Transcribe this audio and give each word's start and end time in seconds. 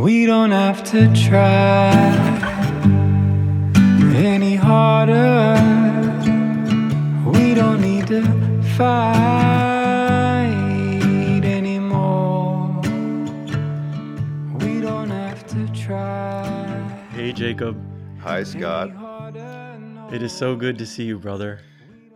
We 0.00 0.24
don't 0.26 0.50
have 0.50 0.82
to 0.92 1.12
try 1.14 1.90
any 4.14 4.56
harder. 4.56 5.54
We 7.30 7.52
don't 7.54 7.80
need 7.82 8.06
to 8.06 8.22
fight 8.78 10.46
anymore. 11.44 12.80
We 14.60 14.80
don't 14.80 15.10
have 15.10 15.46
to 15.48 15.68
try. 15.74 17.06
Hey, 17.12 17.32
Jacob. 17.32 17.76
Hi, 18.20 18.42
Scott. 18.42 18.90
It 20.14 20.22
is 20.22 20.32
so 20.32 20.56
good 20.56 20.78
to 20.78 20.86
see 20.86 21.04
you, 21.04 21.18
brother. 21.18 21.60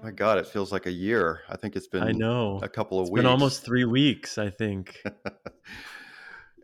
My 0.02 0.10
God, 0.10 0.38
it 0.38 0.46
feels 0.46 0.72
like 0.72 0.86
a 0.86 0.90
year. 0.92 1.42
I 1.48 1.56
think 1.56 1.76
it's 1.76 1.86
been 1.88 2.02
I 2.02 2.12
know. 2.12 2.60
a 2.62 2.68
couple 2.68 2.98
of 2.98 3.04
It's 3.04 3.10
weeks. 3.12 3.22
been 3.22 3.30
almost 3.30 3.62
three 3.64 3.84
weeks, 3.84 4.36
I 4.38 4.48
think. 4.50 5.02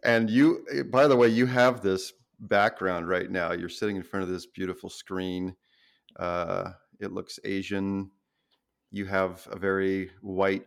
and 0.02 0.30
you, 0.30 0.64
eh, 0.72 0.82
by 0.82 1.06
the 1.06 1.16
way, 1.16 1.28
you 1.28 1.46
have 1.46 1.80
this 1.80 2.12
background 2.40 3.08
right 3.08 3.30
now. 3.30 3.52
You're 3.52 3.68
sitting 3.68 3.96
in 3.96 4.02
front 4.02 4.22
of 4.22 4.28
this 4.28 4.46
beautiful 4.46 4.88
screen. 4.88 5.54
Uh, 6.16 6.70
it 7.00 7.12
looks 7.12 7.38
Asian. 7.44 8.10
You 8.90 9.06
have 9.06 9.46
a 9.50 9.58
very 9.58 10.10
white, 10.20 10.66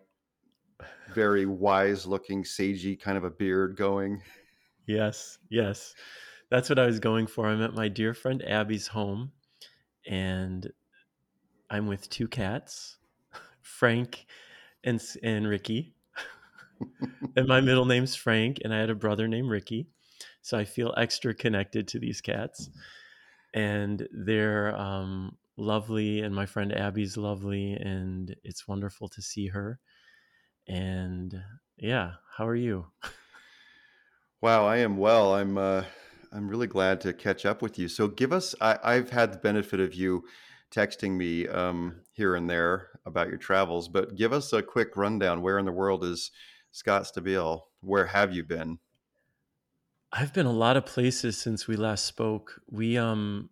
very 1.14 1.46
wise 1.46 2.06
looking, 2.06 2.44
sagey 2.44 3.00
kind 3.00 3.18
of 3.18 3.24
a 3.24 3.32
beard 3.32 3.76
going. 3.76 4.22
yes, 4.88 5.38
yes. 5.50 5.94
That's 6.50 6.70
what 6.70 6.80
I 6.80 6.86
was 6.86 7.00
going 7.00 7.28
for. 7.28 7.48
I'm 7.48 7.62
at 7.64 7.74
my 7.74 7.88
dear 7.88 8.14
friend 8.14 8.44
Abby's 8.44 8.88
home, 8.88 9.32
and 10.08 10.72
I'm 11.70 11.88
with 11.88 12.10
two 12.10 12.28
cats, 12.28 12.98
Frank 13.62 14.26
and 14.84 15.02
and 15.24 15.48
Ricky. 15.48 15.96
And 17.36 17.48
my 17.48 17.62
middle 17.62 17.86
name's 17.86 18.16
Frank, 18.16 18.60
and 18.64 18.74
I 18.74 18.80
had 18.80 18.90
a 18.90 18.96
brother 18.96 19.28
named 19.28 19.50
Ricky, 19.50 19.88
so 20.42 20.58
I 20.58 20.66
feel 20.66 20.94
extra 20.98 21.34
connected 21.34 21.88
to 21.90 22.00
these 22.00 22.22
cats. 22.22 22.70
And 23.54 24.08
they're 24.12 24.76
um, 24.76 25.38
lovely, 25.58 26.22
and 26.22 26.34
my 26.34 26.46
friend 26.46 26.76
Abby's 26.76 27.18
lovely, 27.18 27.74
and 27.74 28.36
it's 28.44 28.68
wonderful 28.68 29.10
to 29.10 29.22
see 29.22 29.48
her. 29.48 29.80
And 30.68 31.36
yeah, 31.78 32.14
how 32.38 32.48
are 32.48 32.56
you? 32.56 32.88
Wow, 34.42 34.66
I 34.66 34.78
am 34.78 34.98
well. 34.98 35.36
I'm 35.36 35.58
uh, 35.58 35.84
I'm 36.32 36.50
really 36.50 36.68
glad 36.68 37.00
to 37.02 37.14
catch 37.14 37.46
up 37.46 37.62
with 37.62 37.78
you. 37.78 37.88
So 37.88 38.08
give 38.08 38.34
us. 38.34 38.56
I, 38.60 38.78
I've 38.84 39.10
had 39.10 39.32
the 39.32 39.38
benefit 39.38 39.80
of 39.80 39.94
you 39.94 40.24
texting 40.72 41.12
me 41.12 41.48
um, 41.48 42.02
here 42.12 42.36
and 42.36 42.50
there 42.50 42.90
about 43.06 43.28
your 43.28 43.38
travels, 43.38 43.88
but 43.88 44.16
give 44.16 44.34
us 44.34 44.52
a 44.52 44.64
quick 44.64 44.98
rundown. 44.98 45.42
Where 45.42 45.60
in 45.60 45.66
the 45.66 45.72
world 45.72 46.04
is 46.04 46.32
Scott 46.74 47.04
Stabile? 47.04 47.62
Where 47.82 48.08
have 48.08 48.34
you 48.34 48.44
been? 48.44 48.80
I've 50.12 50.34
been 50.34 50.48
a 50.48 50.52
lot 50.52 50.76
of 50.76 50.88
places 50.88 51.38
since 51.38 51.68
we 51.68 51.76
last 51.76 52.04
spoke. 52.06 52.62
We 52.70 52.98
um 52.98 53.52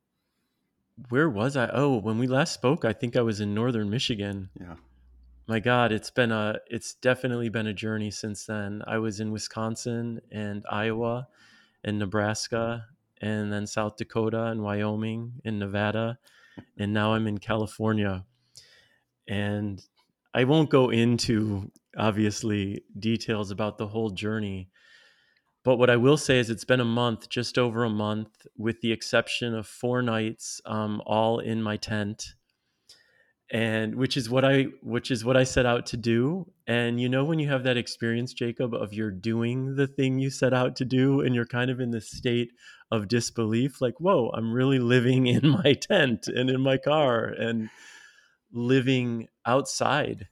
where 1.09 1.29
was 1.29 1.55
I? 1.55 1.69
Oh, 1.71 1.97
when 1.97 2.17
we 2.17 2.25
last 2.25 2.51
spoke, 2.51 2.83
I 2.83 2.93
think 2.93 3.15
I 3.15 3.21
was 3.21 3.39
in 3.39 3.53
northern 3.53 3.91
Michigan. 3.91 4.49
Yeah. 4.59 4.75
My 5.47 5.59
god, 5.59 5.91
it's 5.91 6.09
been 6.09 6.31
a 6.31 6.57
it's 6.67 6.95
definitely 6.95 7.49
been 7.49 7.67
a 7.67 7.73
journey 7.73 8.09
since 8.09 8.45
then. 8.45 8.81
I 8.87 8.97
was 8.97 9.19
in 9.19 9.31
Wisconsin 9.31 10.21
and 10.31 10.65
Iowa 10.69 11.27
and 11.83 11.99
Nebraska 11.99 12.87
and 13.21 13.53
then 13.53 13.67
South 13.67 13.97
Dakota 13.97 14.45
and 14.45 14.63
Wyoming 14.63 15.33
and 15.45 15.59
Nevada 15.59 16.17
and 16.77 16.91
now 16.91 17.13
I'm 17.13 17.27
in 17.27 17.37
California. 17.37 18.25
And 19.27 19.79
I 20.33 20.45
won't 20.45 20.71
go 20.71 20.89
into 20.89 21.71
obviously 21.97 22.83
details 22.97 23.51
about 23.51 23.77
the 23.77 23.87
whole 23.87 24.09
journey. 24.09 24.69
But 25.63 25.77
what 25.77 25.89
I 25.89 25.97
will 25.97 26.17
say 26.17 26.39
is 26.39 26.49
it's 26.49 26.65
been 26.65 26.79
a 26.79 26.85
month, 26.85 27.29
just 27.29 27.57
over 27.57 27.83
a 27.83 27.89
month, 27.89 28.29
with 28.57 28.81
the 28.81 28.91
exception 28.91 29.53
of 29.53 29.67
four 29.67 30.01
nights, 30.01 30.59
um, 30.65 31.01
all 31.05 31.39
in 31.39 31.61
my 31.61 31.77
tent, 31.77 32.33
and 33.51 33.95
which 33.95 34.17
is 34.17 34.29
what 34.29 34.43
I 34.43 34.67
which 34.81 35.11
is 35.11 35.23
what 35.23 35.37
I 35.37 35.43
set 35.43 35.65
out 35.67 35.85
to 35.87 35.97
do. 35.97 36.51
And 36.65 36.99
you 36.99 37.09
know 37.09 37.25
when 37.25 37.37
you 37.37 37.49
have 37.49 37.63
that 37.63 37.77
experience, 37.77 38.33
Jacob, 38.33 38.73
of 38.73 38.93
you're 38.93 39.11
doing 39.11 39.75
the 39.75 39.87
thing 39.87 40.17
you 40.17 40.31
set 40.31 40.53
out 40.53 40.75
to 40.77 40.85
do, 40.85 41.21
and 41.21 41.35
you're 41.35 41.45
kind 41.45 41.69
of 41.69 41.79
in 41.79 41.91
this 41.91 42.09
state 42.09 42.51
of 42.91 43.07
disbelief, 43.07 43.81
like, 43.81 43.99
whoa, 43.99 44.31
I'm 44.33 44.51
really 44.51 44.79
living 44.79 45.27
in 45.27 45.47
my 45.47 45.73
tent 45.73 46.27
and 46.27 46.49
in 46.49 46.61
my 46.61 46.77
car 46.77 47.25
and 47.25 47.69
living 48.51 49.27
outside, 49.45 50.27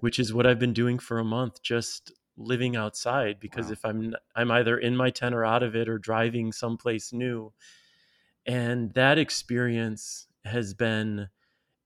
which 0.00 0.18
is 0.18 0.32
what 0.34 0.46
I've 0.46 0.58
been 0.58 0.72
doing 0.72 0.98
for 0.98 1.18
a 1.18 1.24
month, 1.24 1.62
just 1.62 2.12
living 2.36 2.76
outside 2.76 3.40
because 3.40 3.70
Wow. 3.70 3.70
if 3.70 3.84
I'm 3.84 4.14
I'm 4.34 4.50
either 4.50 4.78
in 4.78 4.96
my 4.96 5.10
tent 5.10 5.34
or 5.34 5.44
out 5.44 5.62
of 5.62 5.74
it 5.76 5.88
or 5.88 5.98
driving 5.98 6.52
someplace 6.52 7.12
new. 7.12 7.52
And 8.46 8.92
that 8.94 9.18
experience 9.18 10.28
has 10.44 10.74
been 10.74 11.28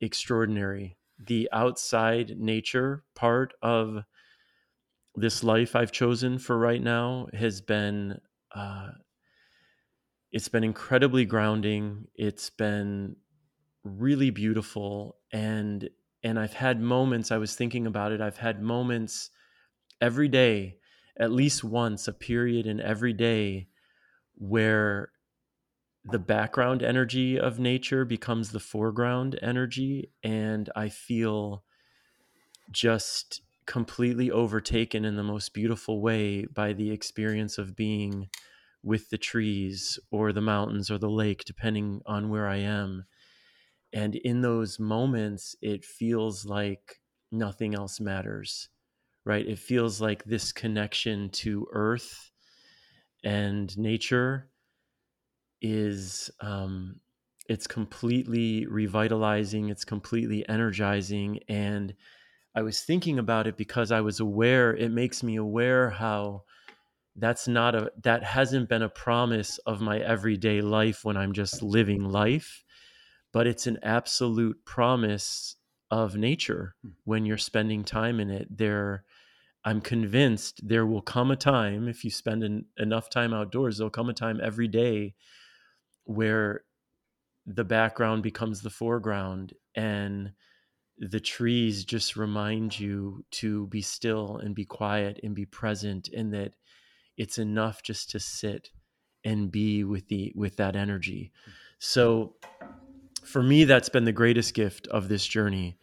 extraordinary. 0.00 0.98
The 1.18 1.48
outside 1.52 2.38
nature 2.38 3.04
part 3.14 3.54
of 3.62 4.04
this 5.14 5.42
life 5.42 5.74
I've 5.76 5.92
chosen 5.92 6.38
for 6.38 6.58
right 6.58 6.82
now 6.82 7.28
has 7.34 7.60
been 7.60 8.20
uh, 8.52 8.92
it's 10.32 10.48
been 10.48 10.64
incredibly 10.64 11.24
grounding. 11.24 12.06
It's 12.14 12.50
been 12.50 13.16
really 13.84 14.30
beautiful 14.30 15.18
and 15.32 15.90
and 16.22 16.38
I've 16.38 16.54
had 16.54 16.80
moments 16.80 17.30
I 17.30 17.38
was 17.38 17.54
thinking 17.54 17.86
about 17.86 18.12
it. 18.12 18.20
I've 18.20 18.38
had 18.38 18.62
moments 18.62 19.30
every 20.00 20.28
day, 20.28 20.76
at 21.18 21.32
least 21.32 21.64
once, 21.64 22.08
a 22.08 22.12
period 22.12 22.66
in 22.66 22.80
every 22.80 23.12
day 23.12 23.68
where 24.34 25.10
the 26.04 26.18
background 26.18 26.82
energy 26.82 27.38
of 27.38 27.58
nature 27.58 28.04
becomes 28.04 28.50
the 28.50 28.60
foreground 28.60 29.38
energy 29.42 30.10
and 30.22 30.70
I 30.74 30.88
feel 30.88 31.62
just 32.70 33.42
completely 33.66 34.30
overtaken 34.30 35.04
in 35.04 35.16
the 35.16 35.22
most 35.22 35.52
beautiful 35.52 36.00
way 36.00 36.46
by 36.46 36.72
the 36.72 36.90
experience 36.90 37.58
of 37.58 37.76
being 37.76 38.28
with 38.82 39.10
the 39.10 39.18
trees 39.18 39.98
or 40.10 40.32
the 40.32 40.40
mountains 40.40 40.90
or 40.90 40.96
the 40.96 41.10
lake 41.10 41.44
depending 41.44 42.00
on 42.06 42.30
where 42.30 42.48
I 42.48 42.56
am 42.56 43.04
and 43.92 44.16
in 44.16 44.40
those 44.40 44.78
moments 44.78 45.56
it 45.62 45.84
feels 45.84 46.44
like 46.44 47.00
nothing 47.32 47.74
else 47.74 48.00
matters 48.00 48.68
right? 49.24 49.46
It 49.46 49.58
feels 49.58 50.00
like 50.00 50.24
this 50.24 50.52
connection 50.52 51.30
to 51.30 51.66
earth 51.72 52.30
and 53.22 53.76
nature 53.76 54.48
is 55.60 56.30
um, 56.40 56.96
it's 57.48 57.66
completely 57.66 58.66
revitalizing 58.66 59.68
it's 59.68 59.84
completely 59.84 60.48
energizing 60.48 61.40
and 61.48 61.94
i 62.54 62.62
was 62.62 62.80
thinking 62.80 63.18
about 63.18 63.46
it 63.46 63.56
because 63.56 63.90
i 63.90 64.00
was 64.00 64.20
aware 64.20 64.74
it 64.74 64.90
makes 64.90 65.22
me 65.22 65.36
aware 65.36 65.90
how 65.90 66.42
that's 67.16 67.48
not 67.48 67.74
a 67.74 67.90
that 68.02 68.22
hasn't 68.22 68.68
been 68.68 68.82
a 68.82 68.88
promise 68.88 69.58
of 69.66 69.80
my 69.80 69.98
everyday 69.98 70.60
life 70.60 71.04
when 71.04 71.16
i'm 71.16 71.32
just 71.32 71.60
living 71.62 72.04
life 72.04 72.64
but 73.32 73.46
it's 73.46 73.66
an 73.66 73.78
absolute 73.82 74.64
promise 74.64 75.56
of 75.90 76.16
nature 76.16 76.74
hmm. 76.82 76.90
when 77.04 77.24
you're 77.24 77.38
spending 77.38 77.84
time 77.84 78.20
in 78.20 78.30
it. 78.30 78.56
There 78.56 79.04
i'm 79.62 79.82
convinced 79.82 80.66
there 80.66 80.86
will 80.86 81.02
come 81.02 81.30
a 81.30 81.36
time 81.36 81.86
if 81.86 82.02
you 82.02 82.10
spend 82.10 82.42
an, 82.42 82.64
enough 82.78 83.10
time 83.10 83.34
outdoors 83.34 83.76
there'll 83.76 83.90
come 83.90 84.08
a 84.08 84.14
time 84.14 84.40
every 84.42 84.66
day 84.66 85.14
where 86.04 86.62
the 87.46 87.64
background 87.64 88.22
becomes 88.22 88.62
the 88.62 88.70
foreground 88.70 89.52
and 89.74 90.32
the 90.98 91.20
trees 91.20 91.84
just 91.84 92.16
remind 92.16 92.78
you 92.78 93.24
to 93.30 93.66
be 93.68 93.80
still 93.80 94.36
and 94.36 94.54
be 94.54 94.64
quiet 94.64 95.18
and 95.22 95.34
be 95.34 95.46
present 95.46 96.08
and 96.08 96.32
that 96.32 96.54
it's 97.16 97.38
enough 97.38 97.82
just 97.82 98.10
to 98.10 98.20
sit 98.20 98.70
and 99.24 99.50
be 99.50 99.82
with 99.84 100.08
the 100.08 100.32
with 100.34 100.56
that 100.56 100.76
energy. 100.76 101.32
Hmm. 101.44 101.50
So 101.78 102.34
for 103.30 103.42
me 103.42 103.64
that's 103.64 103.88
been 103.88 104.04
the 104.04 104.12
greatest 104.12 104.54
gift 104.54 104.86
of 104.88 105.08
this 105.08 105.26
journey. 105.26 105.78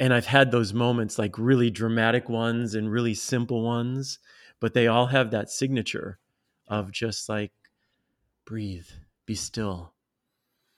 And 0.00 0.12
i've 0.12 0.26
had 0.26 0.50
those 0.50 0.72
moments 0.72 1.18
like 1.18 1.38
really 1.38 1.70
dramatic 1.70 2.28
ones 2.28 2.74
and 2.74 2.90
really 2.90 3.14
simple 3.14 3.62
ones 3.62 4.18
but 4.60 4.74
they 4.74 4.86
all 4.86 5.06
have 5.06 5.30
that 5.30 5.50
signature 5.50 6.18
of 6.66 6.90
just 6.90 7.28
like 7.28 7.52
breathe 8.46 8.88
be 9.26 9.34
still 9.34 9.94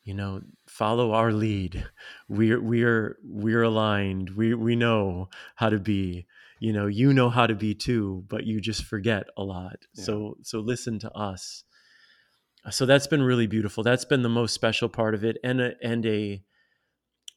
you 0.07 0.15
know 0.15 0.41
follow 0.67 1.13
our 1.13 1.33
lead. 1.33 1.85
We're 2.29 2.61
we're 2.61 3.19
we're 3.23 3.63
aligned. 3.63 4.31
We 4.31 4.55
we 4.55 4.77
know 4.77 5.29
how 5.57 5.69
to 5.69 5.79
be 5.79 6.27
you 6.61 6.73
know 6.73 6.87
you 6.87 7.13
know 7.13 7.29
how 7.29 7.47
to 7.47 7.55
be 7.55 7.75
too 7.75 8.25
but 8.29 8.45
you 8.45 8.61
just 8.61 8.85
forget 8.85 9.27
a 9.37 9.43
lot. 9.43 9.77
Yeah. 9.95 10.05
so 10.05 10.37
so 10.43 10.61
listen 10.61 10.99
to 11.01 11.13
us 11.13 11.65
so 12.71 12.87
that's 12.87 13.07
been 13.07 13.23
really 13.23 13.47
beautiful. 13.47 13.83
That's 13.83 14.05
been 14.05 14.23
the 14.23 14.29
most 14.29 14.55
special 14.55 14.89
part 14.89 15.15
of 15.15 15.25
it 15.25 15.39
and 15.45 15.61
a, 15.61 15.73
and 15.83 16.05
a 16.07 16.43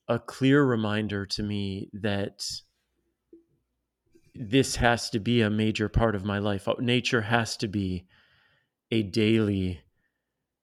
a 0.08 0.18
clear 0.18 0.64
reminder 0.64 1.26
to 1.28 1.44
me 1.44 1.90
that 1.94 2.44
this 4.34 4.78
has 4.78 5.10
to 5.12 5.20
be 5.20 5.42
a 5.42 5.50
major 5.50 5.88
part 5.88 6.16
of 6.16 6.26
my 6.26 6.40
life. 6.40 6.68
Uh, 6.68 6.74
Nature 6.80 7.22
has 7.22 7.56
to 7.58 7.68
be 7.68 8.08
a 8.90 9.04
daily 9.04 9.82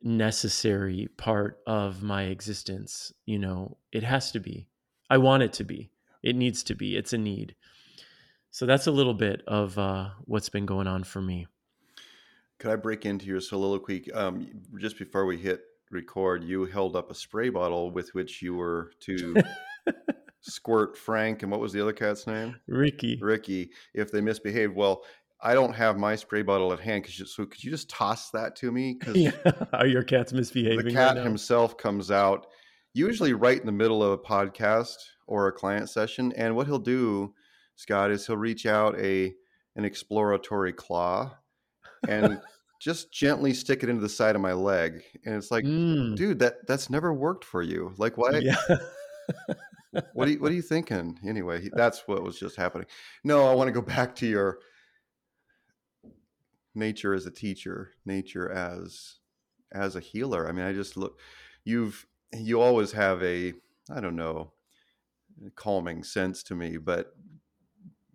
necessary 0.03 1.09
part 1.17 1.61
of 1.67 2.03
my 2.03 2.25
existence 2.25 3.13
you 3.25 3.39
know? 3.39 3.77
It 3.93 4.03
has 4.03 4.33
to 4.33 4.41
be. 4.41 4.69
I 5.09 5.19
want 5.19 5.45
it 5.45 5.53
to 5.55 5.65
be. 5.65 5.91
It 6.23 6.35
needs 6.35 6.65
to 6.65 6.75
be. 6.75 6.97
It's 6.97 7.13
a 7.13 7.19
need. 7.19 7.55
So 8.51 8.67
that's 8.67 8.87
a 8.89 8.93
little 8.93 9.15
bit 9.15 9.43
of 9.47 9.79
uh, 9.79 10.11
what's 10.25 10.49
been 10.49 10.67
going 10.67 10.89
on 10.89 11.05
for 11.05 11.23
me 11.23 11.47
Could 12.59 12.71
I 12.71 12.77
break 12.77 13.05
into 13.07 13.27
your 13.27 13.41
soliloquy? 13.41 14.11
Um, 14.13 14.49
just 14.79 14.99
before 14.99 15.27
we 15.27 15.37
hit 15.37 15.63
record, 15.91 16.43
you 16.45 16.65
held 16.65 16.97
up 16.97 17.11
a 17.11 17.15
spray 17.15 17.49
bottle 17.49 17.91
with 17.91 18.15
which 18.15 18.43
you 18.43 18.55
were 18.55 18.93
to 19.01 19.37
squirt 20.41 20.97
Frank 20.97 21.43
and 21.43 21.51
what 21.51 21.61
was 21.61 21.73
the 21.73 21.81
other 21.81 21.93
cat's 21.93 22.27
name? 22.27 22.57
ricky 22.67 23.19
Ricky, 23.21 23.71
if 23.95 24.11
they 24.11 24.21
misbehaved. 24.21 24.75
Well, 24.75 25.05
I 25.41 25.55
don't 25.55 25.75
have 25.75 25.99
my 25.99 26.17
spray 26.17 26.43
bottle 26.43 26.73
at 26.73 26.81
hand. 26.81 27.07
You, 27.19 27.27
so 27.27 27.45
could 27.45 27.63
you 27.63 27.71
just 27.71 27.91
toss 27.91 28.31
that 28.31 28.57
to 28.57 28.73
me? 28.73 28.97
Because 28.99 29.17
yeah 29.17 29.33
are 29.73 29.87
your 29.87 30.03
cats 30.03 30.33
misbehaving? 30.33 30.85
the 30.85 30.93
cat 30.93 31.17
right 31.17 31.25
himself 31.25 31.77
comes 31.77 32.11
out 32.11 32.47
usually 32.95 33.35
right 33.35 33.61
in 33.61 33.67
the 33.67 33.73
middle 33.73 34.03
of 34.03 34.13
a 34.13 34.19
podcast 34.19 34.97
or 35.27 35.49
a 35.49 35.53
client 35.53 35.91
session, 35.91 36.33
and 36.37 36.57
what 36.57 36.67
he'll 36.67 36.79
do, 36.79 37.35
Scott, 37.75 38.11
is 38.11 38.27
he'll 38.27 38.39
reach 38.39 38.65
out 38.65 38.99
a 38.99 39.35
an 39.75 39.85
exploratory 39.85 40.73
claw 40.73 41.37
and 42.09 42.41
just 42.81 43.13
gently 43.13 43.55
stick 43.55 43.83
it 43.83 43.89
into 43.89 44.03
the 44.03 44.09
side 44.09 44.37
of 44.37 44.43
my 44.43 44.53
leg, 44.53 45.03
and 45.25 45.35
it's 45.35 45.51
like, 45.51 45.65
Mm, 45.65 46.17
dude, 46.17 46.39
that 46.41 46.67
that's 46.67 46.91
never 46.91 47.13
worked 47.13 47.45
for 47.45 47.63
you. 47.63 47.93
Like, 47.97 48.17
why? 48.17 48.41
yeah 48.43 48.57
What 50.13 50.29
are 50.29 50.31
you, 50.33 50.41
what 50.41 50.53
are 50.53 50.55
you 50.55 50.63
thinking? 50.63 51.19
Anyway, 51.27 51.71
that's 51.73 52.07
what 52.07 52.23
was 52.23 52.39
just 52.39 52.57
happening. 52.57 52.87
No, 53.25 53.47
I 53.47 53.55
want 53.55 53.69
to 53.69 53.73
go 53.73 53.81
back 53.81 54.15
to 54.17 54.27
your 54.27 54.59
nature 56.75 57.15
as 57.15 57.27
a 57.27 57.31
teacher, 57.31 57.93
nature 58.05 58.51
as 58.51 59.17
as 59.73 59.97
a 59.97 60.01
healer. 60.01 60.49
I 60.49 60.53
mean, 60.53 60.67
I 60.67 60.73
just 60.73 60.97
look 60.97 61.19
you've 61.65 62.07
you 62.35 62.61
always 62.61 62.93
have 62.93 63.23
a 63.23 63.55
I 63.91 64.01
don't 64.01 64.17
know 64.17 64.53
calming 65.55 66.03
sense 66.03 66.43
to 66.45 66.55
me, 66.55 66.77
but 66.77 67.15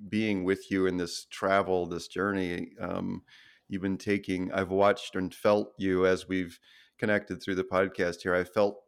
being 0.08 0.44
with 0.44 0.72
you 0.72 0.88
in 0.88 0.98
this 0.98 1.26
travel, 1.30 1.86
this 1.86 2.08
journey, 2.08 2.70
um, 2.80 3.24
you've 3.72 3.82
been 3.82 3.98
taking. 3.98 4.52
I've 4.52 4.72
watched 4.72 5.16
and 5.16 5.34
felt 5.34 5.74
you 5.80 6.06
as 6.06 6.28
we've 6.28 6.60
connected 7.00 7.42
through 7.42 7.56
the 7.56 7.64
podcast 7.64 8.22
here. 8.22 8.36
I 8.36 8.44
felt 8.44 8.84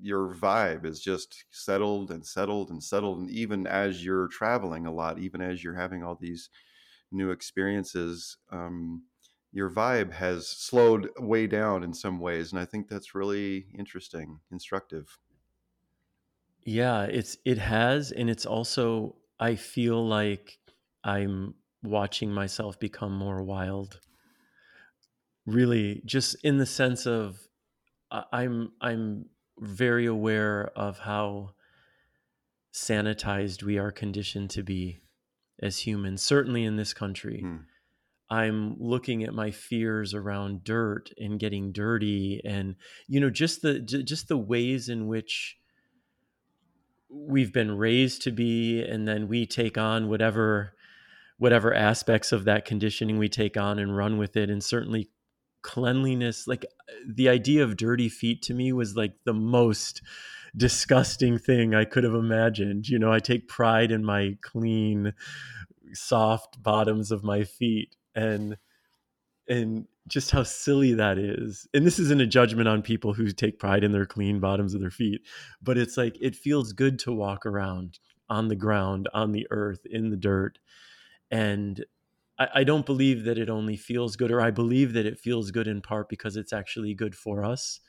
your 0.00 0.34
vibe 0.34 0.86
is 0.86 1.00
just 1.00 1.44
settled 1.50 2.10
and 2.10 2.26
settled 2.26 2.70
and 2.70 2.82
settled, 2.82 3.18
and 3.20 3.30
even 3.30 3.66
as 3.66 4.04
you're 4.04 4.28
traveling 4.28 4.86
a 4.86 4.92
lot, 4.92 5.18
even 5.18 5.42
as 5.42 5.64
you're 5.64 5.74
having 5.74 6.04
all 6.04 6.16
these 6.16 6.50
new 7.10 7.30
experiences, 7.30 8.38
um, 8.50 9.04
your 9.52 9.70
vibe 9.70 10.12
has 10.12 10.48
slowed 10.48 11.10
way 11.18 11.46
down 11.46 11.82
in 11.82 11.94
some 11.94 12.20
ways, 12.20 12.52
and 12.52 12.60
I 12.60 12.64
think 12.66 12.88
that's 12.88 13.14
really 13.14 13.68
interesting, 13.78 14.40
instructive. 14.50 15.18
Yeah, 16.64 17.04
it's 17.04 17.36
it 17.44 17.58
has, 17.58 18.12
and 18.12 18.28
it's 18.28 18.46
also 18.46 19.16
I 19.40 19.54
feel 19.56 20.06
like 20.06 20.58
I'm 21.04 21.54
watching 21.82 22.32
myself 22.32 22.78
become 22.78 23.12
more 23.12 23.42
wild. 23.42 24.00
Really, 25.48 26.02
just 26.04 26.36
in 26.44 26.58
the 26.58 26.66
sense 26.66 27.06
of 27.06 27.38
I'm 28.10 28.72
I'm 28.82 29.26
very 29.58 30.04
aware 30.04 30.70
of 30.76 30.98
how 30.98 31.52
sanitized 32.72 33.62
we 33.62 33.78
are 33.78 33.90
conditioned 33.90 34.50
to 34.50 34.62
be 34.62 34.98
as 35.60 35.78
humans, 35.78 36.22
certainly 36.22 36.64
in 36.64 36.76
this 36.76 36.92
country. 36.92 37.40
Hmm. 37.40 37.56
I'm 38.30 38.76
looking 38.78 39.22
at 39.22 39.32
my 39.32 39.50
fears 39.50 40.12
around 40.12 40.64
dirt 40.64 41.10
and 41.16 41.40
getting 41.40 41.72
dirty 41.72 42.42
and 42.44 42.76
you 43.06 43.20
know 43.20 43.30
just 43.30 43.62
the 43.62 43.80
just 43.80 44.28
the 44.28 44.36
ways 44.36 44.90
in 44.90 45.06
which 45.06 45.56
we've 47.08 47.54
been 47.54 47.78
raised 47.78 48.20
to 48.22 48.30
be 48.30 48.82
and 48.82 49.08
then 49.08 49.28
we 49.28 49.46
take 49.46 49.78
on 49.78 50.10
whatever 50.10 50.74
whatever 51.38 51.72
aspects 51.72 52.30
of 52.30 52.44
that 52.44 52.66
conditioning 52.66 53.16
we 53.16 53.30
take 53.30 53.56
on 53.56 53.78
and 53.78 53.96
run 53.96 54.18
with 54.18 54.36
it 54.36 54.50
and 54.50 54.62
certainly 54.62 55.08
cleanliness 55.62 56.46
like 56.46 56.64
the 57.06 57.28
idea 57.28 57.62
of 57.64 57.76
dirty 57.76 58.08
feet 58.08 58.42
to 58.42 58.54
me 58.54 58.72
was 58.72 58.96
like 58.96 59.12
the 59.24 59.32
most 59.34 60.02
disgusting 60.56 61.38
thing 61.38 61.74
I 61.74 61.84
could 61.84 62.04
have 62.04 62.14
imagined. 62.14 62.88
You 62.88 62.98
know, 62.98 63.12
I 63.12 63.18
take 63.18 63.48
pride 63.48 63.90
in 63.90 64.04
my 64.04 64.36
clean 64.42 65.12
soft 65.92 66.62
bottoms 66.62 67.10
of 67.10 67.24
my 67.24 67.44
feet 67.44 67.96
and 68.14 68.56
and 69.48 69.86
just 70.06 70.30
how 70.30 70.42
silly 70.42 70.94
that 70.94 71.18
is. 71.18 71.66
And 71.74 71.86
this 71.86 71.98
isn't 71.98 72.20
a 72.20 72.26
judgment 72.26 72.68
on 72.68 72.82
people 72.82 73.14
who 73.14 73.30
take 73.30 73.58
pride 73.58 73.84
in 73.84 73.92
their 73.92 74.06
clean 74.06 74.40
bottoms 74.40 74.74
of 74.74 74.80
their 74.80 74.90
feet, 74.90 75.22
but 75.62 75.78
it's 75.78 75.96
like 75.96 76.16
it 76.20 76.36
feels 76.36 76.72
good 76.72 76.98
to 77.00 77.12
walk 77.12 77.46
around 77.46 77.98
on 78.30 78.48
the 78.48 78.56
ground, 78.56 79.08
on 79.14 79.32
the 79.32 79.46
earth, 79.50 79.80
in 79.86 80.10
the 80.10 80.16
dirt. 80.16 80.58
And 81.30 81.84
I, 82.38 82.64
don't 82.64 82.86
believe 82.86 83.24
that 83.24 83.38
it 83.38 83.50
only 83.50 83.76
feels 83.76 84.16
good, 84.16 84.30
or 84.30 84.40
I 84.40 84.50
believe 84.50 84.92
that 84.92 85.06
it 85.06 85.18
feels 85.18 85.50
good 85.50 85.66
in 85.66 85.80
part 85.80 86.08
because 86.08 86.36
it's 86.36 86.52
actually 86.52 86.94
good 86.94 87.14
for 87.14 87.44
us. 87.44 87.80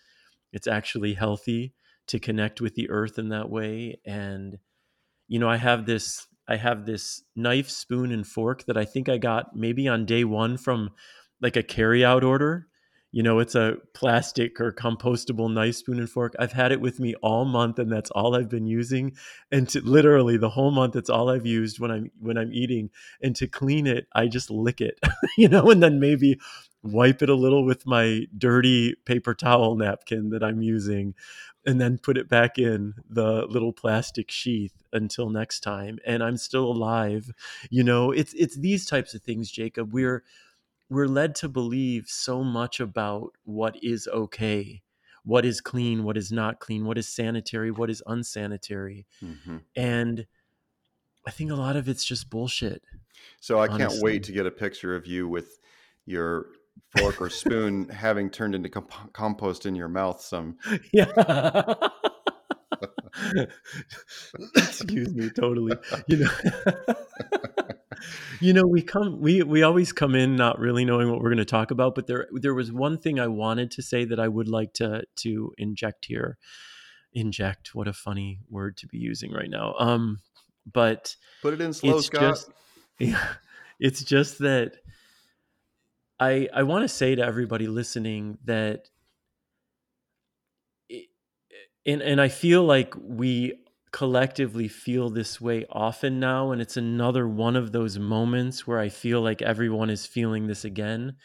It's 0.52 0.68
actually 0.68 1.14
healthy 1.14 1.74
to 2.08 2.20
connect 2.20 2.60
with 2.60 2.74
the 2.76 2.90
earth 2.90 3.20
in 3.20 3.30
that 3.30 3.50
way. 3.50 4.00
And, 4.06 4.58
you 5.28 5.40
know, 5.40 5.50
I 5.50 5.58
have 5.58 5.86
this 5.86 6.26
I 6.48 6.56
have 6.56 6.88
this 6.88 7.22
knife, 7.36 7.70
spoon, 7.70 8.12
and 8.12 8.26
fork 8.26 8.66
that 8.66 8.76
I 8.76 8.84
think 8.84 9.08
I 9.08 9.20
got 9.20 9.56
maybe 9.56 9.88
on 9.88 10.06
day 10.08 10.24
one 10.24 10.58
from 10.58 10.90
like 11.42 11.56
a 11.56 11.62
carryout 11.62 12.24
order. 12.24 12.68
You 13.12 13.24
know, 13.24 13.40
it's 13.40 13.56
a 13.56 13.78
plastic 13.94 14.62
or 14.62 14.72
compostable 14.72 15.52
knife, 15.52 15.78
spoon, 15.78 15.98
and 15.98 16.10
fork. 16.10 16.36
I've 16.38 16.52
had 16.52 16.72
it 16.72 16.80
with 16.80 17.00
me 17.00 17.16
all 17.24 17.44
month, 17.44 17.80
and 17.80 17.92
that's 17.92 18.12
all 18.12 18.36
I've 18.36 18.50
been 18.50 18.68
using. 18.68 19.16
And 19.52 19.68
to, 19.70 19.82
literally, 19.82 20.38
the 20.38 20.50
whole 20.50 20.70
month, 20.70 20.96
it's 20.96 21.10
all 21.10 21.30
I've 21.30 21.46
used 21.46 21.80
when 21.80 21.90
I'm 21.90 22.12
when 22.20 22.38
I'm 22.38 22.54
eating. 22.54 22.92
And 23.22 23.36
to 23.38 23.48
clean 23.48 23.88
it, 23.88 24.08
I 24.14 24.28
just 24.28 24.52
lick 24.52 24.80
it, 24.80 25.00
you 25.38 25.48
know, 25.48 25.72
and 25.72 25.82
then 25.82 26.00
maybe 26.00 26.40
wipe 26.84 27.22
it 27.22 27.30
a 27.30 27.36
little 27.36 27.66
with 27.66 27.86
my 27.86 28.26
dirty 28.38 28.96
paper 29.06 29.34
towel 29.34 29.76
napkin 29.76 30.30
that 30.30 30.44
I'm 30.44 30.62
using, 30.62 31.16
and 31.66 31.82
then 31.82 31.98
put 31.98 32.18
it 32.18 32.30
back 32.30 32.60
in 32.60 32.94
the 33.10 33.48
little 33.48 33.74
plastic 33.74 34.30
sheath 34.30 34.84
until 34.94 35.30
next 35.30 35.62
time. 35.62 35.98
And 36.06 36.24
I'm 36.24 36.38
still 36.38 36.66
alive. 36.66 37.32
You 37.72 37.84
know, 37.84 38.12
it's 38.12 38.34
it's 38.36 38.56
these 38.58 38.86
types 38.86 39.16
of 39.16 39.24
things, 39.24 39.50
Jacob. 39.50 39.94
We're 39.94 40.24
we're 40.90 41.08
led 41.08 41.36
to 41.36 41.50
believe 41.50 42.06
so 42.08 42.44
much 42.44 42.80
about 42.80 43.32
what 43.44 43.76
is 43.84 44.08
okay, 44.08 44.82
what 45.24 45.46
is 45.46 45.62
clean, 45.62 46.04
what 46.04 46.18
is 46.18 46.32
not 46.32 46.60
clean, 46.60 46.86
what 46.86 46.98
is 46.98 47.08
sanitary, 47.08 47.72
what 47.72 47.90
is 47.90 48.02
unsanitary. 48.08 49.06
hmm 49.20 49.58
And 49.76 50.26
I 51.28 51.32
think 51.32 51.52
a 51.52 51.56
lot 51.56 51.76
of 51.76 51.88
it's 51.88 52.04
just 52.04 52.30
bullshit. 52.30 52.82
So 53.40 53.60
I 53.60 53.68
can't 53.68 54.02
wait 54.02 54.24
to 54.24 54.32
get 54.32 54.46
a 54.46 54.52
picture 54.52 54.96
of 54.96 55.06
you 55.06 55.28
with 55.28 55.60
your 56.06 56.48
fork 56.98 57.22
or 57.22 57.30
spoon 57.30 57.90
having 57.90 58.30
turned 58.30 58.56
into 58.56 58.70
comp- 58.70 59.14
compost 59.14 59.66
in 59.66 59.76
your 59.76 59.90
mouth. 59.90 60.22
Some 60.22 60.58
Yeah. 60.92 61.06
Excuse 64.56 65.14
me, 65.14 65.30
totally. 65.30 65.76
You 66.08 66.18
know. 66.18 66.30
You 68.42 68.54
know, 68.54 68.66
we 68.66 68.82
come 68.82 69.20
we 69.20 69.44
we 69.44 69.64
always 69.64 69.92
come 69.92 70.16
in 70.16 70.36
not 70.36 70.60
really 70.60 70.86
knowing 70.86 71.10
what 71.10 71.20
we're 71.22 71.30
going 71.30 71.38
to 71.38 71.46
talk 71.46 71.72
about, 71.72 71.96
but 71.96 72.08
there 72.08 72.28
there 72.32 72.54
was 72.54 72.72
one 72.72 72.98
thing 72.98 73.20
I 73.20 73.28
wanted 73.28 73.72
to 73.72 73.82
say 73.82 74.06
that 74.06 74.20
I 74.20 74.28
would 74.28 74.48
like 74.48 74.74
to 74.74 75.04
to 75.18 75.54
inject 75.58 76.06
here. 76.06 76.38
Inject, 77.14 77.74
what 77.74 77.88
a 77.88 77.94
funny 77.94 78.40
word 78.50 78.78
to 78.78 78.88
be 78.88 78.98
using 78.98 79.32
right 79.32 79.50
now. 79.50 79.74
Um 79.80 80.20
but 80.72 81.16
put 81.42 81.54
it 81.54 81.62
in 81.62 81.74
slow, 81.74 81.98
it's 81.98 82.06
Scott. 82.06 82.22
just 82.22 82.52
yeah, 83.00 83.28
it's 83.80 84.04
just 84.04 84.40
that 84.40 84.78
I 86.20 86.48
I 86.54 86.64
want 86.64 86.84
to 86.84 86.90
say 86.90 87.16
to 87.16 87.24
everybody 87.24 87.68
listening 87.68 88.38
that 88.46 88.90
it- 90.90 91.10
and 91.86 92.02
and 92.02 92.20
I 92.22 92.28
feel 92.28 92.64
like 92.64 92.94
we 93.02 93.54
collectively 93.92 94.68
feel 94.68 95.10
this 95.10 95.42
way 95.42 95.66
often 95.72 96.20
now 96.20 96.52
and 96.52 96.62
it's 96.62 96.78
another 96.78 97.28
one 97.28 97.56
of 97.56 97.72
those 97.72 97.98
moments 98.00 98.68
where 98.68 98.80
I 98.80 98.90
feel 98.90 99.22
like 99.22 99.42
everyone 99.42 99.90
is 99.90 100.06
feeling 100.06 100.48
this 100.48 100.64
again 100.66 101.18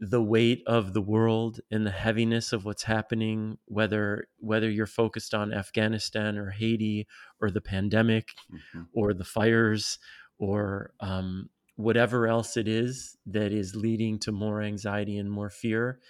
the 0.00 0.22
weight 0.22 0.62
of 0.66 0.94
the 0.94 1.02
world 1.02 1.60
and 1.70 1.86
the 1.86 1.90
heaviness 1.90 2.52
of 2.52 2.64
what's 2.64 2.84
happening 2.84 3.58
whether 3.66 4.28
whether 4.38 4.70
you're 4.70 4.86
focused 4.86 5.34
on 5.34 5.52
Afghanistan 5.52 6.38
or 6.38 6.50
Haiti 6.50 7.06
or 7.40 7.50
the 7.50 7.60
pandemic 7.60 8.30
Mhm. 8.50 8.88
or 8.94 9.12
the 9.14 9.24
fires 9.24 9.98
or 10.38 10.94
um, 11.00 11.50
whatever 11.76 12.26
else 12.26 12.56
it 12.56 12.68
is 12.68 13.16
that 13.26 13.52
is 13.52 13.76
leading 13.76 14.18
to 14.20 14.32
more 14.32 14.62
anxiety 14.62 15.18
and 15.18 15.30
more 15.30 15.50
fear 15.50 16.00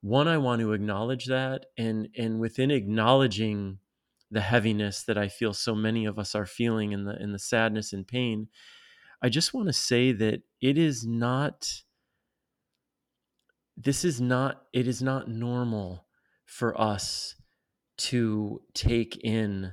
one 0.00 0.28
i 0.28 0.38
want 0.38 0.60
to 0.60 0.72
acknowledge 0.72 1.26
that 1.26 1.66
and 1.76 2.08
and 2.16 2.40
within 2.40 2.70
acknowledging 2.70 3.78
the 4.30 4.40
heaviness 4.40 5.02
that 5.02 5.18
i 5.18 5.28
feel 5.28 5.52
so 5.52 5.74
many 5.74 6.04
of 6.04 6.18
us 6.18 6.34
are 6.34 6.46
feeling 6.46 6.92
in 6.92 7.04
the 7.04 7.20
in 7.22 7.32
the 7.32 7.38
sadness 7.38 7.92
and 7.92 8.06
pain 8.06 8.48
i 9.22 9.28
just 9.28 9.52
want 9.54 9.66
to 9.66 9.72
say 9.72 10.12
that 10.12 10.42
it 10.60 10.78
is 10.78 11.06
not 11.06 11.82
this 13.76 14.04
is 14.04 14.20
not 14.20 14.62
it 14.72 14.86
is 14.86 15.02
not 15.02 15.28
normal 15.28 16.06
for 16.44 16.78
us 16.80 17.36
to 17.96 18.60
take 18.74 19.16
in 19.22 19.72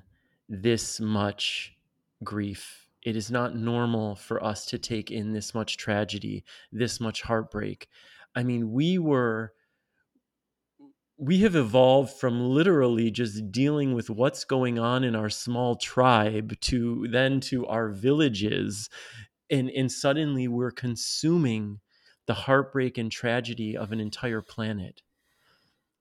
this 0.50 1.00
much 1.00 1.76
grief. 2.24 2.88
It 3.04 3.16
is 3.16 3.32
not 3.32 3.56
normal 3.56 4.16
for 4.16 4.44
us 4.44 4.66
to 4.68 4.78
take 4.78 5.12
in 5.12 5.34
this 5.34 5.54
much 5.54 5.78
tragedy 5.78 6.44
this 6.72 7.00
much 7.00 7.22
heartbreak. 7.22 7.88
I 8.36 8.44
mean 8.44 8.72
we 8.72 8.98
were 8.98 9.54
we 11.18 11.40
have 11.42 11.56
evolved 11.56 12.12
from 12.12 12.50
literally 12.50 13.10
just 13.10 13.52
dealing 13.52 13.94
with 13.94 14.10
what's 14.10 14.44
going 14.44 14.78
on 14.78 15.04
in 15.04 15.16
our 15.16 15.30
small 15.30 15.76
tribe 15.76 16.60
to 16.62 17.08
then 17.10 17.40
to 17.40 17.66
our 17.66 17.90
villages 17.90 18.90
and 19.50 19.70
and 19.72 19.92
suddenly 19.92 20.48
we're 20.48 20.72
consuming 20.72 21.80
the 22.28 22.34
heartbreak 22.34 22.98
and 22.98 23.12
tragedy 23.12 23.76
of 23.78 23.92
an 23.92 24.00
entire 24.00 24.42
planet. 24.42 25.02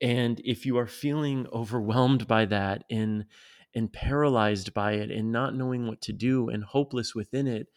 And 0.03 0.41
if 0.45 0.67
you 0.67 0.77
are 0.79 0.87
feeling 0.87 1.47
overwhelmed 1.53 2.27
by 2.27 2.45
that 2.47 2.85
and 2.91 3.25
and 3.75 3.93
paralyzed 3.93 4.75
by 4.75 4.93
it 4.93 5.11
and 5.11 5.33
not 5.33 5.55
knowing 5.55 5.87
what 5.87 6.01
to 6.03 6.13
do 6.13 6.49
and 6.49 6.65
hopeless 6.65 7.15
within 7.15 7.47
it 7.47 7.69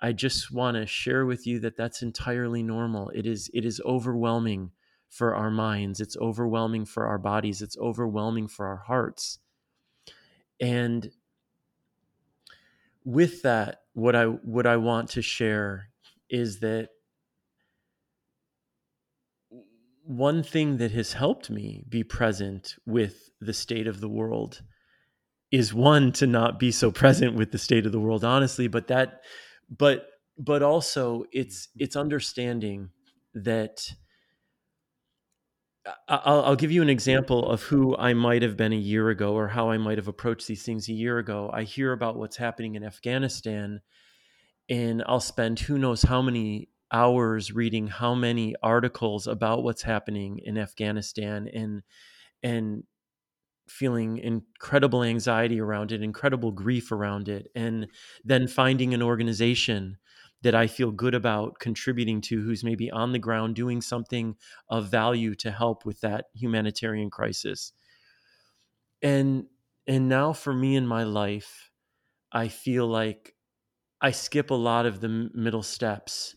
i 0.00 0.12
just 0.12 0.50
want 0.50 0.76
to 0.76 0.86
share 0.86 1.26
with 1.26 1.46
you 1.46 1.60
that 1.60 1.76
that's 1.76 2.02
entirely 2.02 2.62
normal. 2.62 3.10
It 3.10 3.26
is 3.26 3.50
it 3.54 3.64
is 3.64 3.80
overwhelming 3.84 4.72
for 5.08 5.34
our 5.34 5.50
minds 5.50 6.00
it's 6.00 6.16
overwhelming 6.18 6.84
for 6.84 7.06
our 7.06 7.18
bodies 7.18 7.62
it's 7.62 7.76
overwhelming 7.78 8.48
for 8.48 8.66
our 8.66 8.76
hearts. 8.86 9.38
And 10.60 11.10
with 13.06 13.42
that 13.42 13.82
what 13.94 14.16
i 14.16 14.24
what 14.24 14.66
i 14.66 14.76
want 14.76 15.08
to 15.08 15.22
share 15.22 15.88
is 16.28 16.58
that 16.58 16.88
one 20.02 20.42
thing 20.42 20.76
that 20.78 20.90
has 20.90 21.12
helped 21.12 21.48
me 21.48 21.84
be 21.88 22.02
present 22.02 22.74
with 22.84 23.30
the 23.40 23.52
state 23.52 23.86
of 23.86 24.00
the 24.00 24.08
world 24.08 24.60
is 25.52 25.72
one 25.72 26.10
to 26.12 26.26
not 26.26 26.58
be 26.58 26.72
so 26.72 26.90
present 26.90 27.34
with 27.34 27.52
the 27.52 27.58
state 27.58 27.86
of 27.86 27.92
the 27.92 28.00
world 28.00 28.24
honestly 28.24 28.66
but 28.66 28.88
that 28.88 29.20
but 29.70 30.08
but 30.36 30.62
also 30.62 31.24
it's 31.32 31.68
it's 31.76 31.94
understanding 31.96 32.90
that 33.34 33.88
I'll, 36.08 36.42
I'll 36.42 36.56
give 36.56 36.72
you 36.72 36.82
an 36.82 36.88
example 36.88 37.48
of 37.50 37.62
who 37.62 37.96
I 37.96 38.14
might 38.14 38.42
have 38.42 38.56
been 38.56 38.72
a 38.72 38.76
year 38.76 39.10
ago 39.10 39.34
or 39.34 39.48
how 39.48 39.70
I 39.70 39.78
might 39.78 39.98
have 39.98 40.08
approached 40.08 40.46
these 40.46 40.62
things 40.62 40.88
a 40.88 40.92
year 40.92 41.18
ago. 41.18 41.50
I 41.52 41.62
hear 41.62 41.92
about 41.92 42.16
what's 42.16 42.36
happening 42.36 42.74
in 42.74 42.84
Afghanistan, 42.84 43.80
and 44.68 45.02
I'll 45.06 45.20
spend 45.20 45.60
who 45.60 45.78
knows 45.78 46.02
how 46.02 46.22
many 46.22 46.68
hours 46.92 47.52
reading 47.52 47.88
how 47.88 48.14
many 48.14 48.54
articles 48.62 49.26
about 49.26 49.62
what's 49.62 49.82
happening 49.82 50.40
in 50.44 50.56
Afghanistan 50.56 51.48
and 51.52 51.82
and 52.42 52.84
feeling 53.68 54.18
incredible 54.18 55.02
anxiety 55.02 55.60
around 55.60 55.90
it, 55.90 56.02
incredible 56.02 56.52
grief 56.52 56.92
around 56.92 57.28
it, 57.28 57.48
and 57.54 57.88
then 58.24 58.46
finding 58.46 58.94
an 58.94 59.02
organization 59.02 59.98
that 60.46 60.54
I 60.54 60.68
feel 60.68 60.92
good 60.92 61.12
about 61.12 61.58
contributing 61.58 62.20
to 62.22 62.40
who's 62.40 62.62
maybe 62.62 62.88
on 62.88 63.10
the 63.10 63.18
ground 63.18 63.56
doing 63.56 63.82
something 63.82 64.36
of 64.68 64.88
value 64.88 65.34
to 65.34 65.50
help 65.50 65.84
with 65.84 66.00
that 66.02 66.26
humanitarian 66.36 67.10
crisis. 67.10 67.72
And 69.02 69.46
and 69.88 70.08
now 70.08 70.32
for 70.32 70.54
me 70.54 70.76
in 70.76 70.86
my 70.86 71.02
life, 71.02 71.72
I 72.30 72.46
feel 72.46 72.86
like 72.86 73.34
I 74.00 74.12
skip 74.12 74.50
a 74.50 74.54
lot 74.54 74.86
of 74.86 75.00
the 75.00 75.08
middle 75.34 75.64
steps 75.64 76.36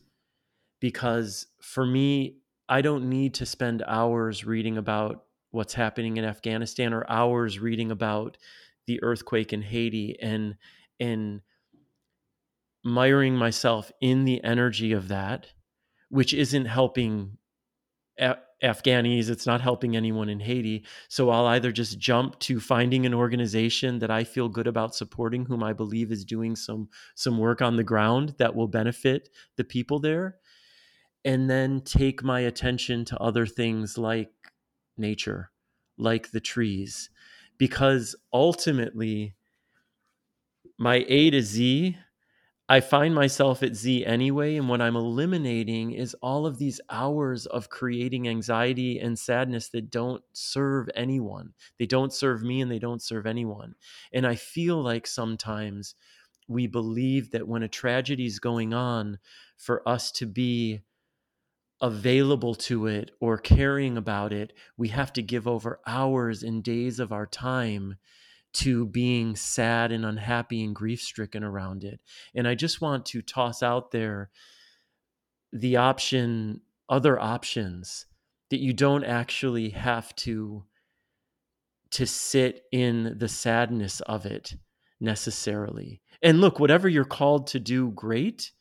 because 0.80 1.48
for 1.62 1.86
me, 1.86 2.40
I 2.70 2.82
don't 2.82 3.10
need 3.10 3.36
to 3.36 3.46
spend 3.46 3.84
hours 3.88 4.46
reading 4.46 4.78
about 4.78 5.26
what's 5.52 5.76
happening 5.76 6.18
in 6.18 6.26
Afghanistan 6.26 6.94
or 6.94 7.10
hours 7.10 7.60
reading 7.60 7.92
about 7.92 8.38
the 8.88 9.04
earthquake 9.04 9.54
in 9.54 9.62
Haiti 9.62 10.20
and 10.20 10.56
and 11.00 11.42
miring 12.84 13.36
myself 13.36 13.92
in 14.02 14.26
the 14.26 14.44
energy 14.44 14.92
of 14.92 15.08
that, 15.10 15.48
which 16.10 16.34
isn't 16.34 16.66
helping 16.66 17.38
a- 18.20 18.38
Afghanis, 18.62 19.30
it's 19.30 19.46
not 19.46 19.62
helping 19.62 19.96
anyone 19.96 20.28
in 20.28 20.40
Haiti. 20.40 20.86
So 21.08 21.30
I'll 21.30 21.46
either 21.48 21.72
just 21.72 21.98
jump 21.98 22.38
to 22.40 22.60
finding 22.60 23.06
an 23.06 23.14
organization 23.14 24.00
that 24.00 24.12
I 24.12 24.24
feel 24.26 24.50
good 24.50 24.68
about 24.68 24.96
supporting, 24.96 25.46
whom 25.46 25.64
I 25.64 25.74
believe 25.74 26.12
is 26.12 26.26
doing 26.26 26.56
some 26.56 26.90
some 27.16 27.38
work 27.38 27.62
on 27.62 27.78
the 27.78 27.84
ground 27.84 28.36
that 28.38 28.56
will 28.56 28.68
benefit 28.68 29.30
the 29.56 29.64
people 29.64 30.00
there, 30.00 30.38
and 31.24 31.50
then 31.50 31.82
take 31.82 32.24
my 32.24 32.42
attention 32.42 33.06
to 33.06 33.18
other 33.20 33.46
things 33.46 33.98
like 33.98 34.32
nature, 34.98 35.52
like 35.98 36.32
the 36.32 36.42
trees, 36.42 37.10
because 37.58 38.16
ultimately 38.34 39.36
my 40.78 41.06
A 41.08 41.30
to 41.30 41.42
Z 41.42 41.98
I 42.72 42.82
find 42.82 43.16
myself 43.16 43.64
at 43.64 43.76
Z 43.76 44.06
anyway. 44.06 44.56
And 44.56 44.70
what 44.70 44.80
I'm 44.80 44.96
eliminating 44.96 45.92
is 45.92 46.16
all 46.22 46.46
of 46.46 46.60
these 46.60 46.80
hours 46.90 47.48
of 47.48 47.70
creating 47.70 48.28
anxiety 48.28 49.00
and 49.00 49.18
sadness 49.18 49.70
that 49.70 49.90
don't 49.90 50.24
serve 50.34 50.88
anyone. 50.96 51.54
They 51.80 51.88
don't 51.88 52.14
serve 52.14 52.44
me 52.44 52.62
and 52.62 52.72
they 52.72 52.78
don't 52.78 53.02
serve 53.02 53.26
anyone. 53.26 53.74
And 54.14 54.28
I 54.28 54.36
feel 54.36 54.82
like 54.82 55.08
sometimes 55.08 55.96
we 56.48 56.68
believe 56.68 57.32
that 57.32 57.48
when 57.48 57.64
a 57.64 57.68
tragedy 57.68 58.28
is 58.28 58.40
going 58.40 58.74
on, 58.74 59.18
for 59.58 59.88
us 59.88 60.12
to 60.14 60.26
be 60.26 60.82
available 61.82 62.56
to 62.56 62.88
it 62.88 63.12
or 63.20 63.38
caring 63.38 63.98
about 63.98 64.32
it, 64.32 64.54
we 64.78 64.90
have 64.90 65.12
to 65.14 65.22
give 65.22 65.48
over 65.48 65.80
hours 65.86 66.44
and 66.44 66.64
days 66.64 67.00
of 67.00 67.12
our 67.12 67.26
time 67.26 67.96
to 68.52 68.86
being 68.88 69.36
sad 69.36 69.92
and 69.92 70.06
unhappy 70.06 70.64
and 70.64 70.76
grief 70.76 71.02
stricken 71.02 71.44
around 71.44 71.84
it. 71.84 72.00
And 72.34 72.48
I 72.48 72.56
just 72.56 72.82
want 72.82 73.06
to 73.08 73.22
toss 73.22 73.62
out 73.62 73.92
there 73.92 74.30
the 75.52 75.78
option, 75.78 76.62
other 76.88 77.20
options 77.20 78.06
that 78.50 78.60
you 78.60 78.74
don't 78.74 79.04
actually 79.04 79.70
have 79.70 80.16
to 80.18 80.64
to 81.92 82.06
sit 82.06 82.66
in 82.72 83.16
the 83.18 83.28
sadness 83.28 84.00
of 84.02 84.26
it 84.26 84.54
necessarily. 85.00 86.02
And 86.22 86.40
look, 86.40 86.60
whatever 86.60 86.88
you're 86.88 87.04
called 87.06 87.48
to 87.48 87.60
do, 87.60 87.90
great. 87.92 88.52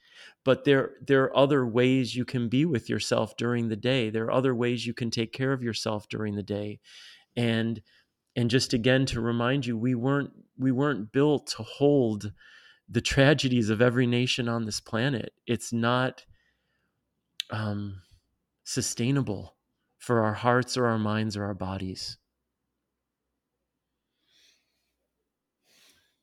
But 0.45 0.65
there, 0.65 0.93
there 1.07 1.25
are 1.25 1.37
other 1.37 1.67
ways 1.67 2.17
you 2.17 2.25
can 2.25 2.49
be 2.49 2.65
with 2.65 2.89
yourself 2.89 3.37
during 3.37 3.69
the 3.69 3.77
day. 3.77 4.09
There 4.09 4.25
are 4.25 4.33
other 4.33 4.55
ways 4.55 4.87
you 4.87 4.95
can 4.95 5.11
take 5.11 5.33
care 5.33 5.53
of 5.53 5.63
yourself 5.63 6.09
during 6.09 6.37
the 6.37 6.43
day. 6.43 6.81
And 7.37 7.83
and 8.39 8.51
just 8.51 8.73
again 8.73 9.05
to 9.05 9.21
remind 9.21 9.67
you 9.67 9.77
we 9.77 9.97
weren't 9.97 10.31
we 10.57 10.71
weren't 10.71 11.11
built 11.11 11.49
to 11.49 11.63
hold 11.65 12.33
the 12.89 13.01
tragedies 13.01 13.69
of 13.69 13.83
every 13.83 14.07
nation 14.07 14.49
on 14.49 14.65
this 14.65 14.81
planet 14.81 15.33
it's 15.45 15.73
not 15.73 16.25
um, 17.51 18.01
sustainable 18.63 19.57
for 19.99 20.23
our 20.23 20.35
hearts 20.35 20.77
or 20.77 20.87
our 20.87 20.99
minds 20.99 21.37
or 21.37 21.45
our 21.45 21.55
bodies 21.55 22.17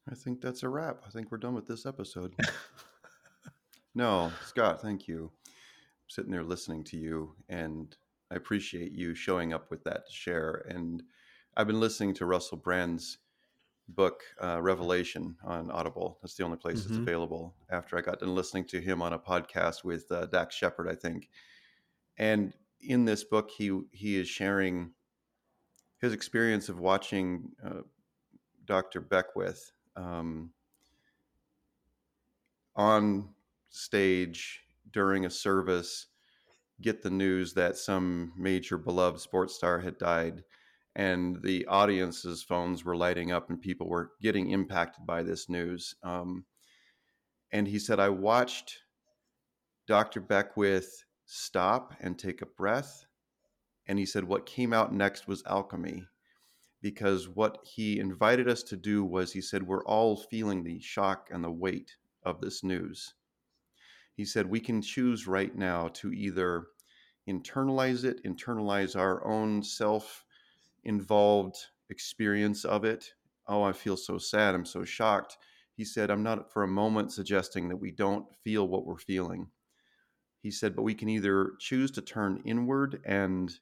I 0.09 0.13
think 0.13 0.39
that's 0.39 0.61
a 0.61 0.69
wrap. 0.69 1.01
I 1.07 1.09
think 1.09 1.31
we're 1.31 1.39
done 1.39 1.55
with 1.55 1.65
this 1.65 1.87
episode. 1.87 2.35
no, 3.95 4.31
Scott, 4.45 4.79
thank 4.79 5.07
you. 5.07 5.31
I'm 5.47 6.09
sitting 6.09 6.29
there 6.29 6.43
listening 6.43 6.83
to 6.83 6.97
you, 6.97 7.33
and 7.49 7.95
I 8.31 8.35
appreciate 8.35 8.91
you 8.91 9.15
showing 9.15 9.51
up 9.51 9.71
with 9.71 9.83
that 9.85 10.05
to 10.05 10.13
share. 10.13 10.63
And 10.69 11.01
I've 11.57 11.67
been 11.67 11.79
listening 11.79 12.13
to 12.15 12.25
Russell 12.25 12.57
Brand's 12.57 13.17
book, 13.87 14.23
uh, 14.43 14.61
Revelation, 14.61 15.37
on 15.43 15.71
Audible. 15.71 16.19
That's 16.21 16.35
the 16.35 16.43
only 16.43 16.57
place 16.57 16.81
mm-hmm. 16.81 16.93
it's 16.93 16.97
available. 16.97 17.55
After 17.69 17.97
I 17.97 18.01
got 18.01 18.19
done 18.19 18.35
listening 18.35 18.65
to 18.65 18.81
him 18.81 19.01
on 19.01 19.13
a 19.13 19.19
podcast 19.19 19.85
with 19.85 20.11
uh, 20.11 20.25
Dax 20.25 20.53
Shepard, 20.53 20.89
I 20.89 20.95
think. 20.95 21.29
And 22.17 22.53
in 22.81 23.05
this 23.05 23.23
book, 23.23 23.49
he 23.49 23.79
he 23.91 24.17
is 24.17 24.27
sharing 24.27 24.91
his 25.99 26.11
experience 26.11 26.67
of 26.67 26.79
watching 26.79 27.51
uh, 27.65 27.81
Dr. 28.65 28.99
Beckwith 28.99 29.71
um, 29.95 30.51
on 32.75 33.29
stage 33.69 34.61
during 34.91 35.25
a 35.25 35.29
service 35.29 36.07
get 36.81 37.01
the 37.01 37.09
news 37.09 37.53
that 37.53 37.77
some 37.77 38.33
major 38.37 38.77
beloved 38.77 39.21
sports 39.21 39.55
star 39.55 39.79
had 39.79 39.97
died 39.97 40.43
and 40.95 41.41
the 41.41 41.65
audience's 41.65 42.41
phones 42.41 42.85
were 42.85 42.95
lighting 42.95 43.31
up 43.31 43.49
and 43.49 43.59
people 43.59 43.89
were 43.89 44.11
getting 44.21 44.51
impacted 44.51 45.05
by 45.05 45.23
this 45.23 45.49
news. 45.49 45.95
Um, 46.03 46.45
and 47.51 47.67
he 47.67 47.79
said, 47.79 47.99
I 47.99 48.09
watched 48.09 48.79
Dr. 49.87 50.21
Beckwith 50.21 51.03
stop 51.25 51.93
and 51.99 52.17
take 52.17 52.41
a 52.41 52.47
breath. 52.47 53.05
And 53.87 53.99
he 53.99 54.05
said, 54.05 54.23
what 54.23 54.45
came 54.45 54.73
out 54.73 54.93
next 54.93 55.27
was 55.27 55.43
alchemy. 55.45 56.05
Because 56.81 57.27
what 57.27 57.59
he 57.63 57.99
invited 57.99 58.47
us 58.47 58.63
to 58.63 58.77
do 58.77 59.03
was, 59.03 59.31
he 59.31 59.41
said, 59.41 59.63
we're 59.63 59.85
all 59.85 60.15
feeling 60.15 60.63
the 60.63 60.79
shock 60.79 61.29
and 61.31 61.43
the 61.43 61.51
weight 61.51 61.95
of 62.23 62.41
this 62.41 62.63
news. 62.63 63.15
He 64.15 64.23
said, 64.23 64.49
we 64.49 64.59
can 64.59 64.81
choose 64.81 65.27
right 65.27 65.55
now 65.55 65.89
to 65.89 66.13
either 66.13 66.67
internalize 67.27 68.03
it, 68.03 68.23
internalize 68.23 68.95
our 68.95 69.25
own 69.25 69.63
self 69.63 70.24
involved 70.85 71.57
experience 71.89 72.65
of 72.65 72.85
it. 72.85 73.13
Oh, 73.47 73.63
I 73.63 73.73
feel 73.73 73.97
so 73.97 74.17
sad. 74.17 74.55
I'm 74.55 74.65
so 74.65 74.83
shocked. 74.85 75.37
He 75.75 75.85
said, 75.85 76.09
I'm 76.11 76.23
not 76.23 76.51
for 76.51 76.63
a 76.63 76.67
moment 76.67 77.11
suggesting 77.13 77.69
that 77.69 77.77
we 77.77 77.91
don't 77.91 78.33
feel 78.43 78.67
what 78.67 78.85
we're 78.85 78.97
feeling. 78.97 79.51
He 80.41 80.51
said, 80.51 80.75
but 80.75 80.83
we 80.83 80.95
can 80.95 81.09
either 81.09 81.55
choose 81.59 81.91
to 81.91 82.01
turn 82.01 82.41
inward 82.45 83.01
and 83.05 83.59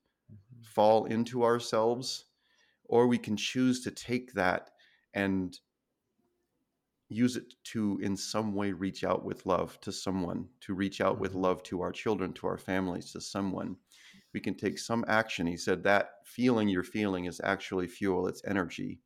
fall 0.64 1.06
into 1.06 1.44
ourselves, 1.44 2.26
or 2.86 3.08
we 3.08 3.18
can 3.20 3.38
choose 3.38 3.82
to 3.84 3.92
take 3.92 4.34
that 4.34 4.72
and 5.14 5.60
use 7.10 7.36
it 7.38 7.54
to 7.64 7.98
in 8.00 8.18
some 8.18 8.54
way 8.54 8.72
reach 8.74 9.04
out 9.04 9.24
with 9.24 9.46
love 9.46 9.80
to 9.82 9.92
someone 9.92 10.50
to 10.60 10.74
reach 10.74 11.00
out 11.02 11.20
with 11.20 11.34
Mhm. 11.34 11.36
love 11.36 11.62
to 11.64 11.82
our 11.82 11.92
children 11.92 12.34
to 12.34 12.48
our 12.48 12.58
families 12.58 13.12
to 13.12 13.22
someone 13.22 13.78
we 14.34 14.40
can 14.40 14.56
take 14.56 14.80
some 14.80 15.06
action. 15.08 15.46
He 15.46 15.58
said 15.58 15.84
that 15.84 16.12
feeling 16.26 16.68
you're 16.68 16.84
feeling 16.84 17.26
is 17.26 17.40
actually 17.44 17.88
fuel 17.88 18.28
it's 18.28 18.42
energy. 18.46 19.00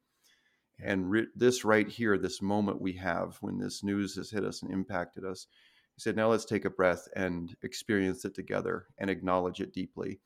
And 0.80 1.10
ri 1.10 1.28
this 1.36 1.66
right 1.66 1.88
here 1.88 2.18
this 2.18 2.42
moment 2.42 2.82
we 2.82 2.94
have 2.94 3.38
when 3.42 3.58
this 3.58 3.84
news 3.84 4.16
has 4.16 4.30
hit 4.30 4.44
us 4.44 4.62
and 4.62 4.72
impacted 4.72 5.26
us 5.26 5.48
he 5.96 6.02
said 6.02 6.16
now 6.16 6.30
let's 6.30 6.46
take 6.46 6.66
a 6.66 6.70
breath 6.70 7.08
and 7.16 7.56
experience 7.64 8.26
it 8.26 8.36
together 8.36 8.86
and 9.00 9.10
acknowledge 9.10 9.60
it 9.60 9.74
deeply. 9.74 10.20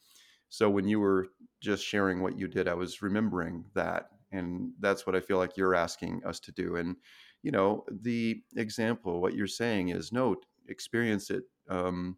So 0.50 0.70
when 0.70 0.86
you 0.90 1.00
were 1.00 1.28
just 1.62 1.86
sharing 1.86 2.22
what 2.22 2.38
you 2.38 2.48
did 2.48 2.68
i 2.68 2.74
was 2.74 3.02
remembering 3.02 3.64
that 3.74 4.10
and 4.34 4.72
that's 4.82 5.06
what 5.08 5.16
i 5.16 5.22
feel 5.22 5.38
like 5.38 5.56
you're 5.56 5.76
asking 5.76 6.22
us 6.26 6.40
to 6.42 6.52
do. 6.52 6.76
And 6.76 6.98
you 7.44 7.52
know 7.52 7.86
the 7.90 8.42
example 8.58 9.22
what 9.22 9.34
you're 9.36 9.48
saying 9.48 9.90
is 9.90 10.12
no 10.12 10.36
experience 10.68 11.30
it 11.30 11.44
um, 11.70 12.18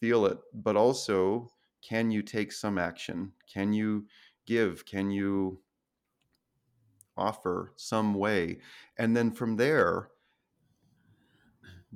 feel 0.00 0.26
it 0.26 0.38
but 0.52 0.76
also 0.76 1.48
can 1.82 2.10
you 2.10 2.22
take 2.22 2.52
some 2.52 2.78
action? 2.78 3.34
Can 3.46 3.72
you 3.72 4.06
give? 4.46 4.84
Can 4.86 5.10
you 5.10 5.62
offer 7.16 7.72
some 7.76 8.14
way? 8.14 8.60
And 8.96 9.16
then 9.16 9.30
from 9.32 9.56
there 9.56 10.10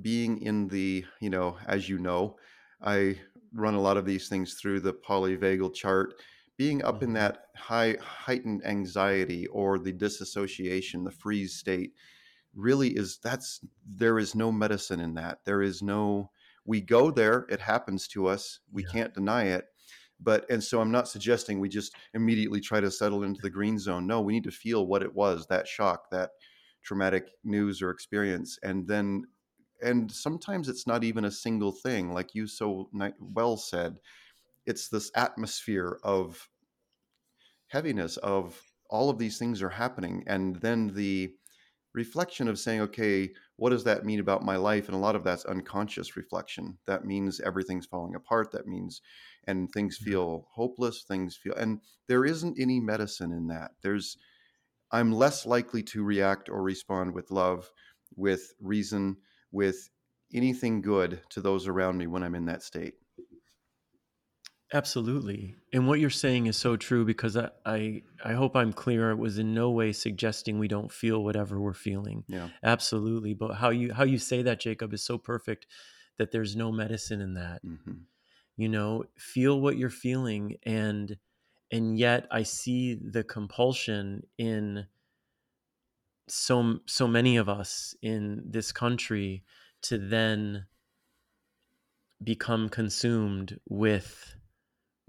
being 0.00 0.40
in 0.40 0.68
the 0.68 1.04
you 1.20 1.28
know 1.30 1.58
as 1.66 1.88
you 1.88 1.98
know 1.98 2.36
i 2.80 3.18
run 3.52 3.74
a 3.74 3.80
lot 3.80 3.96
of 3.98 4.06
these 4.06 4.28
things 4.28 4.54
through 4.54 4.80
the 4.80 4.94
polyvagal 4.94 5.74
chart. 5.74 6.14
Being 6.56 6.82
up 6.82 7.02
in 7.02 7.12
Mhm. 7.12 7.14
that 7.14 7.48
high 7.56 7.96
heightened 8.00 8.64
anxiety 8.64 9.46
or 9.48 9.78
the 9.78 9.92
disassociation 9.92 11.04
the 11.04 11.10
freeze 11.10 11.54
state 11.54 11.94
really 12.54 12.96
is 12.96 13.18
that's 13.18 13.64
there 13.86 14.18
is 14.18 14.34
no 14.34 14.52
medicine 14.52 15.00
in 15.00 15.14
that. 15.14 15.44
There 15.46 15.62
is 15.62 15.82
no 15.82 16.30
we 16.64 16.80
go 16.82 17.10
there 17.10 17.46
it 17.50 17.60
happens 17.60 18.08
to 18.08 18.26
us 18.26 18.60
we 18.72 18.82
Yeah. 18.82 18.86
can't 18.86 19.14
deny 19.14 19.44
it 19.46 19.71
but 20.22 20.44
and 20.50 20.62
so 20.62 20.80
i'm 20.80 20.90
not 20.90 21.08
suggesting 21.08 21.60
we 21.60 21.68
just 21.68 21.94
immediately 22.14 22.60
try 22.60 22.80
to 22.80 22.90
settle 22.90 23.22
into 23.24 23.40
the 23.42 23.50
green 23.50 23.78
zone. 23.78 24.06
No 24.06 24.20
we 24.20 24.32
need 24.32 24.44
to 24.44 24.50
feel 24.50 24.86
what 24.86 25.02
it 25.02 25.14
was 25.14 25.46
that 25.48 25.68
shock 25.68 26.10
that 26.10 26.30
traumatic 26.82 27.30
news 27.44 27.80
or 27.80 27.90
experience 27.90 28.58
and 28.62 28.86
then 28.86 29.24
and 29.82 30.10
sometimes 30.10 30.68
it's 30.68 30.86
not 30.86 31.04
even 31.04 31.24
a 31.24 31.30
single 31.30 31.72
thing 31.72 32.12
like 32.12 32.34
you 32.34 32.46
so 32.46 32.88
well 33.20 33.56
said. 33.56 33.96
It's 34.64 34.88
this 34.88 35.10
atmosphere 35.16 35.98
of 36.04 36.48
heaviness 37.66 38.16
of 38.18 38.60
all 38.88 39.10
of 39.10 39.18
these 39.18 39.38
things 39.38 39.60
are 39.60 39.68
happening 39.68 40.22
and 40.26 40.56
then 40.56 40.88
the 40.94 41.34
reflection 41.94 42.46
of 42.48 42.58
saying 42.58 42.80
okay 42.80 43.30
what 43.62 43.71
does 43.71 43.85
that 43.85 44.04
mean 44.04 44.21
about 44.21 44.45
my 44.45 44.57
life? 44.57 44.88
And 44.88 44.97
a 44.97 44.99
lot 45.00 45.16
of 45.16 45.25
that's 45.25 45.45
unconscious 45.45 46.16
reflection. 46.16 46.78
That 46.87 47.04
means 47.04 47.40
everything's 47.40 47.87
falling 47.87 48.16
apart. 48.16 48.50
That 48.52 48.66
means 48.66 49.00
and 49.45 49.71
things 49.73 49.99
Yeah. 49.99 50.07
feel 50.07 50.49
hopeless 50.52 51.04
things 51.04 51.37
feel 51.37 51.54
and 51.54 51.81
there 52.09 52.25
isn't 52.25 52.59
any 52.61 52.81
medicine 52.81 53.33
in 53.33 53.47
that. 53.49 53.73
There's 53.83 54.16
i'm 54.92 55.12
less 55.12 55.46
likely 55.46 55.83
to 55.83 56.05
react 56.05 56.48
or 56.48 56.62
respond 56.62 57.14
with 57.14 57.31
love 57.31 57.70
with 58.16 58.53
reason 58.61 59.16
with 59.51 59.90
anything 60.33 60.81
good 60.83 61.22
to 61.31 61.40
those 61.40 61.66
around 61.68 61.98
me 61.98 62.07
when 62.07 62.22
i'm 62.22 62.35
in 62.35 62.46
that 62.46 62.62
state 62.62 62.94
Absolutely. 64.72 65.54
And 65.72 65.87
what 65.87 66.00
you're 66.00 66.08
saying 66.11 66.46
is 66.46 66.56
so 66.56 66.76
true 66.76 67.04
because 67.04 67.37
I, 67.37 67.50
I 67.66 68.02
I 68.24 68.32
hope 68.32 68.56
I'm 68.56 68.72
clear. 68.72 69.11
It 69.11 69.16
was 69.16 69.38
in 69.38 69.52
no 69.54 69.70
way 69.70 69.92
suggesting 69.92 70.58
we 70.58 70.68
don't 70.68 70.90
feel 70.90 71.22
whatever 71.22 71.61
we're 71.61 71.74
feeling. 71.74 72.24
yeah 72.26 72.48
Absolutely. 72.62 73.35
But 73.35 73.54
how 73.54 73.70
you 73.70 73.92
how 73.92 74.04
you 74.04 74.18
say 74.18 74.42
that, 74.42 74.61
Jacob, 74.61 74.94
is 74.94 75.02
so 75.02 75.18
perfect 75.18 75.66
that 76.18 76.30
there's 76.32 76.56
no 76.56 76.72
medicine 76.72 77.20
in 77.20 77.35
that. 77.35 77.61
hmm 77.62 77.92
You 78.56 78.68
know, 78.68 79.04
feel 79.18 79.61
what 79.61 79.76
you're 79.76 79.90
feeling 79.90 80.56
and 80.64 81.16
and 81.70 81.98
yet 81.98 82.26
I 82.30 82.42
see 82.42 82.94
the 82.94 83.24
compulsion 83.24 84.22
in 84.38 84.87
so 86.28 86.78
so 86.87 87.06
many 87.06 87.37
of 87.37 87.48
us 87.48 87.94
in 88.00 88.42
this 88.46 88.72
country 88.72 89.44
to 89.82 89.98
then 89.98 90.66
become 92.22 92.68
consumed 92.68 93.58
with 93.68 94.37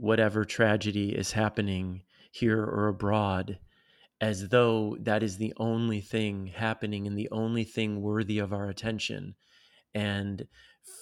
whatever 0.04 0.44
tragedy 0.44 1.16
is 1.16 1.32
happening 1.32 2.02
here 2.30 2.62
or 2.62 2.89
abroad 2.89 3.58
as 4.20 4.50
though 4.50 4.98
that 5.00 5.24
is 5.24 5.38
the 5.38 5.54
only 5.58 6.02
thing 6.02 6.48
happening 6.48 7.08
and 7.08 7.18
the 7.18 7.30
only 7.32 7.63
thing 7.63 8.02
worthy 8.02 8.38
of 8.39 8.52
our 8.52 8.68
attention. 8.68 9.36
And 9.96 10.46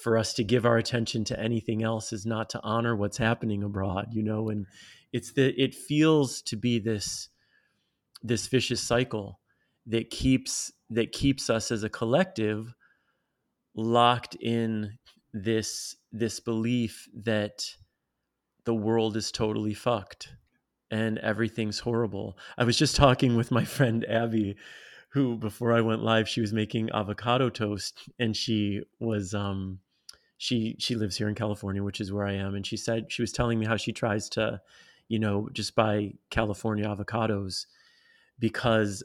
for 0.04 0.20
us 0.20 0.34
to 0.34 0.44
give 0.44 0.68
our 0.68 0.78
attention 0.78 1.24
to 1.24 1.40
anything 1.40 1.82
else 1.82 2.14
is 2.14 2.28
not 2.28 2.50
to 2.52 2.60
honor 2.64 2.96
what's 2.96 3.18
happening 3.18 3.64
abroad 3.64 4.08
you 4.12 4.22
know 4.22 4.50
and 4.50 4.68
it's 5.12 5.34
that 5.34 5.60
it 5.62 5.74
feels 5.74 6.42
to 6.42 6.56
be 6.56 6.78
this 6.78 7.30
this 8.22 8.46
vicious 8.48 8.82
cycle 8.82 9.40
that 9.88 10.12
keeps 10.12 10.72
that 10.90 11.12
keeps 11.12 11.50
us 11.50 11.72
as 11.72 11.84
a 11.84 11.90
collective 11.90 12.76
locked 13.76 14.36
in 14.36 14.98
this 15.34 15.96
this 16.12 16.40
belief 16.40 17.08
that 17.16 17.64
the 18.65 18.74
world 18.74 19.17
is 19.17 19.32
totally 19.32 19.74
fucked 19.74 20.34
and 20.89 21.17
everything's 21.19 21.80
horrible. 21.80 22.38
I 22.58 22.63
was 22.63 22.78
just 22.78 22.95
talking 22.95 23.36
with 23.36 23.52
my 23.52 23.65
friend 23.78 24.06
Abby 24.06 24.56
who 25.12 25.36
before 25.38 25.74
I 25.74 25.82
went 25.82 26.04
live 26.04 26.28
she 26.28 26.41
was 26.41 26.54
making 26.54 26.89
avocado 26.91 27.50
toast 27.50 28.10
and 28.17 28.36
she 28.36 28.82
was 29.00 29.34
um 29.34 29.80
she 30.38 30.76
she 30.80 30.95
lives 30.95 31.17
here 31.17 31.28
in 31.30 31.36
California 31.36 31.84
which 31.84 32.02
is 32.02 32.12
where 32.12 32.26
I 32.26 32.34
am 32.34 32.56
and 32.56 32.65
she 32.65 32.78
said 32.78 33.12
she 33.12 33.21
was 33.21 33.32
telling 33.32 33.60
me 33.60 33.65
how 33.65 33.78
she 33.78 33.91
tries 33.91 34.30
to 34.30 34.62
you 35.08 35.19
know 35.19 35.50
just 35.54 35.76
buy 35.76 36.13
California 36.30 36.86
avocados 36.86 37.65
because 38.39 39.04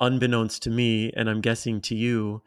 unbeknownst 0.00 0.62
to 0.62 0.70
me 0.70 1.12
and 1.14 1.28
I'm 1.28 1.40
guessing 1.40 1.80
to 1.82 1.94
you 1.94 2.42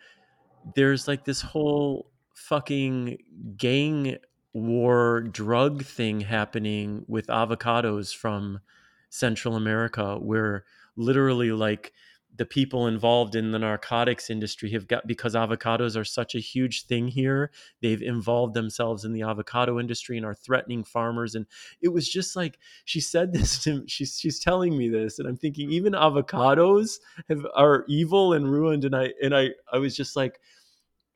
there's 0.75 1.07
like 1.07 1.25
this 1.25 1.41
whole 1.41 2.11
fucking 2.33 3.17
gang 3.55 4.17
war 4.55 5.19
drug 5.19 5.83
thing 5.83 6.21
happening 6.21 7.03
with 7.09 7.27
avocados 7.27 8.15
from 8.15 8.61
Central 9.09 9.57
America 9.57 10.17
where 10.17 10.63
literally 10.95 11.51
like 11.51 11.91
the 12.37 12.45
people 12.45 12.87
involved 12.87 13.35
in 13.35 13.51
the 13.51 13.59
narcotics 13.59 14.29
industry 14.29 14.71
have 14.71 14.87
got 14.87 15.05
because 15.05 15.35
avocados 15.35 15.97
are 15.97 16.05
such 16.05 16.35
a 16.35 16.39
huge 16.39 16.85
thing 16.85 17.09
here 17.09 17.51
they've 17.81 18.01
involved 18.01 18.53
themselves 18.53 19.03
in 19.03 19.11
the 19.11 19.23
avocado 19.23 19.77
industry 19.77 20.15
and 20.15 20.25
are 20.25 20.33
threatening 20.33 20.85
farmers. 20.85 21.35
And 21.35 21.45
it 21.81 21.89
was 21.89 22.07
just 22.07 22.37
like 22.37 22.57
she 22.85 23.01
said 23.01 23.33
this 23.33 23.61
to 23.65 23.83
she's 23.87 24.17
she's 24.17 24.39
telling 24.39 24.77
me 24.77 24.87
this 24.87 25.19
and 25.19 25.27
I'm 25.27 25.37
thinking 25.37 25.69
even 25.69 25.91
avocados 25.91 26.99
have 27.27 27.45
are 27.55 27.83
evil 27.89 28.31
and 28.31 28.49
ruined. 28.49 28.85
And 28.85 28.95
I 28.95 29.11
and 29.21 29.35
I 29.35 29.49
I 29.69 29.79
was 29.79 29.97
just 29.97 30.15
like 30.15 30.39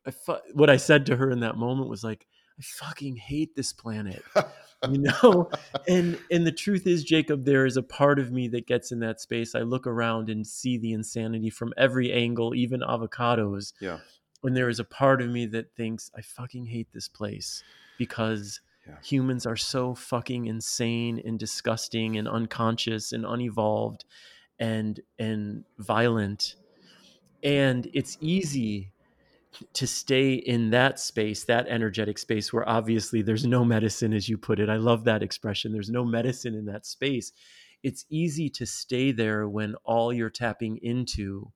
I 0.06 0.12
what 0.52 0.70
I 0.70 0.76
said 0.76 1.06
to 1.06 1.16
her 1.16 1.30
in 1.30 1.40
that 1.40 1.56
moment 1.56 1.88
was 1.88 2.04
like, 2.04 2.26
I 2.60 2.62
fucking 2.62 3.16
hate 3.16 3.56
this 3.56 3.72
planet, 3.72 4.22
you 4.90 4.98
know. 5.00 5.50
and 5.88 6.18
and 6.30 6.46
the 6.46 6.52
truth 6.52 6.86
is, 6.86 7.04
Jacob, 7.04 7.44
there 7.46 7.64
is 7.64 7.78
a 7.78 7.82
part 7.82 8.18
of 8.18 8.30
me 8.30 8.48
that 8.48 8.66
gets 8.66 8.92
in 8.92 9.00
that 9.00 9.20
space. 9.20 9.54
I 9.54 9.60
look 9.60 9.86
around 9.86 10.28
and 10.28 10.46
see 10.46 10.76
the 10.76 10.92
insanity 10.92 11.48
from 11.48 11.72
every 11.78 12.12
angle, 12.12 12.54
even 12.54 12.80
avocados. 12.80 13.72
yeah 13.80 14.00
And 14.44 14.54
there 14.54 14.68
is 14.68 14.78
a 14.78 14.84
part 14.84 15.22
of 15.22 15.30
me 15.30 15.46
that 15.46 15.74
thinks 15.74 16.10
I 16.14 16.20
fucking 16.20 16.66
hate 16.66 16.88
this 16.92 17.08
place 17.08 17.64
because 17.96 18.60
Yeah. 18.86 18.96
humans 19.02 19.46
are 19.46 19.56
so 19.56 19.94
fucking 19.94 20.46
insane 20.46 21.20
and 21.24 21.38
disgusting 21.38 22.16
and 22.18 22.28
unconscious 22.28 23.12
and 23.12 23.24
unevolved 23.24 24.04
and 24.58 25.00
and 25.18 25.64
violent. 25.78 26.56
And 27.42 27.88
it's 27.94 28.18
easy 28.20 28.92
to 29.72 29.86
stay 29.86 30.34
in 30.34 30.70
that 30.70 30.98
space, 31.00 31.44
that 31.44 31.66
energetic 31.68 32.18
space 32.18 32.52
where 32.52 32.68
obviously 32.68 33.22
there's 33.22 33.44
no 33.46 33.64
medicine, 33.64 34.12
as 34.12 34.28
you 34.28 34.38
put 34.38 34.60
it. 34.60 34.68
I 34.68 34.76
love 34.76 35.04
that 35.04 35.22
expression. 35.22 35.72
There's 35.72 35.90
no 35.90 36.04
medicine 36.04 36.54
in 36.54 36.66
that 36.66 36.86
space. 36.86 37.32
It's 37.82 38.04
easy 38.10 38.48
to 38.50 38.66
stay 38.66 39.10
there 39.12 39.48
when 39.48 39.74
all 39.84 40.12
you're 40.12 40.30
tapping 40.30 40.78
into 40.78 41.50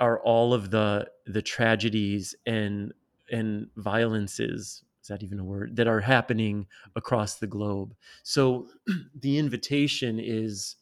are 0.00 0.20
all 0.20 0.54
of 0.54 0.70
the 0.70 1.08
the 1.26 1.42
tragedies 1.42 2.34
and 2.46 2.92
and 3.30 3.68
violences 3.76 4.82
is 5.02 5.08
that 5.08 5.22
even 5.22 5.38
a 5.38 5.44
word 5.44 5.76
that 5.76 5.88
are 5.88 6.00
happening 6.00 6.66
across 6.94 7.36
the 7.36 7.46
globe 7.46 7.94
so 8.22 8.68
the 9.20 9.38
invitation 9.38 10.20
is 10.20 10.76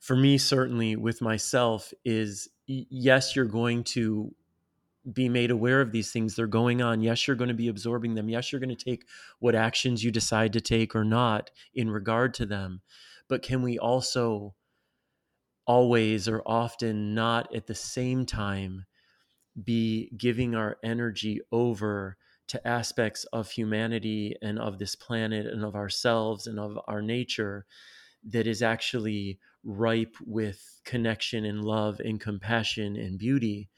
for 0.00 0.16
me 0.16 0.36
certainly 0.36 0.96
with 0.96 1.20
myself 1.20 1.92
is 2.04 2.48
yes 2.68 3.34
you're 3.34 3.44
going 3.44 3.82
to 3.82 4.34
be 5.10 5.28
made 5.28 5.50
aware 5.50 5.80
of 5.80 5.90
these 5.90 6.12
things 6.12 6.34
they're 6.34 6.46
going 6.46 6.82
on. 6.82 7.00
Yes 7.00 7.26
you're 7.26 7.36
going 7.36 7.48
to 7.48 7.54
be 7.54 7.68
absorbing 7.68 8.14
them. 8.14 8.28
Yes 8.28 8.52
you're 8.52 8.60
going 8.60 8.74
to 8.74 8.84
take 8.84 9.06
what 9.38 9.54
actions 9.54 10.04
you 10.04 10.10
decide 10.10 10.52
to 10.52 10.60
take 10.60 10.94
or 10.94 11.04
not 11.04 11.50
in 11.74 11.90
regard 11.90 12.34
to 12.34 12.46
them. 12.46 12.82
But 13.28 13.42
can 13.42 13.62
we 13.62 13.78
also 13.78 14.54
always 15.66 16.28
or 16.28 16.42
often 16.46 17.14
not 17.14 17.54
at 17.54 17.66
the 17.66 17.74
same 17.74 18.24
time 18.26 18.86
be 19.62 20.10
giving 20.16 20.54
our 20.54 20.78
energy 20.82 21.40
over 21.52 22.16
to 22.48 22.66
aspects 22.66 23.24
of 23.32 23.50
humanity 23.50 24.34
and 24.40 24.58
of 24.58 24.78
this 24.78 24.94
planet 24.94 25.46
and 25.46 25.64
of 25.64 25.74
ourselves 25.74 26.46
and 26.46 26.58
of 26.58 26.78
our 26.86 27.02
nature 27.02 27.66
that 28.26 28.46
is 28.46 28.62
actually 28.62 29.38
ripe 29.64 30.14
with 30.24 30.80
connection 30.84 31.44
and 31.44 31.64
love 31.64 32.00
and 32.00 32.20
compassion 32.20 32.96
and 32.96 33.18
beauty 33.18 33.68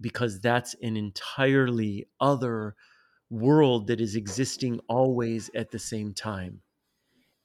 because 0.00 0.40
that's 0.40 0.74
an 0.82 0.96
entirely 0.96 2.08
other 2.20 2.74
world 3.30 3.86
that 3.86 4.00
is 4.00 4.14
existing 4.14 4.80
always 4.88 5.50
at 5.54 5.70
the 5.70 5.78
same 5.78 6.12
time. 6.12 6.60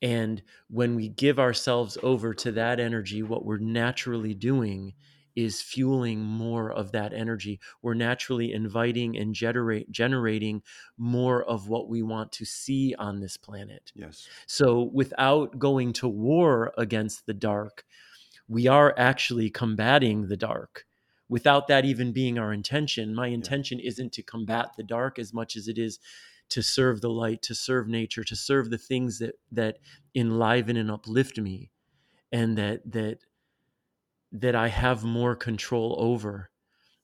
And 0.01 0.43
when 0.69 0.95
we 0.95 1.09
give 1.09 1.39
ourselves 1.39 1.97
over 2.03 2.33
to 2.35 2.51
that 2.53 2.79
energy, 2.79 3.23
what 3.23 3.45
we're 3.45 3.57
naturally 3.57 4.33
doing 4.33 4.93
is 5.37 5.61
fueling 5.61 6.19
more 6.19 6.71
of 6.71 6.91
that 6.91 7.13
energy. 7.13 7.59
We're 7.83 7.93
naturally 7.93 8.51
inviting 8.51 9.15
and 9.15 9.35
generate 9.35 9.91
generating 9.91 10.63
more 10.97 11.43
of 11.43 11.69
what 11.69 11.87
we 11.87 12.01
want 12.01 12.31
to 12.33 12.45
see 12.45 12.95
on 12.97 13.19
this 13.19 13.37
planet. 13.37 13.91
Yes. 13.93 14.27
So 14.47 14.89
without 14.91 15.59
going 15.59 15.93
to 15.93 16.07
war 16.07 16.73
against 16.75 17.27
the 17.27 17.35
dark, 17.35 17.85
we 18.47 18.65
are 18.65 18.95
actually 18.97 19.51
combating 19.51 20.27
the 20.27 20.37
dark 20.37 20.87
without 21.29 21.67
that 21.67 21.85
even 21.85 22.11
being 22.11 22.39
our 22.39 22.51
intention. 22.51 23.13
My 23.13 23.27
intention 23.27 23.77
yeah. 23.77 23.89
isn't 23.89 24.13
to 24.13 24.23
combat 24.23 24.69
the 24.75 24.83
dark 24.83 25.19
as 25.19 25.35
much 25.35 25.55
as 25.55 25.67
it 25.67 25.77
is 25.77 25.99
to 26.49 26.63
serve 26.63 27.01
the 27.01 27.11
light, 27.11 27.43
to 27.43 27.53
serve 27.53 27.87
nature, 27.87 28.23
to 28.23 28.35
serve 28.35 28.71
the 28.71 28.79
things 28.79 29.19
that 29.19 29.35
that 29.51 29.77
enliven 30.15 30.77
and 30.77 30.89
uplift 30.89 31.37
me 31.37 31.69
and 32.31 32.57
that 32.57 32.91
that 32.91 33.19
that 34.31 34.55
I 34.55 34.67
have 34.67 35.03
more 35.03 35.35
control 35.35 35.95
over. 35.99 36.49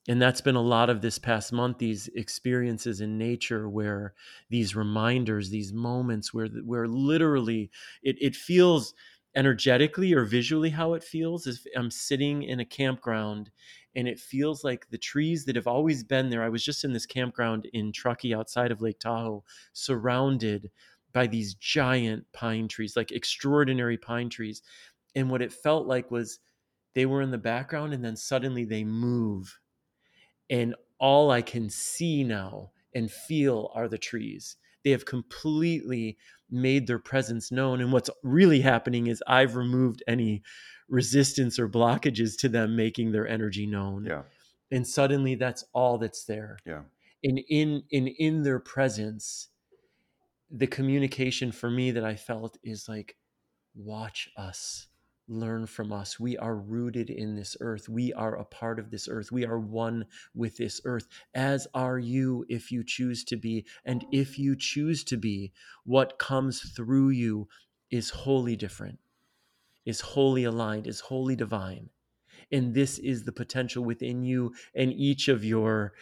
And 0.07 0.21
that's 0.21 0.41
been 0.41 0.55
a 0.55 0.61
lot 0.61 0.89
of 0.89 1.01
this 1.01 1.17
past 1.17 1.53
month, 1.53 1.77
these 1.77 2.09
experiences 2.09 2.99
in 2.99 3.17
nature 3.17 3.69
where 3.69 4.13
these 4.49 4.75
reminders, 4.75 5.49
these 5.49 5.71
moments 5.71 6.33
where 6.33 6.47
where 6.47 6.87
literally 6.87 7.71
it, 8.01 8.17
it 8.19 8.35
feels 8.35 8.93
energetically 9.35 10.13
or 10.13 10.25
visually 10.25 10.69
how 10.69 10.93
it 10.93 11.03
feels 11.03 11.47
is 11.47 11.65
I'm 11.75 11.89
sitting 11.89 12.43
in 12.43 12.59
a 12.59 12.65
campground 12.65 13.49
and 13.95 14.07
it 14.07 14.19
feels 14.19 14.63
like 14.63 14.89
the 14.89 14.97
trees 14.97 15.45
that 15.45 15.55
have 15.55 15.67
always 15.67 16.03
been 16.03 16.29
there. 16.29 16.43
I 16.43 16.49
was 16.49 16.65
just 16.65 16.83
in 16.83 16.93
this 16.93 17.05
campground 17.05 17.67
in 17.73 17.91
Truckee 17.91 18.33
outside 18.33 18.71
of 18.71 18.81
Lake 18.81 18.99
Tahoe, 18.99 19.43
surrounded 19.73 20.71
by 21.13 21.27
these 21.27 21.53
giant 21.55 22.25
pine 22.33 22.67
trees, 22.67 22.97
like 22.97 23.11
extraordinary 23.11 23.97
pine 23.97 24.29
trees. 24.29 24.63
And 25.15 25.29
what 25.29 25.43
it 25.43 25.53
felt 25.53 25.85
like 25.87 26.09
was 26.09 26.39
they 26.95 27.05
were 27.05 27.21
in 27.21 27.31
the 27.31 27.37
background 27.37 27.93
and 27.93 28.03
then 28.03 28.15
suddenly 28.15 28.65
they 28.65 28.83
move. 28.83 29.59
And 30.49 30.75
all 30.99 31.31
I 31.31 31.41
can 31.41 31.69
see 31.69 32.23
now 32.23 32.71
and 32.93 33.11
feel 33.11 33.71
are 33.73 33.87
the 33.87 33.97
trees. 33.97 34.57
They 34.83 34.91
have 34.91 35.05
completely 35.05 36.17
made 36.49 36.87
their 36.87 36.99
presence 36.99 37.51
known. 37.51 37.81
And 37.81 37.91
what's 37.91 38.09
really 38.21 38.61
happening 38.61 39.07
is 39.07 39.23
I've 39.25 39.55
removed 39.55 40.03
any 40.07 40.43
resistance 40.87 41.57
or 41.57 41.67
blockages 41.67 42.37
to 42.39 42.49
them 42.49 42.75
making 42.75 43.11
their 43.11 43.27
energy 43.27 43.65
known. 43.65 44.05
Yeah. 44.05 44.23
And 44.71 44.87
suddenly 44.87 45.35
that's 45.35 45.63
all 45.73 45.97
that's 45.97 46.25
there. 46.25 46.59
Yeah. 46.65 46.81
And 47.23 47.39
in 47.49 47.83
in 47.89 48.07
in 48.07 48.43
their 48.43 48.59
presence, 48.59 49.47
the 50.51 50.67
communication 50.67 51.51
for 51.51 51.69
me 51.69 51.91
that 51.91 52.03
I 52.03 52.15
felt 52.15 52.57
is 52.63 52.87
like, 52.89 53.15
watch 53.73 54.29
us 54.37 54.87
learn 55.27 55.65
from 55.65 55.91
us. 55.93 56.19
We 56.19 56.37
are 56.37 56.55
rooted 56.55 57.09
in 57.09 57.35
this 57.35 57.55
earth. 57.61 57.87
We 57.87 58.13
are 58.13 58.35
a 58.35 58.45
part 58.45 58.79
of 58.79 58.91
this 58.91 59.07
earth. 59.07 59.31
We 59.31 59.45
are 59.45 59.59
one 59.59 60.05
with 60.35 60.57
this 60.57 60.81
earth, 60.85 61.07
as 61.33 61.67
are 61.73 61.97
you 61.97 62.45
if 62.49 62.71
you 62.71 62.83
choose 62.85 63.23
to 63.25 63.37
be. 63.37 63.65
And 63.85 64.05
if 64.11 64.37
you 64.37 64.55
choose 64.57 65.03
to 65.05 65.17
be, 65.17 65.53
what 65.85 66.19
comes 66.19 66.61
through 66.75 67.09
you 67.09 67.47
is 67.89 68.09
wholly 68.09 68.55
different, 68.55 68.99
is 69.85 70.01
wholly 70.01 70.43
aligned, 70.43 70.87
is 70.87 70.99
wholly 70.99 71.35
divine. 71.35 71.89
And 72.51 72.73
this 72.73 72.99
is 72.99 73.23
the 73.23 73.31
potential 73.31 73.83
within 73.83 74.23
you 74.23 74.53
and 74.75 74.91
each 74.91 75.27
of 75.27 75.45
your 75.45 75.93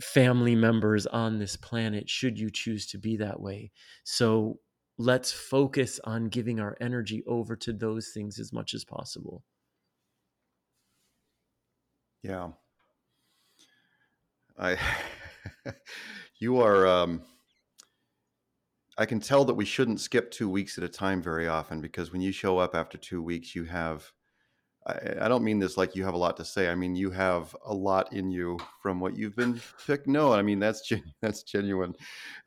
family 0.00 0.54
members 0.54 1.06
on 1.06 1.38
this 1.38 1.56
planet, 1.56 2.08
should 2.08 2.38
you 2.38 2.50
choose 2.50 2.86
to 2.88 2.98
be 2.98 3.16
that 3.16 3.40
way. 3.40 3.70
So 4.04 4.58
let's 5.02 5.32
focus 5.32 5.98
on 6.04 6.28
giving 6.28 6.60
our 6.60 6.76
energy 6.80 7.24
over 7.26 7.56
to 7.56 7.72
those 7.72 8.10
things 8.10 8.38
as 8.38 8.52
much 8.52 8.72
as 8.72 8.84
possible. 8.84 9.42
Yeah. 12.22 12.50
I 14.58 14.78
you 16.38 16.60
are 16.60 16.86
um 16.86 17.22
I 18.96 19.06
can 19.06 19.18
tell 19.18 19.44
that 19.46 19.54
we 19.54 19.64
shouldn't 19.64 20.00
skip 20.00 20.30
2 20.30 20.48
weeks 20.48 20.78
at 20.78 20.84
a 20.84 20.88
time 20.88 21.20
very 21.22 21.48
often 21.48 21.80
because 21.80 22.12
when 22.12 22.20
you 22.20 22.30
show 22.30 22.58
up 22.58 22.74
after 22.74 22.96
2 22.96 23.22
weeks 23.22 23.54
you 23.56 23.64
have 23.64 24.12
I, 24.84 25.28
don't 25.28 25.44
mean 25.44 25.60
this 25.60 25.76
like 25.76 25.94
you 25.94 26.04
have 26.04 26.14
a 26.14 26.18
lot 26.18 26.36
to 26.38 26.44
say. 26.44 26.68
I 26.68 26.74
mean 26.74 26.94
you 26.96 27.10
have 27.10 27.56
a 27.64 27.74
lot 27.74 28.12
in 28.12 28.30
you 28.30 28.58
from 28.82 29.00
what 29.00 29.16
you've 29.16 29.36
been 29.36 29.60
picked. 29.86 30.06
No, 30.18 30.32
I 30.32 30.42
mean 30.42 30.60
that's 30.60 30.86
gen- 30.86 31.12
that's 31.22 31.42
genuine. 31.42 31.94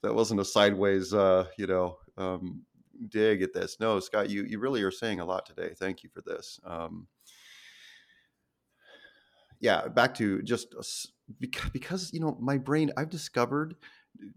That 0.03 0.15
wasn't 0.15 0.39
a 0.41 0.45
sideways, 0.45 1.13
uh, 1.13 1.47
you 1.57 1.67
know, 1.67 1.97
um, 2.17 2.63
dig 3.09 3.41
at 3.41 3.53
this. 3.53 3.77
No, 3.79 3.99
Scott, 3.99 4.29
you 4.29 4.43
you 4.43 4.59
really 4.59 4.81
are 4.83 4.91
saying 4.91 5.19
a 5.19 5.25
lot 5.25 5.45
today. 5.45 5.73
Thank 5.77 6.03
you 6.03 6.09
for 6.09 6.21
this. 6.21 6.59
Um, 6.65 7.07
yeah, 9.59 9.87
back 9.87 10.13
to 10.15 10.41
just 10.41 10.75
because, 11.39 11.69
because 11.71 12.13
you 12.13 12.19
know 12.19 12.37
my 12.39 12.57
brain. 12.57 12.91
I've 12.97 13.09
discovered. 13.09 13.75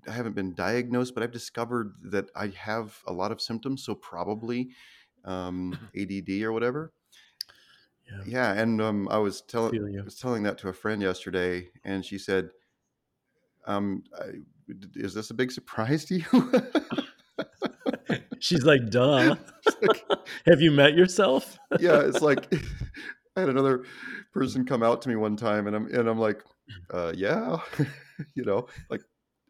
I 0.09 0.13
haven't 0.13 0.35
been 0.35 0.55
diagnosed, 0.55 1.15
but 1.15 1.23
I've 1.23 1.33
discovered 1.33 1.95
that 2.11 2.31
I 2.35 2.49
have 2.49 2.99
a 3.07 3.13
lot 3.13 3.31
of 3.31 3.41
symptoms. 3.41 3.85
So 3.85 3.95
probably 3.95 4.71
um, 5.25 5.79
ADD 5.97 6.43
or 6.43 6.53
whatever. 6.53 6.93
Yeah, 8.11 8.23
yeah 8.27 8.61
and 8.61 8.81
um, 8.81 9.09
I 9.11 9.19
was 9.19 9.43
telling 9.43 9.75
was 10.05 10.17
telling 10.17 10.43
that 10.45 10.59
to 10.59 10.69
a 10.69 10.73
friend 10.73 11.03
yesterday, 11.03 11.69
and 11.85 12.05
she 12.05 12.19
said, 12.19 12.51
um, 13.67 14.05
I, 14.19 14.41
"Is 14.95 15.15
this 15.15 15.31
a 15.31 15.35
big 15.35 15.53
surprise 15.53 16.05
to 16.07 16.17
you?" 16.17 16.53
She's 18.41 18.65
like, 18.65 18.91
duh. 18.91 19.37
like, 19.83 20.05
Have 20.47 20.61
you 20.61 20.71
met 20.71 20.95
yourself? 20.95 21.59
yeah, 21.81 22.01
it's 22.01 22.21
like 22.21 22.53
I 23.37 23.41
had 23.41 23.49
another 23.49 23.85
person 24.33 24.65
come 24.65 24.83
out 24.83 25.03
to 25.03 25.09
me 25.09 25.17
one 25.17 25.37
time, 25.37 25.67
and 25.67 25.77
I'm 25.77 25.87
and 25.95 26.09
I'm 26.09 26.19
like, 26.19 26.43
uh, 26.93 27.13
yeah, 27.17 27.59
you 28.35 28.45
know, 28.45 28.67
like 28.91 29.03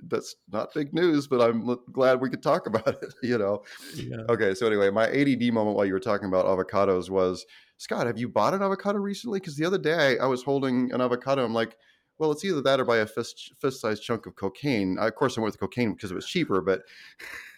that's 0.07 0.37
not 0.51 0.73
big 0.75 0.95
news, 0.95 1.27
but 1.27 1.41
I'm 1.41 1.77
glad 1.93 2.21
we 2.21 2.31
could 2.31 2.43
talk 2.43 2.67
about 2.67 2.87
it. 3.03 3.15
You 3.23 3.39
know. 3.39 3.63
Yeah. 3.95 4.23
Okay, 4.29 4.55
so 4.55 4.67
anyway, 4.67 4.91
my 4.91 5.09
ADD 5.09 5.53
moment 5.53 5.77
while 5.77 5.87
you 5.87 5.93
were 5.93 6.01
talking 6.01 6.29
about 6.29 6.47
avocados 6.47 7.11
was 7.11 7.45
Scott. 7.79 8.07
Have 8.07 8.19
you 8.19 8.29
bought 8.29 8.55
an 8.55 8.63
avocado 8.63 8.99
recently? 8.99 9.41
Because 9.41 9.57
the 9.57 9.65
other 9.65 9.79
day 9.79 10.19
I, 10.19 10.25
I 10.25 10.27
was 10.27 10.43
holding 10.43 10.93
an 10.93 11.01
avocado. 11.01 11.45
I'm 11.45 11.55
like 11.55 11.77
well, 12.19 12.33
it's 12.33 12.45
either 12.45 12.61
that 12.63 12.81
or 12.81 12.85
buy 12.85 12.99
a 12.99 13.07
fist 13.07 13.53
fist 13.61 13.81
sized 13.81 14.03
chunk 14.03 14.27
of 14.27 14.37
cocaine. 14.37 14.99
Of 14.99 15.15
course, 15.15 15.39
I 15.39 15.41
went 15.41 15.53
with 15.53 15.61
cocaine 15.61 15.95
because 15.95 16.11
it 16.11 16.15
was 16.15 16.27
cheaper, 16.27 16.61
but 16.61 16.83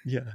yeah, 0.05 0.33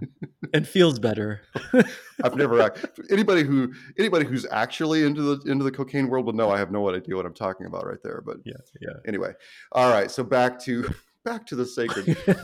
and 0.53 0.67
feels 0.67 0.99
better. 0.99 1.41
I've 2.23 2.35
never 2.35 2.73
anybody 3.09 3.43
who 3.43 3.73
anybody 3.97 4.25
who's 4.25 4.45
actually 4.51 5.03
into 5.03 5.21
the 5.21 5.51
into 5.51 5.63
the 5.63 5.71
cocaine 5.71 6.07
world 6.07 6.25
will 6.25 6.33
know 6.33 6.49
I 6.49 6.57
have 6.57 6.71
no 6.71 6.89
idea 6.89 7.15
what 7.15 7.25
I'm 7.25 7.33
talking 7.33 7.65
about 7.65 7.85
right 7.85 8.01
there. 8.03 8.21
But 8.25 8.37
yeah, 8.45 8.53
yeah. 8.81 8.93
Anyway, 9.07 9.33
all 9.71 9.91
right. 9.91 10.09
So 10.09 10.23
back 10.23 10.59
to 10.61 10.89
back 11.25 11.45
to 11.47 11.55
the 11.55 11.65
sacred. 11.65 12.17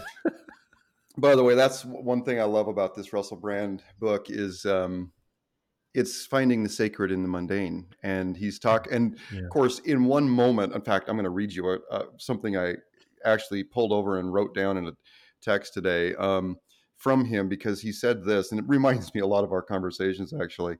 By 1.17 1.35
the 1.35 1.43
way, 1.43 1.55
that's 1.55 1.83
one 1.83 2.23
thing 2.23 2.39
I 2.39 2.45
love 2.45 2.67
about 2.67 2.95
this 2.95 3.11
Russell 3.11 3.37
Brand 3.37 3.83
book 3.99 4.27
is 4.29 4.65
um, 4.65 5.11
it's 5.93 6.25
finding 6.25 6.63
the 6.63 6.69
sacred 6.69 7.12
in 7.12 7.21
the 7.21 7.27
mundane 7.27 7.86
and 8.04 8.38
he's 8.38 8.60
talk 8.60 8.88
and 8.91 9.17
yeah. 9.34 9.41
of 9.41 9.49
course 9.49 9.80
in 9.80 10.06
one 10.06 10.27
moment 10.27 10.73
in 10.73 10.82
fact 10.82 11.10
i'm 11.10 11.15
going 11.15 11.23
to 11.23 11.30
read 11.30 11.51
you 11.51 11.69
a, 11.69 11.80
uh, 11.91 12.06
something 12.17 12.58
i 12.58 12.73
actually 13.25 13.63
pulled 13.63 13.91
over 13.91 14.19
and 14.19 14.34
wrote 14.34 14.54
down 14.54 14.77
in 14.77 14.88
a 14.88 14.91
text 15.41 15.73
today 15.73 16.13
um, 16.15 16.58
from 16.97 17.25
him 17.25 17.49
because 17.49 17.82
he 17.82 17.91
said 17.91 18.23
this 18.23 18.51
and 18.51 18.60
it 18.60 18.65
reminds 18.69 19.13
me 19.13 19.21
a 19.21 19.27
lot 19.27 19.43
of 19.43 19.51
our 19.51 19.62
conversations 19.62 20.34
actually. 20.34 20.77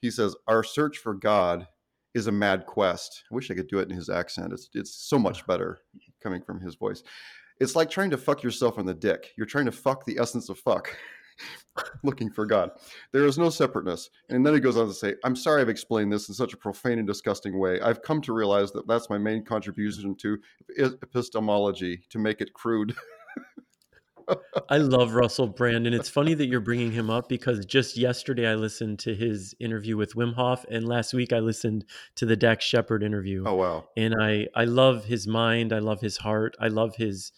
He 0.00 0.10
says 0.10 0.36
our 0.46 0.62
search 0.62 0.98
for 0.98 1.14
god 1.14 1.66
is 2.14 2.28
a 2.28 2.32
mad 2.32 2.66
quest. 2.66 3.24
I 3.30 3.34
wish 3.34 3.50
i 3.50 3.54
could 3.54 3.68
do 3.68 3.78
it 3.78 3.90
in 3.90 3.96
his 3.96 4.08
accent. 4.08 4.52
It's, 4.52 4.70
it's 4.74 4.94
so 4.94 5.18
much 5.18 5.46
better 5.46 5.80
coming 6.22 6.42
from 6.42 6.60
his 6.60 6.74
voice. 6.76 7.02
It's 7.60 7.76
like 7.76 7.90
trying 7.90 8.10
to 8.10 8.18
fuck 8.18 8.42
yourself 8.42 8.78
in 8.78 8.86
the 8.86 8.94
dick. 8.94 9.32
You're 9.36 9.46
trying 9.46 9.66
to 9.66 9.72
fuck 9.72 10.04
the 10.04 10.18
essence 10.18 10.48
of 10.48 10.58
fuck, 10.58 10.94
looking 12.02 12.30
for 12.30 12.46
God. 12.46 12.70
There 13.12 13.26
is 13.26 13.38
no 13.38 13.50
separateness. 13.50 14.10
And 14.28 14.44
then 14.44 14.54
he 14.54 14.60
goes 14.60 14.76
on 14.76 14.86
to 14.86 14.94
say, 14.94 15.14
I'm 15.24 15.36
sorry 15.36 15.60
I've 15.60 15.68
explained 15.68 16.12
this 16.12 16.28
in 16.28 16.34
such 16.34 16.52
a 16.52 16.56
profane 16.56 16.98
and 16.98 17.06
disgusting 17.06 17.58
way. 17.58 17.80
I've 17.80 18.02
come 18.02 18.20
to 18.22 18.32
realize 18.32 18.72
that 18.72 18.86
that's 18.86 19.10
my 19.10 19.18
main 19.18 19.44
contribution 19.44 20.14
to 20.16 20.38
epistemology, 20.78 22.02
to 22.10 22.18
make 22.18 22.40
it 22.40 22.52
crude. 22.52 22.94
I 24.68 24.78
love 24.78 25.14
Russell 25.14 25.46
Brand, 25.46 25.86
and 25.86 25.94
it's 25.94 26.08
funny 26.08 26.34
that 26.34 26.46
you're 26.46 26.60
bringing 26.60 26.90
him 26.90 27.10
up 27.10 27.28
because 27.28 27.64
just 27.64 27.96
yesterday 27.96 28.50
I 28.50 28.54
listened 28.54 28.98
to 29.00 29.14
his 29.14 29.54
interview 29.60 29.96
with 29.96 30.14
Wim 30.14 30.34
Hof, 30.34 30.64
and 30.68 30.88
last 30.88 31.14
week 31.14 31.32
I 31.32 31.38
listened 31.38 31.84
to 32.16 32.26
the 32.26 32.36
Dax 32.36 32.64
Shepard 32.64 33.02
interview. 33.04 33.44
Oh 33.46 33.54
wow! 33.54 33.88
And 33.96 34.14
I 34.20 34.48
I 34.54 34.64
love 34.64 35.04
his 35.04 35.28
mind, 35.28 35.72
I 35.72 35.78
love 35.78 36.00
his 36.00 36.16
heart, 36.16 36.56
I 36.60 36.68
love 36.68 36.96
his 36.96 37.30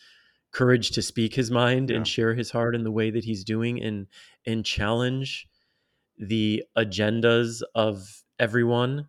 courage 0.52 0.90
to 0.92 1.02
speak 1.02 1.34
his 1.34 1.50
mind 1.50 1.90
Yeah. 1.90 1.96
and 1.96 2.08
share 2.08 2.34
his 2.34 2.50
heart 2.50 2.74
in 2.74 2.84
the 2.84 2.90
way 2.92 3.10
that 3.10 3.24
he's 3.24 3.44
doing, 3.44 3.82
and 3.82 4.06
and 4.46 4.64
challenge 4.64 5.46
the 6.18 6.64
agendas 6.76 7.62
of 7.74 8.22
everyone 8.38 9.06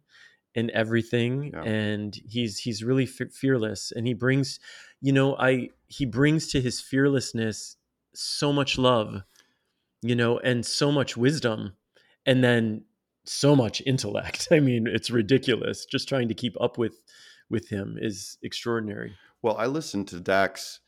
and 0.56 0.70
everything 0.72 1.52
Yeah. 1.54 1.64
and 1.64 2.16
he's 2.28 2.60
he's 2.60 2.84
really 2.84 3.06
fe- 3.06 3.30
fearless 3.32 3.92
and 3.96 4.06
he 4.08 4.14
brings 4.14 4.60
you 5.02 5.12
know 5.12 5.36
i 5.38 5.70
he 5.88 6.06
brings 6.06 6.48
to 6.52 6.62
his 6.62 6.82
fearlessness 6.82 7.78
so 8.14 8.52
much 8.52 8.78
love 8.78 9.24
you 10.02 10.16
know 10.16 10.40
and 10.40 10.66
so 10.66 10.92
much 10.92 11.16
wisdom 11.16 11.74
and 12.26 12.44
then 12.44 12.84
so 13.26 13.56
much 13.56 13.82
intellect 13.86 14.48
i 14.52 14.60
mean 14.60 14.88
it's 14.88 15.10
ridiculous 15.12 15.86
just 15.86 16.10
trying 16.10 16.28
to 16.28 16.34
keep 16.34 16.56
up 16.60 16.78
with 16.78 17.02
with 17.50 17.70
him 17.70 17.98
is 18.00 18.38
extraordinary 18.44 19.14
Well, 19.42 19.56
I 19.58 19.66
listened 19.68 20.08
to 20.10 20.20
Dax 20.20 20.80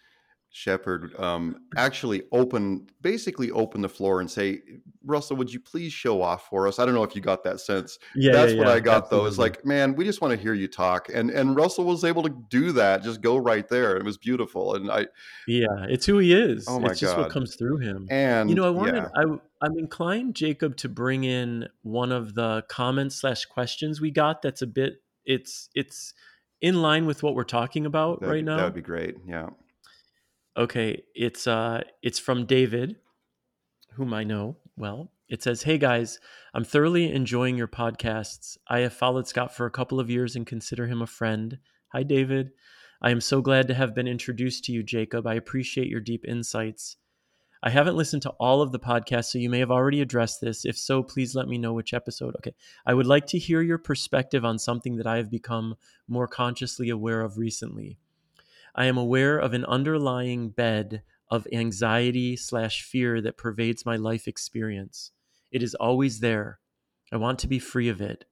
Shepard 0.51 1.17
um, 1.19 1.55
actually 1.77 2.23
open, 2.31 2.87
basically 3.01 3.51
open 3.51 3.81
the 3.81 3.89
floor 3.89 4.19
and 4.19 4.29
say, 4.29 4.61
Russell, 5.03 5.37
would 5.37 5.51
you 5.51 5.59
please 5.59 5.91
show 5.91 6.21
off 6.21 6.47
for 6.47 6.67
us? 6.67 6.77
I 6.77 6.85
don't 6.85 6.93
know 6.93 7.03
if 7.03 7.15
you 7.15 7.21
got 7.21 7.43
that 7.45 7.59
sense. 7.59 7.97
yeah 8.15 8.33
That's 8.33 8.53
yeah, 8.53 8.59
what 8.59 8.67
yeah, 8.67 8.73
I 8.73 8.79
got 8.79 9.09
though. 9.09 9.25
Is 9.25 9.39
like, 9.39 9.65
man, 9.65 9.95
we 9.95 10.05
just 10.05 10.21
want 10.21 10.33
to 10.33 10.39
hear 10.39 10.53
you 10.53 10.67
talk, 10.67 11.09
and 11.11 11.31
and 11.31 11.55
Russell 11.55 11.85
was 11.85 12.03
able 12.03 12.21
to 12.23 12.29
do 12.49 12.71
that. 12.73 13.01
Just 13.01 13.21
go 13.21 13.37
right 13.37 13.67
there. 13.67 13.97
It 13.97 14.03
was 14.03 14.17
beautiful, 14.17 14.75
and 14.75 14.91
I 14.91 15.07
yeah 15.47 15.65
it's 15.89 16.05
who 16.05 16.19
he 16.19 16.33
is 16.33 16.65
Oh 16.67 16.79
my 16.79 16.91
it's 16.91 16.99
just 16.99 17.17
what 17.17 17.31
comes 17.31 17.55
through 17.55 17.77
him 17.77 18.07
and 18.11 18.49
you 18.49 18.55
know, 18.55 18.65
I 18.65 18.69
wanted, 18.69 18.95
yeah, 18.95 19.07
I, 19.15 19.23
I'm 19.61 19.77
inclined, 19.77 20.35
Jacob, 20.35 20.75
to 20.77 20.89
bring 20.89 21.23
in 21.23 21.69
one 21.81 22.11
of 22.11 22.35
the 22.35 22.63
comments 22.67 23.15
slash 23.15 23.45
questions 23.45 24.01
we 24.01 24.11
got. 24.11 24.41
That's 24.41 24.61
a 24.61 24.67
bit, 24.67 25.01
it's, 25.25 25.69
it's 25.73 26.13
in 26.59 26.81
line 26.81 27.05
with 27.05 27.23
what 27.23 27.35
we're 27.35 27.43
talking 27.45 27.85
about 27.85 28.19
that'd, 28.19 28.33
right 28.33 28.45
be- 28.45 28.51
that 28.51 28.63
would 28.63 28.73
be 28.73 28.81
great. 28.81 29.15
Yeah. 29.25 29.49
Okay, 30.57 31.03
it's 31.15 31.47
uh, 31.47 31.81
it's 32.01 32.19
from 32.19 32.45
David, 32.45 32.97
whom 33.93 34.13
I 34.13 34.23
know 34.23 34.57
well. 34.75 35.11
It 35.29 35.41
says, 35.41 35.63
"Hey 35.63 35.77
guys, 35.77 36.19
I'm 36.53 36.65
thoroughly 36.65 37.11
enjoying 37.11 37.57
your 37.57 37.69
podcasts. 37.69 38.57
I 38.67 38.79
have 38.79 38.93
followed 38.93 39.27
Scott 39.27 39.55
for 39.55 39.65
a 39.65 39.71
couple 39.71 39.99
of 39.99 40.09
years 40.09 40.35
and 40.35 40.45
consider 40.45 40.87
him 40.87 41.01
a 41.01 41.07
friend. 41.07 41.59
Hi, 41.93 42.03
David. 42.03 42.51
I 43.01 43.11
am 43.11 43.21
so 43.21 43.41
glad 43.41 43.67
to 43.69 43.73
have 43.73 43.95
been 43.95 44.07
introduced 44.07 44.65
to 44.65 44.73
you, 44.73 44.83
Jacob. 44.83 45.25
I 45.25 45.35
appreciate 45.35 45.87
your 45.87 46.01
deep 46.01 46.25
insights. 46.27 46.97
I 47.63 47.69
haven't 47.69 47.95
listened 47.95 48.23
to 48.23 48.31
all 48.31 48.61
of 48.61 48.71
the 48.71 48.79
podcasts, 48.79 49.31
so 49.31 49.37
you 49.37 49.49
may 49.49 49.59
have 49.59 49.71
already 49.71 50.01
addressed 50.01 50.41
this. 50.41 50.65
If 50.65 50.77
so, 50.77 51.01
please 51.01 51.33
let 51.33 51.47
me 51.47 51.57
know 51.57 51.73
which 51.73 51.93
episode. 51.93 52.35
Okay. 52.35 52.53
I 52.85 52.93
would 52.93 53.05
like 53.05 53.27
to 53.27 53.39
hear 53.39 53.61
your 53.61 53.77
perspective 53.77 54.43
on 54.43 54.59
something 54.59 54.97
that 54.97 55.07
I 55.07 55.17
have 55.17 55.29
become 55.29 55.75
more 56.07 56.27
consciously 56.27 56.89
aware 56.89 57.21
of 57.21 57.37
recently. 57.37 57.97
I 58.75 58.85
am 58.85 58.97
aware 58.97 59.37
of 59.37 59.53
an 59.53 59.65
underlying 59.65 60.49
bed 60.49 61.03
of 61.29 61.47
anxiety 61.51 62.35
slash 62.35 62.83
fear 62.83 63.21
that 63.21 63.37
pervades 63.37 63.85
my 63.85 63.95
life 63.95 64.27
experience. 64.27 65.11
It 65.51 65.63
is 65.63 65.75
always 65.75 66.19
there. 66.19 66.59
I 67.11 67.17
want 67.17 67.39
to 67.39 67.47
be 67.47 67.59
free 67.59 67.89
of 67.89 68.01
it. 68.01 68.25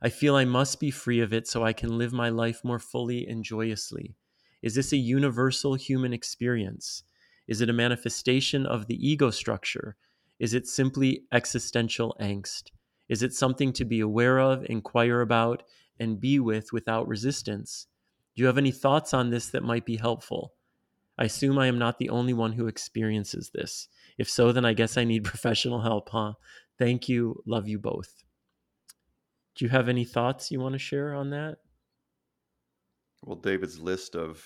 I 0.00 0.08
feel 0.08 0.36
I 0.36 0.44
must 0.44 0.80
be 0.80 0.90
free 0.90 1.20
of 1.20 1.32
it 1.32 1.48
so 1.48 1.64
I 1.64 1.72
can 1.72 1.98
live 1.98 2.12
my 2.12 2.28
life 2.28 2.62
more 2.62 2.78
fully 2.78 3.26
and 3.26 3.44
joyously. 3.44 4.14
Is 4.62 4.74
this 4.74 4.92
a 4.92 4.96
universal 4.96 5.74
human 5.74 6.12
experience? 6.12 7.02
Is 7.48 7.60
it 7.60 7.70
a 7.70 7.74
manifestation 7.74 8.66
of 8.66 8.86
the 8.86 9.08
ego 9.08 9.30
structure? 9.30 9.96
Is 10.38 10.54
it 10.54 10.66
simply 10.66 11.24
existential 11.32 12.16
angst? 12.20 12.70
Is 13.08 13.22
it 13.22 13.32
something 13.32 13.72
to 13.74 13.84
be 13.84 14.00
aware 14.00 14.38
of, 14.38 14.64
inquire 14.68 15.20
about, 15.20 15.62
and 15.98 16.20
be 16.20 16.38
with 16.38 16.72
without 16.72 17.06
resistance? 17.06 17.86
Do 18.34 18.42
you 18.42 18.46
have 18.46 18.58
any 18.58 18.72
thoughts 18.72 19.14
on 19.14 19.30
this 19.30 19.48
that 19.48 19.62
might 19.62 19.84
be 19.84 19.96
helpful? 19.96 20.54
I 21.16 21.24
assume 21.24 21.58
I 21.58 21.68
am 21.68 21.78
not 21.78 21.98
the 21.98 22.10
only 22.10 22.32
one 22.32 22.52
who 22.52 22.66
experiences 22.66 23.50
this. 23.54 23.88
If 24.18 24.28
so, 24.28 24.50
then 24.50 24.64
I 24.64 24.72
guess 24.72 24.96
I 24.96 25.04
need 25.04 25.24
professional 25.24 25.80
help, 25.80 26.08
huh? 26.10 26.34
Thank 26.78 27.08
you. 27.08 27.42
Love 27.46 27.68
you 27.68 27.78
both. 27.78 28.24
Do 29.54 29.64
you 29.64 29.68
have 29.68 29.88
any 29.88 30.04
thoughts 30.04 30.50
you 30.50 30.58
want 30.58 30.72
to 30.72 30.80
share 30.80 31.14
on 31.14 31.30
that? 31.30 31.58
Well, 33.22 33.36
David's 33.36 33.78
list 33.78 34.16
of, 34.16 34.44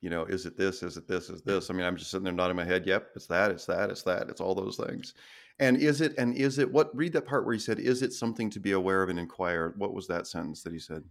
you 0.00 0.10
know, 0.10 0.24
is 0.24 0.44
it 0.46 0.56
this? 0.56 0.82
Is 0.82 0.96
it 0.96 1.06
this? 1.06 1.30
Is 1.30 1.42
this? 1.42 1.70
I 1.70 1.74
mean, 1.74 1.86
I'm 1.86 1.96
just 1.96 2.10
sitting 2.10 2.24
there 2.24 2.32
nodding 2.32 2.56
my 2.56 2.64
head. 2.64 2.86
Yep, 2.86 3.10
it's 3.14 3.26
that. 3.28 3.52
It's 3.52 3.66
that. 3.66 3.90
It's 3.90 4.02
that. 4.02 4.28
It's 4.28 4.40
all 4.40 4.54
those 4.54 4.76
things. 4.76 5.14
And 5.60 5.76
is 5.76 6.00
it? 6.00 6.14
And 6.18 6.34
is 6.34 6.58
it? 6.58 6.70
What? 6.70 6.94
Read 6.96 7.12
that 7.12 7.26
part 7.26 7.44
where 7.44 7.54
he 7.54 7.60
said, 7.60 7.78
"Is 7.78 8.02
it 8.02 8.12
something 8.12 8.50
to 8.50 8.60
be 8.60 8.72
aware 8.72 9.02
of 9.02 9.10
and 9.10 9.18
inquire?" 9.18 9.74
What 9.76 9.94
was 9.94 10.06
that 10.08 10.26
sentence 10.26 10.62
that 10.62 10.72
he 10.72 10.78
said? 10.78 11.04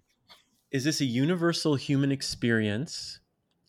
Is 0.72 0.84
this 0.84 1.02
a 1.02 1.06
universal 1.06 1.76
human 1.76 2.12
experience? 2.12 3.20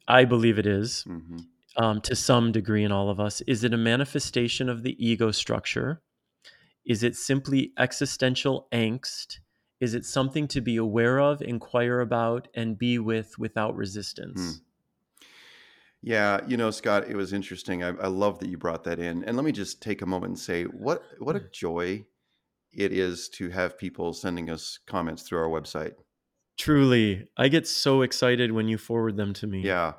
I 0.06 0.24
believe 0.24 0.58
it 0.58 0.66
is, 0.66 1.02
hmm 1.02 1.38
um, 1.76 2.00
to 2.02 2.16
some 2.16 2.52
degree 2.52 2.84
in 2.84 2.92
all 2.92 3.10
of 3.10 3.20
us. 3.20 3.40
Is 3.42 3.64
it 3.64 3.72
a 3.72 3.78
manifestation 3.78 4.68
of 4.68 4.82
the 4.82 4.96
ego 5.04 5.30
structure? 5.30 6.02
Is 6.84 7.02
it 7.02 7.16
simply 7.16 7.72
existential 7.78 8.66
angst? 8.72 9.38
Is 9.80 9.94
it 9.94 10.04
something 10.04 10.48
to 10.48 10.60
be 10.60 10.76
aware 10.76 11.20
of, 11.20 11.40
inquire 11.40 12.00
about, 12.00 12.48
and 12.54 12.78
be 12.78 12.98
with 12.98 13.38
without 13.38 13.76
resistance? 13.76 14.60
Yeah, 16.02 16.40
you 16.46 16.56
know, 16.56 16.70
Scott, 16.70 17.08
it 17.08 17.16
was 17.16 17.32
interesting. 17.32 17.84
I, 17.84 17.88
I 17.88 18.08
love 18.08 18.38
that 18.40 18.48
you 18.48 18.58
brought 18.58 18.84
that 18.84 18.98
in. 18.98 19.22
And 19.24 19.36
let 19.36 19.44
me 19.44 19.52
just 19.52 19.80
take 19.80 20.02
a 20.02 20.06
moment 20.06 20.30
and 20.30 20.38
say, 20.38 20.64
what 20.64 21.02
what 21.18 21.36
a 21.36 21.48
joy 21.52 22.04
it 22.72 22.92
is 22.92 23.28
to 23.30 23.48
have 23.50 23.78
people 23.78 24.12
sending 24.12 24.50
us 24.50 24.78
comments 24.86 25.22
through 25.22 25.40
our 25.40 25.48
website. 25.48 25.92
Truly, 26.60 27.26
I 27.38 27.48
get 27.48 27.66
so 27.66 28.02
excited 28.02 28.52
when 28.52 28.68
you 28.68 28.76
forward 28.76 29.16
them 29.16 29.32
to 29.32 29.46
me. 29.46 29.62
Yeah. 29.62 29.94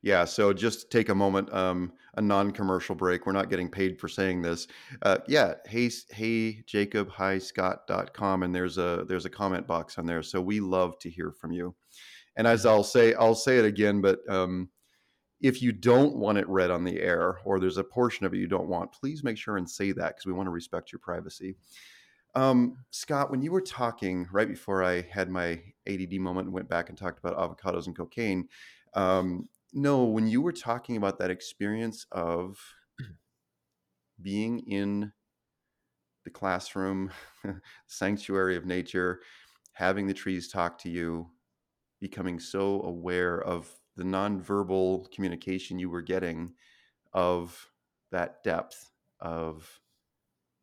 Yeah. 0.00 0.24
So 0.24 0.54
just 0.54 0.90
take 0.90 1.10
a 1.10 1.14
moment, 1.14 1.52
um, 1.52 1.92
a 2.16 2.22
non-commercial 2.22 2.94
break. 2.94 3.26
We're 3.26 3.32
not 3.32 3.50
getting 3.50 3.68
paid 3.68 4.00
for 4.00 4.08
saying 4.08 4.40
this. 4.40 4.66
Uh, 5.02 5.18
yeah. 5.28 5.56
Hey, 5.66 5.90
hey, 6.08 6.62
Jacob, 6.66 7.10
hi, 7.10 7.36
Scott.com. 7.36 8.44
And 8.44 8.54
there's 8.54 8.78
a, 8.78 9.04
there's 9.06 9.26
a 9.26 9.30
comment 9.30 9.66
box 9.66 9.98
on 9.98 10.06
there. 10.06 10.22
So 10.22 10.40
we 10.40 10.58
love 10.58 10.98
to 11.00 11.10
hear 11.10 11.32
from 11.32 11.52
you. 11.52 11.74
And 12.34 12.46
as 12.46 12.64
I'll 12.64 12.82
say, 12.82 13.12
I'll 13.12 13.34
say 13.34 13.58
it 13.58 13.66
again, 13.66 14.00
but, 14.00 14.20
um, 14.26 14.70
if 15.42 15.60
you 15.60 15.70
don't 15.70 16.16
want 16.16 16.38
it 16.38 16.48
read 16.48 16.70
on 16.70 16.82
the 16.82 16.98
air 16.98 17.40
or 17.44 17.60
there's 17.60 17.76
a 17.76 17.84
portion 17.84 18.24
of 18.24 18.32
it 18.32 18.38
you 18.38 18.46
don't 18.46 18.70
want, 18.70 18.90
please 18.90 19.22
make 19.22 19.36
sure 19.36 19.58
and 19.58 19.68
say 19.68 19.92
that 19.92 20.14
because 20.14 20.24
we 20.24 20.32
want 20.32 20.46
to 20.46 20.50
respect 20.50 20.92
your 20.92 21.00
privacy. 21.00 21.56
Um, 22.36 22.76
Scott, 22.90 23.30
when 23.30 23.40
you 23.40 23.50
were 23.50 23.62
talking 23.62 24.28
right 24.30 24.46
before 24.46 24.84
I 24.84 25.00
had 25.00 25.30
my 25.30 25.58
ADD 25.88 26.20
moment 26.20 26.46
and 26.46 26.54
went 26.54 26.68
back 26.68 26.90
and 26.90 26.98
talked 26.98 27.18
about 27.18 27.38
avocados 27.38 27.86
and 27.86 27.96
cocaine, 27.96 28.46
um, 28.92 29.48
no, 29.72 30.04
when 30.04 30.28
you 30.28 30.42
were 30.42 30.52
talking 30.52 30.98
about 30.98 31.18
that 31.18 31.30
experience 31.30 32.04
of 32.12 32.58
being 34.20 34.58
in 34.60 35.12
the 36.24 36.30
classroom, 36.30 37.10
sanctuary 37.86 38.54
of 38.56 38.66
nature, 38.66 39.20
having 39.72 40.06
the 40.06 40.12
trees 40.12 40.48
talk 40.48 40.76
to 40.80 40.90
you, 40.90 41.30
becoming 42.00 42.38
so 42.38 42.82
aware 42.82 43.40
of 43.40 43.70
the 43.96 44.04
nonverbal 44.04 45.10
communication 45.10 45.78
you 45.78 45.88
were 45.88 46.02
getting 46.02 46.52
of 47.14 47.70
that 48.10 48.42
depth 48.44 48.90
of 49.20 49.80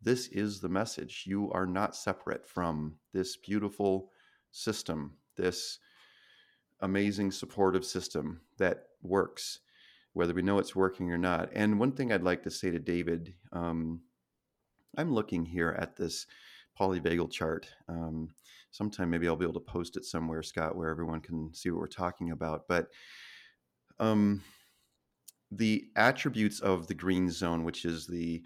this 0.04 0.28
is 0.28 0.60
the 0.60 0.70
message. 0.70 1.24
You 1.26 1.52
are 1.52 1.66
not 1.66 1.96
separate 1.96 2.48
from 2.48 2.96
this 3.14 3.38
beautiful 3.38 4.12
system, 4.52 5.14
this 5.36 5.80
amazing 6.82 7.32
supportive 7.32 7.86
system 7.86 8.42
that 8.58 8.84
works, 9.02 9.60
whether 10.14 10.34
we 10.34 10.42
know 10.42 10.60
it's 10.60 10.76
working 10.76 11.12
or 11.12 11.18
not. 11.18 11.50
And 11.54 11.80
one 11.80 11.94
thing 11.94 12.12
I'd 12.12 12.24
like 12.24 12.44
to 12.44 12.52
say 12.52 12.70
to 12.72 12.80
David, 12.80 13.34
um, 13.52 14.02
I'm 14.98 15.14
looking 15.14 15.46
here 15.46 15.76
at 15.80 15.96
this 15.96 16.28
polyvagal 16.80 17.32
chart. 17.32 17.68
Um, 17.88 18.30
sometime 18.72 19.10
maybe 19.10 19.28
I'll 19.28 19.36
be 19.36 19.46
able 19.46 19.54
to 19.54 19.60
post 19.60 19.98
it 19.98 20.06
somewhere, 20.06 20.44
Scott, 20.44 20.76
where 20.76 20.90
everyone 20.90 21.22
can 21.22 21.54
see 21.54 21.70
what 21.70 21.80
we're 21.80 21.88
talking 21.88 22.32
about. 22.32 22.68
But 22.68 22.88
um, 24.00 24.44
the 25.52 25.86
attributes 25.96 26.60
of 26.60 26.88
the 26.88 26.94
green 26.94 27.30
zone, 27.30 27.64
which 27.64 27.86
is 27.86 28.08
the 28.08 28.44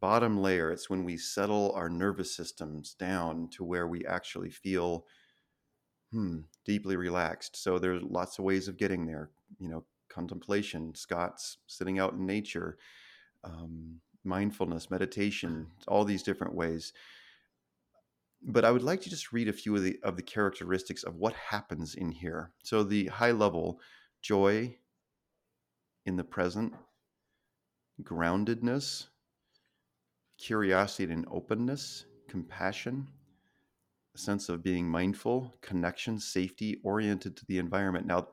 bottom 0.00 0.40
layer, 0.40 0.70
it's 0.70 0.90
when 0.90 1.04
we 1.04 1.16
settle 1.16 1.72
our 1.72 1.88
nervous 1.88 2.34
systems 2.34 2.94
down 2.94 3.48
to 3.50 3.64
where 3.64 3.86
we 3.86 4.04
actually 4.06 4.50
feel 4.50 5.06
hmm, 6.12 6.38
deeply 6.64 6.96
relaxed. 6.96 7.56
So 7.56 7.78
there's 7.78 8.02
lots 8.02 8.38
of 8.38 8.44
ways 8.44 8.68
of 8.68 8.76
getting 8.76 9.06
there. 9.06 9.30
You 9.58 9.68
know, 9.68 9.84
contemplation, 10.08 10.94
Scott's 10.94 11.58
sitting 11.66 11.98
out 11.98 12.14
in 12.14 12.26
nature, 12.26 12.78
um, 13.44 14.00
mindfulness, 14.24 14.90
meditation, 14.90 15.68
all 15.88 16.04
these 16.04 16.22
different 16.22 16.54
ways. 16.54 16.92
But 18.42 18.64
I 18.64 18.70
would 18.70 18.82
like 18.82 19.00
to 19.02 19.10
just 19.10 19.32
read 19.32 19.48
a 19.48 19.52
few 19.52 19.74
of 19.74 19.82
the 19.82 19.98
of 20.04 20.16
the 20.16 20.22
characteristics 20.22 21.02
of 21.02 21.16
what 21.16 21.34
happens 21.34 21.96
in 21.96 22.12
here. 22.12 22.52
So 22.62 22.84
the 22.84 23.06
high 23.06 23.32
level 23.32 23.80
joy 24.22 24.76
in 26.06 26.16
the 26.16 26.24
present, 26.24 26.72
groundedness, 28.02 29.08
curiosity 30.38 31.12
and 31.12 31.26
openness, 31.30 32.06
compassion, 32.28 33.06
a 34.14 34.18
sense 34.18 34.48
of 34.48 34.62
being 34.62 34.88
mindful, 34.88 35.54
connection, 35.60 36.18
safety, 36.18 36.80
oriented 36.84 37.36
to 37.36 37.44
the 37.46 37.58
environment. 37.58 38.06
Now, 38.06 38.28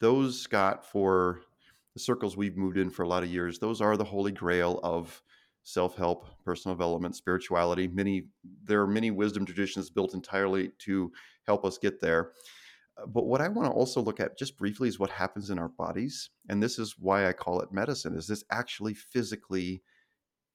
those, 0.00 0.40
Scott, 0.40 0.84
for 0.84 1.40
the 1.94 2.00
circles 2.00 2.36
we've 2.36 2.56
moved 2.56 2.76
in 2.76 2.90
for 2.90 3.04
a 3.04 3.08
lot 3.08 3.22
of 3.22 3.30
years, 3.30 3.58
those 3.58 3.80
are 3.80 3.96
the 3.96 4.04
holy 4.04 4.32
grail 4.32 4.80
of 4.82 5.22
self-help, 5.62 6.26
personal 6.44 6.74
development, 6.74 7.16
spirituality. 7.16 7.88
Many 7.88 8.26
there 8.64 8.82
are 8.82 8.86
many 8.86 9.10
wisdom 9.10 9.46
traditions 9.46 9.88
built 9.88 10.12
entirely 10.12 10.72
to 10.80 11.10
help 11.46 11.64
us 11.64 11.78
get 11.78 12.00
there. 12.00 12.32
Uh, 13.00 13.06
but 13.06 13.24
what 13.24 13.40
I 13.40 13.48
want 13.48 13.66
to 13.68 13.72
also 13.72 14.02
look 14.02 14.20
at 14.20 14.36
just 14.36 14.58
briefly 14.58 14.88
is 14.88 14.98
what 14.98 15.10
happens 15.10 15.50
in 15.50 15.58
our 15.58 15.70
bodies, 15.70 16.30
and 16.48 16.62
this 16.62 16.78
is 16.78 16.96
why 16.98 17.28
I 17.28 17.32
call 17.32 17.60
it 17.60 17.72
medicine. 17.72 18.14
Is 18.16 18.26
this 18.26 18.44
actually 18.50 18.94
physically 18.94 19.82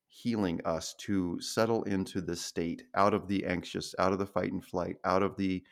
healing 0.10 0.60
us 0.66 0.96
to 0.96 1.40
settle 1.40 1.84
into 1.84 2.20
this 2.20 2.42
state, 2.42 2.84
out 2.96 3.14
of 3.14 3.28
the 3.28 3.46
anxious, 3.46 3.94
out 4.00 4.12
of 4.12 4.20
the 4.20 4.26
fight 4.26 4.52
and 4.52 4.66
flight, 4.66 4.98
out 5.06 5.24
of 5.24 5.38
the 5.38 5.64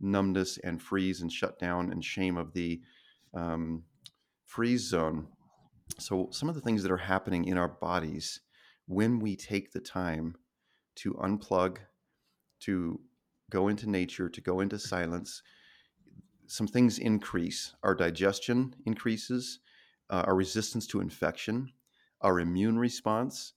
numbness 0.00 0.58
and 0.58 0.80
freeze 0.80 1.22
and 1.22 1.32
shut 1.32 1.58
down 1.58 1.90
and 1.90 2.04
shame 2.04 2.36
of 2.36 2.52
the 2.52 2.80
um, 3.34 3.82
freeze 4.44 4.88
zone. 4.88 5.26
So, 5.98 6.28
some 6.30 6.48
of 6.48 6.54
the 6.54 6.60
things 6.60 6.82
that 6.82 6.92
are 6.92 6.98
happening 6.98 7.46
in 7.46 7.58
our 7.58 7.68
bodies 7.68 8.40
when 8.86 9.18
we 9.18 9.36
take 9.36 9.72
the 9.72 9.80
time 9.80 10.36
to 10.96 11.14
unplug, 11.14 11.78
to 12.60 13.00
go 13.50 13.68
into 13.68 13.88
nature, 13.88 14.28
to 14.28 14.40
go 14.40 14.60
into 14.60 14.78
silence, 14.78 15.42
some 16.46 16.66
things 16.66 16.98
increase. 16.98 17.74
Our 17.82 17.94
digestion 17.94 18.74
increases, 18.84 19.60
uh, 20.10 20.24
our 20.26 20.34
resistance 20.34 20.86
to 20.88 21.00
infection, 21.00 21.72
our 22.20 22.40
immune 22.40 22.78
response, 22.78 23.54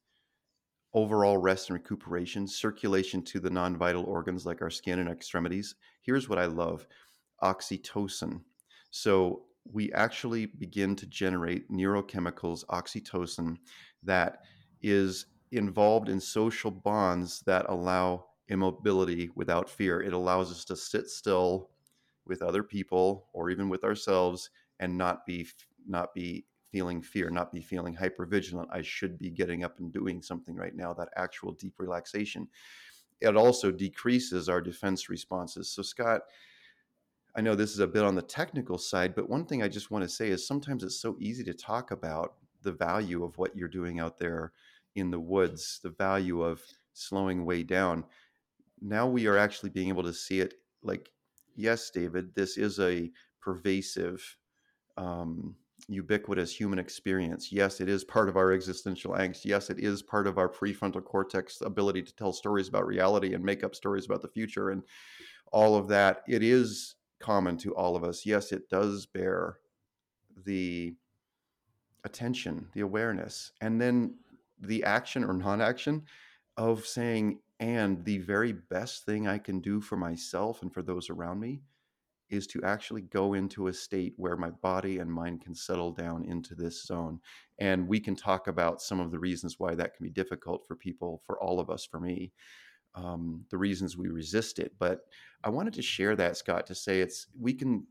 overall 0.94 1.38
rest 1.38 1.70
and 1.70 1.76
recuperation, 1.76 2.48
circulation 2.48 3.22
to 3.24 3.40
the 3.40 3.50
non 3.50 3.78
vital 3.78 4.04
organs 4.04 4.46
like 4.46 4.62
our 4.62 4.70
skin 4.70 5.00
and 5.00 5.10
extremities. 5.10 5.76
Here's 6.02 6.28
what 6.28 6.40
I 6.40 6.46
love 6.46 6.88
oxytocin. 7.44 8.42
So 8.92 9.44
we 9.72 9.92
actually 9.94 10.48
begin 10.48 10.96
to 10.98 11.06
generate 11.06 11.72
neurochemicals, 11.72 12.66
oxytocin, 12.68 13.58
that 14.04 14.40
is 14.82 15.28
involved 15.52 16.10
in 16.10 16.20
social 16.20 16.72
bonds 16.72 17.42
that 17.46 17.66
allow 17.70 18.26
immobility 18.50 19.30
without 19.36 19.70
fear. 19.70 20.02
It 20.02 20.14
allows 20.14 20.52
us 20.52 20.66
to 20.66 20.76
sit 20.76 21.08
still 21.08 21.70
with 22.26 22.42
other 22.42 22.64
people 22.64 23.28
or 23.34 23.50
even 23.50 23.70
with 23.70 23.84
ourselves 23.84 24.50
and 24.80 24.98
not 24.98 25.26
be 25.26 25.48
not 25.88 26.14
be 26.14 26.46
feeling 26.72 27.02
fear, 27.02 27.30
not 27.30 27.54
be 27.54 27.62
feeling 27.62 27.94
hyper 27.94 28.26
vigilant. 28.26 28.70
I 28.72 28.82
should 28.82 29.20
be 29.20 29.30
getting 29.30 29.64
up 29.64 29.80
and 29.80 29.92
doing 29.92 30.22
something 30.22 30.56
right 30.56 30.76
now, 30.76 30.94
that 30.94 31.10
actual 31.16 31.52
deep 31.52 31.76
relaxation. 31.78 32.48
It 33.20 33.36
also 33.36 33.72
decreases 33.72 34.50
our 34.50 34.62
defense 34.62 35.10
responses. 35.10 35.70
So, 35.70 35.82
Scott, 35.82 36.22
I 37.36 37.42
know 37.42 37.56
this 37.56 37.72
is 37.72 37.80
a 37.80 37.88
bit 37.88 38.04
on 38.04 38.16
the 38.16 38.22
technical 38.22 38.78
side, 38.78 39.16
but 39.16 39.30
one 39.30 39.46
thing 39.46 39.62
I 39.62 39.68
just 39.68 39.92
want 39.92 40.04
to 40.04 40.10
say 40.10 40.30
is 40.30 40.46
sometimes 40.46 40.84
it's 40.84 41.00
so 41.00 41.16
easy 41.20 41.44
to 41.44 41.54
talk 41.54 41.92
about 41.92 42.36
the 42.64 42.72
value 42.72 43.24
of 43.24 43.38
what 43.38 43.56
you're 43.56 43.68
doing 43.68 44.00
out 44.00 44.18
there 44.18 44.52
in 44.96 45.12
the 45.12 45.20
woods, 45.20 45.80
the 45.84 45.90
value 45.90 46.42
of 46.42 46.62
slowing 46.94 47.46
way 47.46 47.64
down. 47.64 48.04
Now 48.82 49.08
we 49.08 49.28
are 49.28 49.38
actually 49.38 49.70
being 49.70 49.90
able 49.90 50.04
to 50.04 50.14
see 50.14 50.40
it 50.40 50.56
like, 50.84 51.12
yes, 51.56 51.90
David, 51.90 52.34
this 52.36 52.58
is 52.58 52.80
a 52.80 53.12
pervasive 53.40 54.38
um, 54.98 55.56
ubiquitous 55.88 56.56
human 56.56 56.80
experience. 56.80 57.52
Yes, 57.52 57.82
it 57.82 57.90
is 57.90 58.04
part 58.04 58.30
of 58.30 58.38
our 58.38 58.52
existential 58.52 59.14
angst. 59.14 59.46
Yes, 59.46 59.70
it 59.70 59.80
is 59.80 60.02
part 60.02 60.28
of 60.28 60.38
our 60.38 60.50
prefrontal 60.50 61.04
cortex 61.04 61.62
ability 61.62 62.02
to 62.04 62.16
tell 62.16 62.34
stories 62.34 62.68
about 62.68 62.88
reality 62.88 63.34
and 63.34 63.44
make 63.44 63.64
up 63.64 63.76
stories 63.76 64.06
about 64.06 64.22
the 64.22 64.28
future 64.28 64.70
and 64.70 64.84
all 65.52 65.76
of 65.76 65.88
that. 65.90 66.24
It 66.28 66.44
is 66.44 66.96
common 67.20 67.58
to 67.58 67.76
all 67.76 67.96
of 67.96 68.04
us. 68.04 68.26
Yes, 68.26 68.52
it 68.52 68.70
does 68.70 69.06
bear 69.06 69.58
the 70.46 70.96
attention, 72.04 72.68
the 72.74 72.82
awareness, 72.82 73.52
and 73.62 73.80
then 73.80 74.16
the 74.60 74.84
action 74.84 75.24
or 75.24 75.34
non 75.34 75.62
action 75.62 76.04
of 76.58 76.86
saying, 76.86 77.40
and 77.60 78.04
the 78.06 78.18
very 78.20 78.54
best 78.54 79.06
thing 79.06 79.28
I 79.28 79.38
can 79.38 79.60
do 79.60 79.82
for 79.82 79.96
myself 79.96 80.62
and 80.62 80.74
for 80.74 80.82
those 80.82 81.10
around 81.10 81.40
me 81.40 81.62
is 82.32 82.48
to 82.48 82.64
actually 82.64 83.02
go 83.02 83.34
into 83.34 83.68
a 83.68 83.74
state 83.74 84.14
where 84.18 84.38
my 84.38 84.50
body 84.50 85.00
and 85.00 85.12
mind 85.12 85.42
can 85.42 85.54
settle 85.54 85.92
down 85.92 86.26
into 86.26 86.56
this 86.56 86.86
zone. 86.86 87.20
And 87.60 87.88
we 87.88 88.00
can 88.00 88.16
talk 88.16 88.48
about 88.48 88.82
some 88.82 89.00
of 89.00 89.12
the 89.12 89.20
reasons 89.20 89.60
why 89.60 89.76
that 89.76 89.96
can 89.96 90.04
be 90.06 90.12
difficult 90.12 90.66
for 90.66 90.76
people, 90.76 91.22
for 91.26 91.42
all 91.42 91.60
of 91.60 91.70
us, 91.70 91.86
for 91.86 92.00
me, 92.00 92.32
um, 92.96 93.46
the 93.52 93.58
reasons 93.58 93.98
we 93.98 94.10
resist 94.10 94.60
it. 94.60 94.74
But 94.80 95.02
I 95.44 95.50
wanted 95.50 95.74
to 95.76 95.82
share 95.82 96.16
that, 96.16 96.38
Scott, 96.38 96.66
to 96.68 96.76
say 96.76 97.02
it's 97.02 97.28
we 97.40 97.54
can 97.54 97.86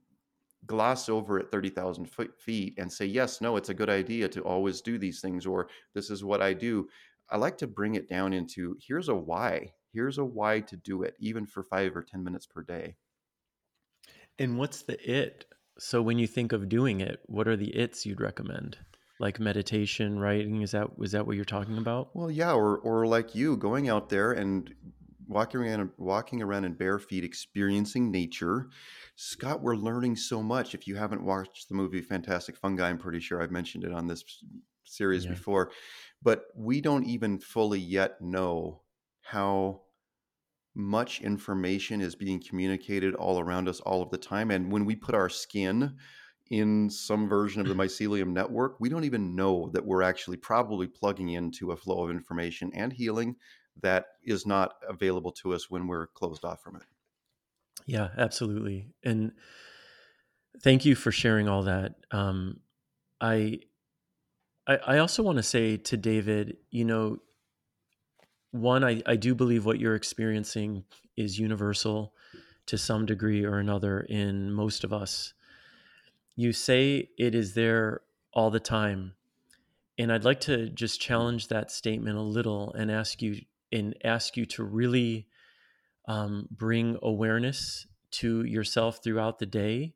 gloss 0.66 1.09
over 1.09 1.38
at 1.38 1.50
30,000 1.50 2.09
feet 2.38 2.74
and 2.79 2.92
say, 2.92 3.07
yes, 3.07 3.40
no, 3.40 3.57
it's 3.57 3.70
a 3.70 3.74
good 3.74 3.90
idea 3.90 4.29
to 4.29 4.42
always 4.42 4.81
do 4.81 4.98
these 4.98 5.20
things, 5.20 5.46
or 5.46 5.68
this 5.94 6.11
is 6.11 6.24
what 6.24 6.42
I 6.42 6.53
do. 6.53 6.88
I 7.31 7.37
like 7.37 7.57
to 7.59 7.66
bring 7.66 7.94
it 7.94 8.09
down 8.09 8.33
into 8.33 8.76
here's 8.81 9.09
a 9.09 9.14
why. 9.14 9.72
Here's 9.92 10.18
a 10.18 10.24
why 10.24 10.61
to 10.61 10.76
do 10.76 11.03
it, 11.03 11.14
even 11.18 11.46
for 11.46 11.62
five 11.62 11.96
or 11.96 12.03
10 12.03 12.22
minutes 12.22 12.46
per 12.46 12.62
day. 12.62 12.96
And 14.40 14.59
what's 14.59 14.83
the 14.83 14.98
it? 15.09 15.44
So 15.79 16.03
when 16.03 16.18
you 16.18 16.26
think 16.26 16.53
of 16.53 16.68
doing 16.68 17.00
it, 17.00 17.20
what 17.26 17.46
are 17.46 17.57
the 17.57 17.68
its 17.68 18.05
you'd 18.05 18.20
recommend? 18.20 18.79
Like 19.20 19.38
meditation, 19.38 20.18
writing, 20.18 20.62
is 20.62 20.70
that 20.70 20.88
is 21.00 21.12
that 21.12 21.26
what 21.26 21.37
you're 21.37 21.44
talking 21.44 21.76
about? 21.76 22.11
Well, 22.14 22.31
yeah, 22.31 22.53
or 22.53 22.79
or 22.79 23.07
like 23.07 23.35
you 23.35 23.59
going 23.59 23.90
out 23.90 24.09
there 24.09 24.33
and 24.33 24.74
walking 25.29 25.61
around 25.61 25.90
walking 25.98 26.42
around 26.42 26.64
in 26.64 26.72
bare 26.72 26.98
feet 26.98 27.22
experiencing 27.22 28.11
nature. 28.11 28.70
Scott, 29.16 29.62
we're 29.62 29.76
learning 29.76 30.16
so 30.16 30.42
much. 30.42 30.74
If 30.74 30.87
you 30.87 30.96
haven't 30.96 31.22
watched 31.22 31.68
the 31.68 31.74
movie 31.74 32.00
Fantastic 32.00 32.57
Fungi, 32.57 32.88
I'm 32.88 32.98
pretty 32.98 33.20
sure 33.20 33.42
I've 33.42 33.50
mentioned 33.50 33.85
it 33.85 33.92
on 33.92 34.07
this 34.07 34.24
series 34.85 35.26
yeah. 35.26 35.33
before, 35.33 35.70
but 36.22 36.44
we 36.57 36.81
don't 36.81 37.05
even 37.05 37.38
fully 37.38 37.79
yet 37.79 38.22
know 38.22 38.81
how 39.20 39.83
much 40.74 41.20
information 41.20 42.00
is 42.00 42.14
being 42.14 42.40
communicated 42.40 43.14
all 43.14 43.40
around 43.40 43.68
us 43.68 43.80
all 43.80 44.02
of 44.02 44.11
the 44.11 44.18
time. 44.18 44.50
And 44.50 44.70
when 44.70 44.85
we 44.85 44.94
put 44.94 45.14
our 45.14 45.28
skin 45.28 45.96
in 46.50 46.90
some 46.90 47.28
version 47.28 47.61
of 47.61 47.68
the 47.68 47.74
mycelium 47.74 48.28
network, 48.28 48.80
we 48.80 48.88
don't 48.88 49.04
even 49.04 49.35
know 49.35 49.70
that 49.72 49.85
we're 49.85 50.02
actually 50.02 50.37
probably 50.37 50.87
plugging 50.87 51.30
into 51.30 51.72
a 51.72 51.76
flow 51.76 52.04
of 52.04 52.11
information 52.11 52.70
and 52.74 52.92
healing 52.92 53.37
that 53.83 54.06
is 54.24 54.46
not 54.46 54.74
available 54.88 55.33
to 55.33 55.54
us 55.54 55.70
when 55.70 55.87
we're 55.87 56.09
closed 56.09 56.44
off 56.44 56.62
from 56.62 56.76
it. 56.76 56.83
Yeah, 57.87 58.09
absolutely. 58.16 58.88
And 59.04 59.33
thank 60.62 60.85
you 60.85 60.94
for 60.94 61.11
sharing 61.12 61.48
all 61.48 61.62
that. 61.64 61.94
Um, 62.11 62.61
I, 63.20 63.61
I, 64.66 64.76
I 64.76 64.98
also 64.98 65.22
want 65.22 65.38
to 65.38 65.42
say 65.42 65.76
to 65.76 65.96
David, 65.96 66.59
you 66.70 66.85
know, 66.85 67.18
one, 68.50 68.84
I, 68.84 69.02
I 69.06 69.16
do 69.16 69.34
believe 69.34 69.64
what 69.64 69.78
you're 69.78 69.94
experiencing 69.94 70.84
is 71.16 71.38
universal 71.38 72.14
to 72.66 72.78
some 72.78 73.06
degree 73.06 73.44
or 73.44 73.58
another 73.58 74.00
in 74.00 74.52
most 74.52 74.84
of 74.84 74.92
us. 74.92 75.34
You 76.36 76.52
say 76.52 77.10
it 77.18 77.34
is 77.34 77.55
there 77.55 78.03
all 78.32 78.51
the 78.51 78.61
time. 78.61 79.14
And 79.98 80.12
I'd 80.12 80.24
like 80.24 80.40
to 80.42 80.68
just 80.68 81.01
challenge 81.01 81.48
that 81.48 81.70
statement 81.70 82.16
a 82.16 82.22
little 82.22 82.72
and 82.72 82.90
ask 82.90 83.20
you 83.20 83.42
and 83.72 83.94
ask 84.03 84.36
you 84.36 84.46
to 84.46 84.64
really 84.64 85.28
um, 86.09 86.48
bring 86.51 86.98
awareness 87.03 87.86
to 88.12 88.44
yourself 88.44 89.01
throughout 89.03 89.38
the 89.38 89.46
day 89.46 89.94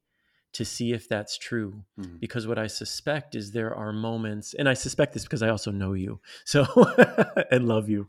to 0.54 0.64
see 0.64 0.92
if 0.92 1.08
that's 1.08 1.36
true. 1.36 1.84
Mm-hmm. 2.00 2.16
Because 2.16 2.46
what 2.46 2.58
I 2.58 2.66
suspect 2.68 3.34
is 3.34 3.52
there 3.52 3.74
are 3.74 3.92
moments, 3.92 4.54
and 4.54 4.68
I 4.68 4.74
suspect 4.74 5.12
this 5.12 5.24
because 5.24 5.42
I 5.42 5.50
also 5.50 5.70
know 5.70 5.92
you, 5.92 6.20
so 6.44 6.66
and 7.50 7.68
love 7.68 7.88
you. 7.88 8.08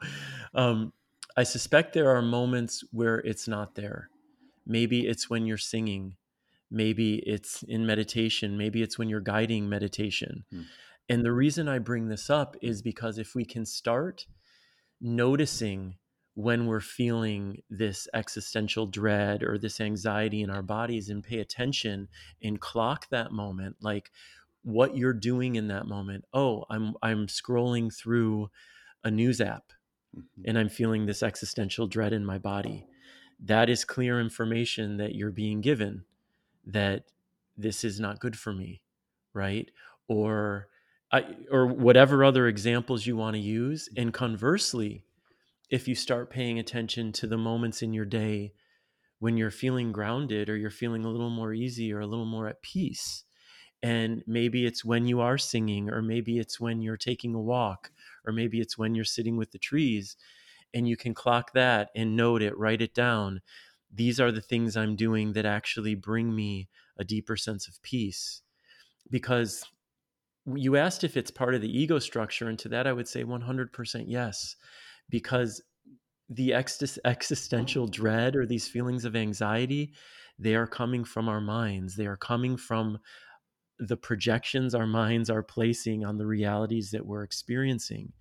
Um, 0.53 0.93
I 1.37 1.43
suspect 1.43 1.93
there 1.93 2.15
are 2.15 2.21
moments 2.21 2.83
where 2.91 3.17
it's 3.17 3.47
not 3.47 3.75
there. 3.75 4.09
Maybe 4.65 5.05
it's 5.05 5.29
when 5.29 5.45
you're 5.45 5.57
singing, 5.57 6.15
maybe 6.71 7.15
it's 7.25 7.61
in 7.63 7.85
meditation, 7.85 8.57
maybe 8.57 8.81
it's 8.81 8.97
when 8.97 9.09
you're 9.09 9.19
guiding 9.19 9.67
meditation. 9.67 10.45
Mm-hmm. 10.53 10.63
And 11.09 11.23
the 11.23 11.33
reason 11.33 11.67
I 11.67 11.79
bring 11.79 12.07
this 12.07 12.29
up 12.29 12.55
is 12.61 12.81
because 12.81 13.19
if 13.19 13.35
we 13.35 13.45
can 13.45 13.65
start 13.65 14.25
noticing 14.99 15.97
when 16.35 16.67
we're 16.67 16.81
feeling 16.81 17.61
this 17.69 18.07
existential 18.13 18.85
dread 18.87 19.43
or 19.43 19.57
this 19.57 19.81
anxiety 19.81 20.41
in 20.41 20.49
our 20.51 20.61
bodies 20.63 21.09
and 21.09 21.23
pay 21.23 21.39
attention 21.39 22.09
and 22.43 22.61
clock 22.61 23.09
that 23.09 23.31
moment 23.31 23.77
like 23.81 24.11
what 24.63 24.97
you're 24.97 25.13
doing 25.13 25.55
in 25.55 25.67
that 25.69 25.87
moment. 25.87 26.25
Oh, 26.33 26.65
I'm 26.69 26.95
I'm 27.01 27.27
scrolling 27.27 27.95
through 27.95 28.49
a 29.03 29.11
news 29.11 29.41
app 29.41 29.71
Mhm. 30.17 30.23
and 30.45 30.57
I'm 30.57 30.69
feeling 30.69 31.05
this 31.05 31.23
existential 31.23 31.87
dread 31.87 32.13
in 32.13 32.25
my 32.25 32.37
body. 32.37 32.87
That 33.39 33.69
is 33.69 33.85
clear 33.85 34.19
information 34.21 34.97
that 34.97 35.15
you're 35.15 35.31
being 35.31 35.61
given 35.61 36.05
that 36.65 37.11
this 37.57 37.83
is 37.83 37.99
not 37.99 38.19
good 38.19 38.37
for 38.37 38.53
me, 38.53 38.81
right? 39.33 39.71
Or 40.07 40.69
I, 41.11 41.37
or 41.51 41.67
whatever 41.67 42.23
other 42.25 42.47
examples 42.47 43.05
you 43.07 43.15
want 43.17 43.35
to 43.35 43.41
use. 43.41 43.89
And 43.97 44.13
conversely, 44.13 45.04
if 45.69 45.87
you 45.87 45.95
start 45.95 46.29
paying 46.29 46.59
attention 46.59 47.11
to 47.13 47.27
the 47.27 47.37
moments 47.37 47.81
in 47.81 47.93
your 47.93 48.05
day 48.05 48.53
when 49.19 49.37
you're 49.37 49.51
feeling 49.51 49.91
grounded 49.91 50.49
or 50.49 50.57
you're 50.57 50.69
feeling 50.69 51.05
a 51.05 51.09
little 51.09 51.29
more 51.29 51.53
easy 51.53 51.91
or 51.91 52.01
a 52.01 52.07
little 52.07 52.25
more 52.25 52.47
at 52.47 52.61
peace, 52.61 53.23
and 53.81 54.23
maybe 54.27 54.65
it's 54.65 54.83
when 54.83 55.05
you 55.05 55.21
are 55.21 55.37
singing, 55.37 55.89
or 55.89 56.01
maybe 56.01 56.39
it's 56.39 56.59
when 56.59 56.81
you're 56.81 56.97
taking 56.97 57.35
a 57.35 57.41
walk, 57.41 57.91
or 58.25 58.33
maybe 58.33 58.59
it's 58.59 58.77
when 58.77 58.95
you're 58.95 59.05
sitting 59.05 59.37
with 59.37 59.51
the 59.51 59.59
trees, 59.59 60.17
and 60.73 60.87
you 60.87 60.97
can 60.97 61.13
clock 61.13 61.53
that 61.53 61.89
and 61.95 62.15
note 62.15 62.41
it, 62.41 62.57
write 62.57 62.81
it 62.81 62.93
down. 62.93 63.41
These 63.93 64.19
are 64.19 64.31
the 64.31 64.41
things 64.41 64.75
I'm 64.75 64.95
doing 64.95 65.33
that 65.33 65.45
actually 65.45 65.95
bring 65.95 66.35
me 66.35 66.67
a 66.97 67.03
deeper 67.03 67.37
sense 67.37 67.67
of 67.67 67.81
peace. 67.81 68.41
Because 69.09 69.63
you 70.53 70.75
asked 70.75 71.03
if 71.03 71.15
it's 71.15 71.31
part 71.31 71.55
of 71.55 71.61
the 71.61 71.79
ego 71.79 71.99
structure, 71.99 72.49
and 72.49 72.59
to 72.59 72.69
that 72.69 72.87
I 72.87 72.93
would 72.93 73.07
say 73.07 73.23
100% 73.23 74.05
yes, 74.07 74.55
because 75.09 75.61
the 76.29 76.53
ex- 76.53 76.77
mm. 76.77 76.97
existential 77.05 77.87
dread 77.87 78.35
or 78.35 78.45
these 78.45 78.67
feelings 78.67 79.05
of 79.05 79.15
anxiety, 79.15 79.93
they 80.39 80.55
are 80.55 80.67
coming 80.67 81.03
from 81.03 81.29
our 81.29 81.41
minds. 81.41 81.95
They 81.95 82.07
are 82.07 82.17
coming 82.17 82.57
from 82.57 82.99
the 83.79 83.97
projections 83.97 84.73
our 84.73 84.87
minds 84.87 85.29
are 85.29 85.43
placing 85.43 86.05
on 86.05 86.17
the 86.17 86.25
realities 86.25 86.91
that 86.91 87.05
we're 87.05 87.23
experiencing. 87.23 88.13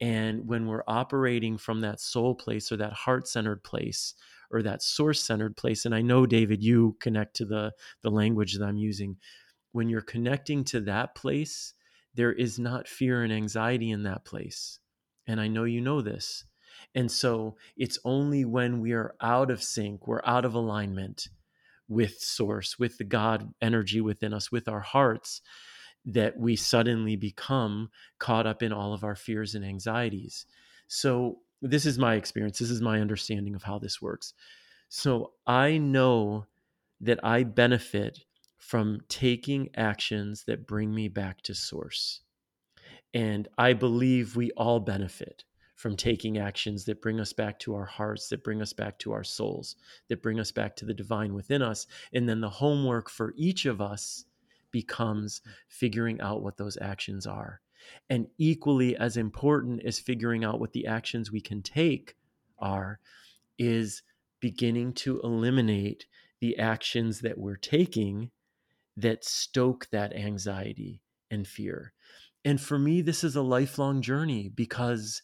And 0.00 0.46
when 0.46 0.66
we're 0.66 0.84
operating 0.86 1.58
from 1.58 1.80
that 1.80 2.00
soul 2.00 2.34
place 2.34 2.70
or 2.70 2.76
that 2.78 2.92
heart 2.92 3.28
centered 3.28 3.62
place 3.62 4.14
or 4.50 4.62
that 4.62 4.82
source 4.82 5.22
centered 5.22 5.56
place, 5.56 5.84
and 5.84 5.94
I 5.94 6.02
know, 6.02 6.26
David, 6.26 6.62
you 6.62 6.96
connect 7.00 7.36
to 7.36 7.44
the, 7.44 7.72
the 8.02 8.10
language 8.10 8.54
that 8.54 8.64
I'm 8.64 8.76
using. 8.76 9.16
When 9.72 9.88
you're 9.88 10.02
connecting 10.02 10.64
to 10.64 10.80
that 10.82 11.14
place, 11.14 11.74
there 12.14 12.32
is 12.32 12.58
not 12.58 12.88
fear 12.88 13.22
and 13.22 13.32
anxiety 13.32 13.90
in 13.90 14.02
that 14.04 14.24
place. 14.24 14.78
And 15.26 15.40
I 15.40 15.48
know 15.48 15.64
you 15.64 15.80
know 15.80 16.00
this. 16.00 16.44
And 16.94 17.10
so 17.10 17.56
it's 17.76 17.98
only 18.04 18.44
when 18.44 18.80
we 18.80 18.92
are 18.92 19.14
out 19.20 19.50
of 19.50 19.62
sync, 19.62 20.06
we're 20.06 20.22
out 20.24 20.44
of 20.44 20.54
alignment 20.54 21.28
with 21.88 22.18
source, 22.18 22.78
with 22.78 22.98
the 22.98 23.04
God 23.04 23.52
energy 23.60 24.00
within 24.00 24.32
us, 24.32 24.50
with 24.50 24.68
our 24.68 24.80
hearts, 24.80 25.42
that 26.04 26.38
we 26.38 26.56
suddenly 26.56 27.16
become 27.16 27.90
caught 28.18 28.46
up 28.46 28.62
in 28.62 28.72
all 28.72 28.92
of 28.92 29.04
our 29.04 29.16
fears 29.16 29.54
and 29.54 29.64
anxieties. 29.64 30.46
So, 30.88 31.38
this 31.62 31.86
is 31.86 31.98
my 31.98 32.14
experience. 32.14 32.58
This 32.58 32.70
is 32.70 32.82
my 32.82 33.00
understanding 33.00 33.54
of 33.54 33.62
how 33.62 33.78
this 33.78 34.00
works. 34.00 34.34
So, 34.88 35.32
I 35.46 35.78
know 35.78 36.46
that 37.00 37.18
I 37.24 37.42
benefit 37.42 38.20
from 38.56 39.00
taking 39.08 39.68
actions 39.76 40.44
that 40.46 40.66
bring 40.66 40.94
me 40.94 41.08
back 41.08 41.42
to 41.42 41.54
source. 41.54 42.20
And 43.14 43.48
I 43.56 43.72
believe 43.72 44.36
we 44.36 44.50
all 44.52 44.80
benefit 44.80 45.44
from 45.76 45.96
taking 45.96 46.38
actions 46.38 46.84
that 46.86 47.02
bring 47.02 47.20
us 47.20 47.32
back 47.32 47.58
to 47.60 47.74
our 47.74 47.84
hearts, 47.84 48.28
that 48.28 48.42
bring 48.42 48.62
us 48.62 48.72
back 48.72 48.98
to 48.98 49.12
our 49.12 49.24
souls, 49.24 49.76
that 50.08 50.22
bring 50.22 50.40
us 50.40 50.50
back 50.50 50.74
to 50.76 50.84
the 50.86 50.94
divine 50.94 51.34
within 51.34 51.62
us. 51.62 51.86
And 52.12 52.28
then 52.28 52.40
the 52.40 52.48
homework 52.48 53.10
for 53.10 53.34
each 53.36 53.66
of 53.66 53.80
us 53.80 54.24
becomes 54.70 55.42
figuring 55.68 56.20
out 56.20 56.42
what 56.42 56.56
those 56.56 56.78
actions 56.80 57.26
are. 57.26 57.60
And 58.10 58.26
equally 58.38 58.96
as 58.96 59.16
important 59.16 59.84
as 59.84 59.98
figuring 59.98 60.44
out 60.44 60.60
what 60.60 60.72
the 60.72 60.86
actions 60.86 61.30
we 61.30 61.40
can 61.40 61.62
take 61.62 62.16
are, 62.58 62.98
is 63.58 64.02
beginning 64.40 64.92
to 64.92 65.20
eliminate 65.20 66.06
the 66.40 66.58
actions 66.58 67.20
that 67.20 67.38
we're 67.38 67.56
taking 67.56 68.30
that 68.96 69.24
stoke 69.24 69.88
that 69.90 70.14
anxiety 70.14 71.00
and 71.30 71.46
fear. 71.46 71.92
And 72.46 72.60
for 72.60 72.78
me, 72.78 73.02
this 73.02 73.24
is 73.24 73.34
a 73.34 73.42
lifelong 73.42 74.02
journey 74.02 74.48
because 74.48 75.20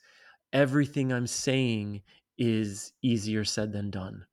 everything 0.52 1.12
I'm 1.12 1.28
saying 1.28 2.02
is 2.36 2.92
easier 3.00 3.44
said 3.44 3.72
than 3.72 3.90
done, 3.90 4.26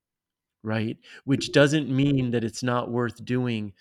right? 0.63 0.97
Which 1.23 1.51
doesn't 1.51 1.87
mean 1.87 2.31
that 2.31 2.43
it's 2.43 2.63
not 2.63 2.89
worth 2.89 3.23
doing. 3.23 3.73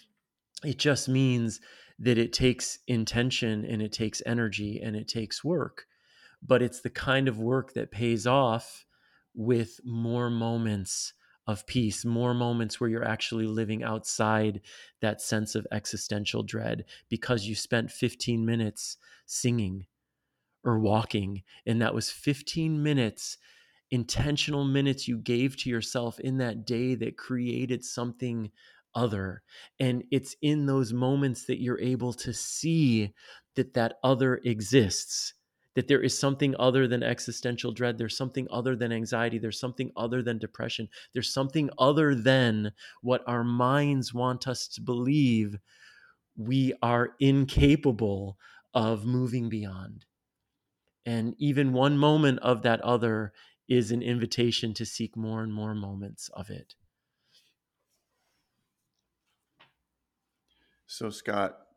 It 0.62 0.78
just 0.78 1.08
means 1.08 1.58
that 1.98 2.18
it 2.18 2.34
takes 2.34 2.80
intention 2.86 3.64
and 3.64 3.80
it 3.80 3.92
takes 3.92 4.20
energy 4.26 4.78
and 4.84 4.94
it 4.94 5.08
takes 5.08 5.42
work. 5.42 5.86
But 6.46 6.60
it's 6.60 6.82
the 6.82 6.90
kind 6.90 7.28
of 7.28 7.38
work 7.38 7.72
that 7.72 7.90
pays 7.90 8.26
off 8.26 8.84
with 9.34 9.80
more 9.86 10.28
moments 10.28 11.14
of 11.48 11.66
peace, 11.66 12.04
more 12.04 12.34
moments 12.34 12.80
where 12.80 12.90
you're 12.90 13.04
actually 13.08 13.46
living 13.46 13.82
outside 13.82 14.60
that 15.00 15.20
sense 15.22 15.56
of 15.56 15.66
existential 15.72 16.44
dread 16.44 16.84
because 17.08 17.46
you 17.46 17.56
spent 17.56 17.90
15 17.90 18.46
minutes 18.46 18.98
singing 19.26 19.86
or 20.64 20.78
walking. 20.78 21.42
And 21.66 21.80
that 21.82 21.94
was 21.94 22.10
15 22.10 22.82
minutes, 22.82 23.38
intentional 23.90 24.64
minutes 24.64 25.08
you 25.08 25.18
gave 25.18 25.56
to 25.58 25.70
yourself 25.70 26.20
in 26.20 26.38
that 26.38 26.66
day 26.66 26.94
that 26.96 27.16
created 27.16 27.84
something 27.84 28.50
other. 28.94 29.42
And 29.80 30.04
it's 30.10 30.36
in 30.42 30.66
those 30.66 30.92
moments 30.92 31.44
that 31.46 31.60
you're 31.62 31.80
able 31.80 32.12
to 32.14 32.32
see 32.32 33.14
that 33.56 33.74
that 33.74 33.94
other 34.02 34.36
exists. 34.44 35.34
That 35.74 35.86
there 35.86 36.02
is 36.02 36.18
something 36.18 36.56
other 36.58 36.88
than 36.88 37.02
existential 37.02 37.72
dread. 37.72 37.98
There's 37.98 38.16
something 38.16 38.48
other 38.50 38.74
than 38.74 38.90
anxiety. 38.90 39.38
There's 39.38 39.60
something 39.60 39.92
other 39.96 40.22
than 40.22 40.38
depression. 40.38 40.88
There's 41.12 41.32
something 41.32 41.70
other 41.78 42.14
than 42.14 42.72
what 43.02 43.22
our 43.26 43.44
minds 43.44 44.12
want 44.12 44.48
us 44.48 44.66
to 44.68 44.80
believe 44.80 45.58
we 46.36 46.72
are 46.82 47.14
incapable 47.20 48.38
of 48.74 49.04
moving 49.04 49.48
beyond. 49.48 50.04
And 51.04 51.34
even 51.38 51.72
one 51.72 51.96
moment 51.96 52.38
of 52.40 52.62
that 52.62 52.80
other 52.82 53.32
is 53.68 53.90
an 53.90 54.02
invitation 54.02 54.74
to 54.74 54.86
seek 54.86 55.16
more 55.16 55.42
and 55.42 55.52
more 55.52 55.74
moments 55.74 56.30
of 56.34 56.50
it. 56.50 56.74
So, 60.86 61.10
Scott, 61.10 61.67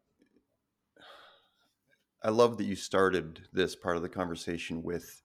I 2.24 2.30
love 2.30 2.58
that 2.58 2.66
you 2.66 2.76
started 2.76 3.42
this 3.52 3.76
part 3.76 3.98
of 3.98 4.04
the 4.04 4.10
conversation 4.10 4.84
with, 4.84 5.24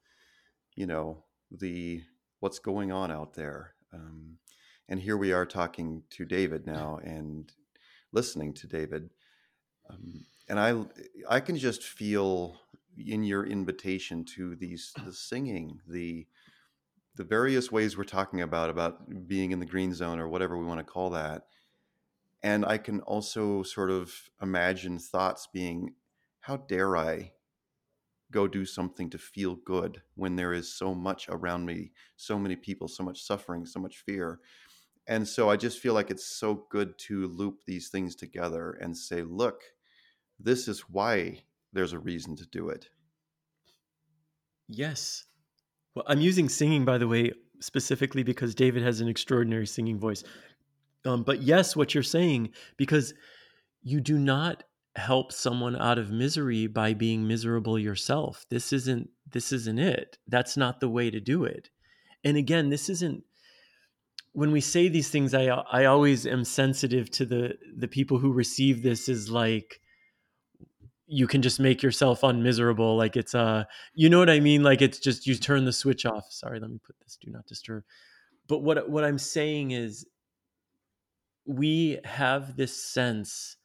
you 0.74 0.86
know, 0.86 1.24
the 1.50 2.02
what's 2.40 2.58
going 2.58 2.90
on 2.90 3.10
out 3.10 3.34
there. 3.34 3.74
Um, 3.92 4.38
and 4.88 5.00
here 5.00 5.16
we 5.16 5.32
are 5.32 5.44
talking 5.44 6.02
to 6.10 6.24
David 6.24 6.66
now 6.66 7.00
and 7.02 7.52
listening 8.12 8.54
to 8.54 8.66
David. 8.66 9.10
Um, 9.90 10.24
and 10.48 10.58
I, 10.58 10.84
I 11.28 11.40
can 11.40 11.56
just 11.56 11.82
feel 11.82 12.56
in 12.96 13.24
your 13.24 13.44
invitation 13.44 14.24
to 14.24 14.56
these, 14.56 14.92
the 15.04 15.12
singing, 15.12 15.80
the, 15.86 16.26
the 17.16 17.24
various 17.24 17.70
ways 17.70 17.96
we're 17.96 18.04
talking 18.04 18.40
about, 18.40 18.70
about 18.70 19.26
being 19.26 19.52
in 19.52 19.58
the 19.58 19.66
green 19.66 19.92
zone 19.92 20.18
or 20.18 20.28
whatever 20.28 20.56
we 20.56 20.64
want 20.64 20.80
to 20.80 20.84
call 20.84 21.10
that. 21.10 21.46
And 22.42 22.64
I 22.64 22.78
can 22.78 23.00
also 23.00 23.62
sort 23.62 23.90
of 23.90 24.14
imagine 24.40 24.98
thoughts 24.98 25.48
being, 25.52 25.94
how 26.46 26.56
dare 26.56 26.96
I 26.96 27.32
go 28.30 28.46
do 28.46 28.64
something 28.64 29.10
to 29.10 29.18
feel 29.18 29.56
good 29.66 30.00
when 30.14 30.36
there 30.36 30.52
is 30.52 30.72
so 30.72 30.94
much 30.94 31.28
around 31.28 31.66
me, 31.66 31.90
so 32.14 32.38
many 32.38 32.54
people, 32.54 32.86
so 32.86 33.02
much 33.02 33.20
suffering, 33.20 33.66
so 33.66 33.80
much 33.80 34.04
fear. 34.06 34.38
And 35.08 35.26
so 35.26 35.50
I 35.50 35.56
just 35.56 35.80
feel 35.80 35.92
like 35.92 36.08
it's 36.08 36.24
so 36.24 36.66
good 36.70 36.96
to 36.98 37.26
loop 37.26 37.64
these 37.66 37.88
things 37.88 38.14
together 38.14 38.78
and 38.80 38.96
say, 38.96 39.22
look, 39.22 39.60
this 40.38 40.68
is 40.68 40.82
why 40.88 41.42
there's 41.72 41.92
a 41.92 41.98
reason 41.98 42.36
to 42.36 42.46
do 42.46 42.68
it. 42.68 42.90
Yes. 44.68 45.24
Well, 45.96 46.04
I'm 46.06 46.20
using 46.20 46.48
singing, 46.48 46.84
by 46.84 46.98
the 46.98 47.08
way, 47.08 47.32
specifically 47.58 48.22
because 48.22 48.54
David 48.54 48.84
has 48.84 49.00
an 49.00 49.08
extraordinary 49.08 49.66
singing 49.66 49.98
voice. 49.98 50.22
Um, 51.04 51.24
but 51.24 51.42
yes, 51.42 51.74
what 51.74 51.92
you're 51.92 52.04
saying, 52.04 52.50
because 52.76 53.14
you 53.82 54.00
do 54.00 54.16
not 54.16 54.62
help 54.96 55.32
someone 55.32 55.76
out 55.76 55.98
of 55.98 56.10
misery 56.10 56.66
by 56.66 56.94
being 56.94 57.26
miserable 57.26 57.78
yourself. 57.78 58.46
This 58.50 58.72
isn't 58.72 59.10
this 59.30 59.52
isn't 59.52 59.78
it. 59.78 60.18
That's 60.26 60.56
not 60.56 60.80
the 60.80 60.88
way 60.88 61.10
to 61.10 61.20
do 61.20 61.44
it. 61.44 61.68
And 62.24 62.36
again, 62.36 62.70
this 62.70 62.88
isn't 62.88 63.24
when 64.32 64.52
we 64.52 64.60
say 64.60 64.88
these 64.88 65.08
things 65.08 65.34
I 65.34 65.46
I 65.46 65.84
always 65.84 66.26
am 66.26 66.44
sensitive 66.44 67.10
to 67.12 67.26
the 67.26 67.54
the 67.76 67.88
people 67.88 68.18
who 68.18 68.32
receive 68.32 68.82
this 68.82 69.08
is 69.08 69.30
like 69.30 69.80
you 71.06 71.26
can 71.26 71.40
just 71.40 71.60
make 71.60 71.82
yourself 71.82 72.24
unmiserable 72.24 72.96
like 72.96 73.16
it's 73.16 73.34
uh 73.34 73.64
you 73.94 74.08
know 74.08 74.18
what 74.18 74.30
I 74.30 74.40
mean 74.40 74.62
like 74.62 74.82
it's 74.82 74.98
just 74.98 75.26
you 75.26 75.34
turn 75.36 75.64
the 75.64 75.72
switch 75.72 76.06
off. 76.06 76.26
Sorry, 76.30 76.58
let 76.58 76.70
me 76.70 76.78
put 76.84 76.96
this 77.00 77.18
do 77.20 77.30
not 77.30 77.46
disturb. 77.46 77.84
But 78.48 78.62
what 78.62 78.88
what 78.88 79.04
I'm 79.04 79.18
saying 79.18 79.72
is 79.72 80.06
we 81.46 81.98
have 82.04 82.56
this 82.56 82.76
sense 82.76 83.56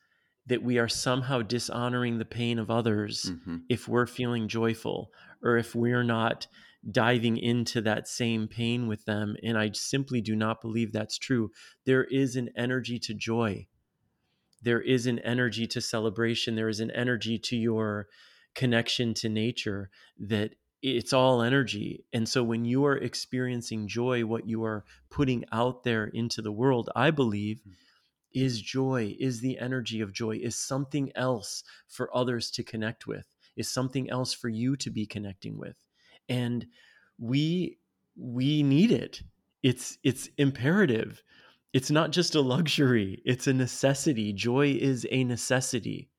that 0.47 0.63
we 0.63 0.79
are 0.79 0.89
somehow 0.89 1.41
dishonoring 1.41 2.17
the 2.17 2.25
pain 2.25 2.59
of 2.59 2.69
others 2.69 3.31
hmm 3.45 3.57
if 3.69 3.87
we're 3.87 4.07
feeling 4.07 4.47
joyful 4.47 5.11
or 5.43 5.57
if 5.57 5.75
we're 5.75 6.03
not 6.03 6.47
diving 6.89 7.37
into 7.37 7.81
that 7.81 8.07
same 8.07 8.47
pain 8.47 8.87
with 8.87 9.05
them. 9.05 9.35
And 9.43 9.57
I 9.57 9.71
simply 9.73 10.19
do 10.21 10.35
not 10.35 10.61
believe 10.61 10.91
that's 10.91 11.17
true. 11.17 11.51
There 11.85 12.05
is 12.05 12.35
an 12.35 12.49
energy 12.57 12.97
to 12.99 13.13
joy, 13.13 13.67
there 14.61 14.81
is 14.81 15.05
an 15.05 15.19
energy 15.19 15.67
to 15.67 15.81
celebration, 15.81 16.55
there 16.55 16.69
is 16.69 16.79
an 16.79 16.91
energy 16.91 17.37
to 17.39 17.55
your 17.55 18.07
connection 18.55 19.13
to 19.15 19.29
nature 19.29 19.89
that 20.19 20.55
it's 20.81 21.13
all 21.13 21.43
energy. 21.43 22.03
And 22.11 22.27
so 22.27 22.43
when 22.43 22.65
you 22.65 22.85
are 22.85 22.97
experiencing 22.97 23.87
joy, 23.87 24.25
what 24.25 24.47
you 24.47 24.63
are 24.63 24.83
putting 25.11 25.45
out 25.51 25.83
there 25.83 26.05
into 26.05 26.41
the 26.41 26.51
world, 26.51 26.89
I 26.95 27.11
believe, 27.11 27.61
is 28.33 28.61
joy, 28.61 29.15
is 29.19 29.39
the 29.39 29.59
energy 29.59 30.01
of 30.01 30.13
joy, 30.13 30.37
is 30.41 30.55
something 30.55 31.11
else 31.15 31.63
for 31.87 32.15
others 32.15 32.51
to 32.51 32.63
connect 32.63 33.07
with, 33.07 33.25
is 33.55 33.69
something 33.69 34.09
else 34.09 34.33
for 34.33 34.49
you 34.49 34.75
to 34.77 34.89
be 34.89 35.05
connecting 35.05 35.57
with. 35.57 35.75
And 36.29 36.65
we 37.19 37.77
we 38.15 38.63
need 38.63 38.91
it. 38.91 39.21
It's 39.63 39.97
it's 40.03 40.29
imperative. 40.37 41.23
It's 41.73 41.91
not 41.91 42.11
just 42.11 42.35
a 42.35 42.41
luxury, 42.41 43.21
it's 43.25 43.47
a 43.47 43.53
necessity. 43.53 44.33
Joy 44.33 44.77
is 44.79 45.07
a 45.09 45.23
necessity. 45.23 46.09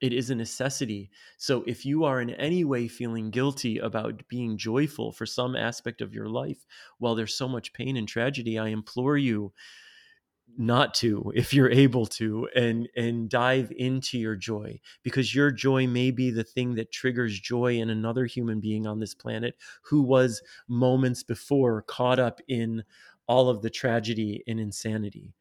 It 0.00 0.12
is 0.12 0.30
a 0.30 0.34
necessity. 0.34 1.10
So 1.38 1.62
if 1.64 1.86
you 1.86 2.02
are 2.02 2.20
in 2.20 2.30
any 2.30 2.64
way 2.64 2.88
feeling 2.88 3.30
guilty 3.30 3.78
about 3.78 4.26
being 4.26 4.58
joyful 4.58 5.12
for 5.12 5.26
some 5.26 5.54
aspect 5.54 6.00
of 6.00 6.12
your 6.12 6.28
life 6.28 6.66
while 6.98 7.14
there's 7.14 7.36
so 7.36 7.46
much 7.46 7.72
pain 7.72 7.96
and 7.96 8.08
tragedy, 8.08 8.58
I 8.58 8.68
implore 8.68 9.16
you 9.16 9.52
not 10.58 10.94
to 10.94 11.32
if 11.34 11.54
you're 11.54 11.70
able 11.70 12.06
to 12.06 12.48
and 12.54 12.88
and 12.96 13.28
dive 13.28 13.72
into 13.76 14.18
your 14.18 14.36
joy 14.36 14.78
because 15.02 15.34
your 15.34 15.50
joy 15.50 15.86
may 15.86 16.10
be 16.10 16.30
the 16.30 16.44
thing 16.44 16.74
that 16.74 16.92
triggers 16.92 17.38
joy 17.38 17.76
in 17.76 17.90
another 17.90 18.26
human 18.26 18.60
being 18.60 18.86
on 18.86 19.00
this 19.00 19.14
planet 19.14 19.56
who 19.82 20.02
was 20.02 20.42
moments 20.68 21.22
before 21.22 21.82
caught 21.82 22.18
up 22.18 22.40
in 22.48 22.84
all 23.26 23.48
of 23.48 23.62
the 23.62 23.70
tragedy 23.70 24.42
and 24.46 24.60
insanity. 24.60 25.32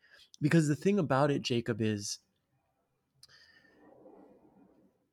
Because 0.41 0.67
the 0.67 0.75
thing 0.75 0.99
about 0.99 1.31
it 1.31 1.41
jacob 1.41 1.81
is 1.81 2.19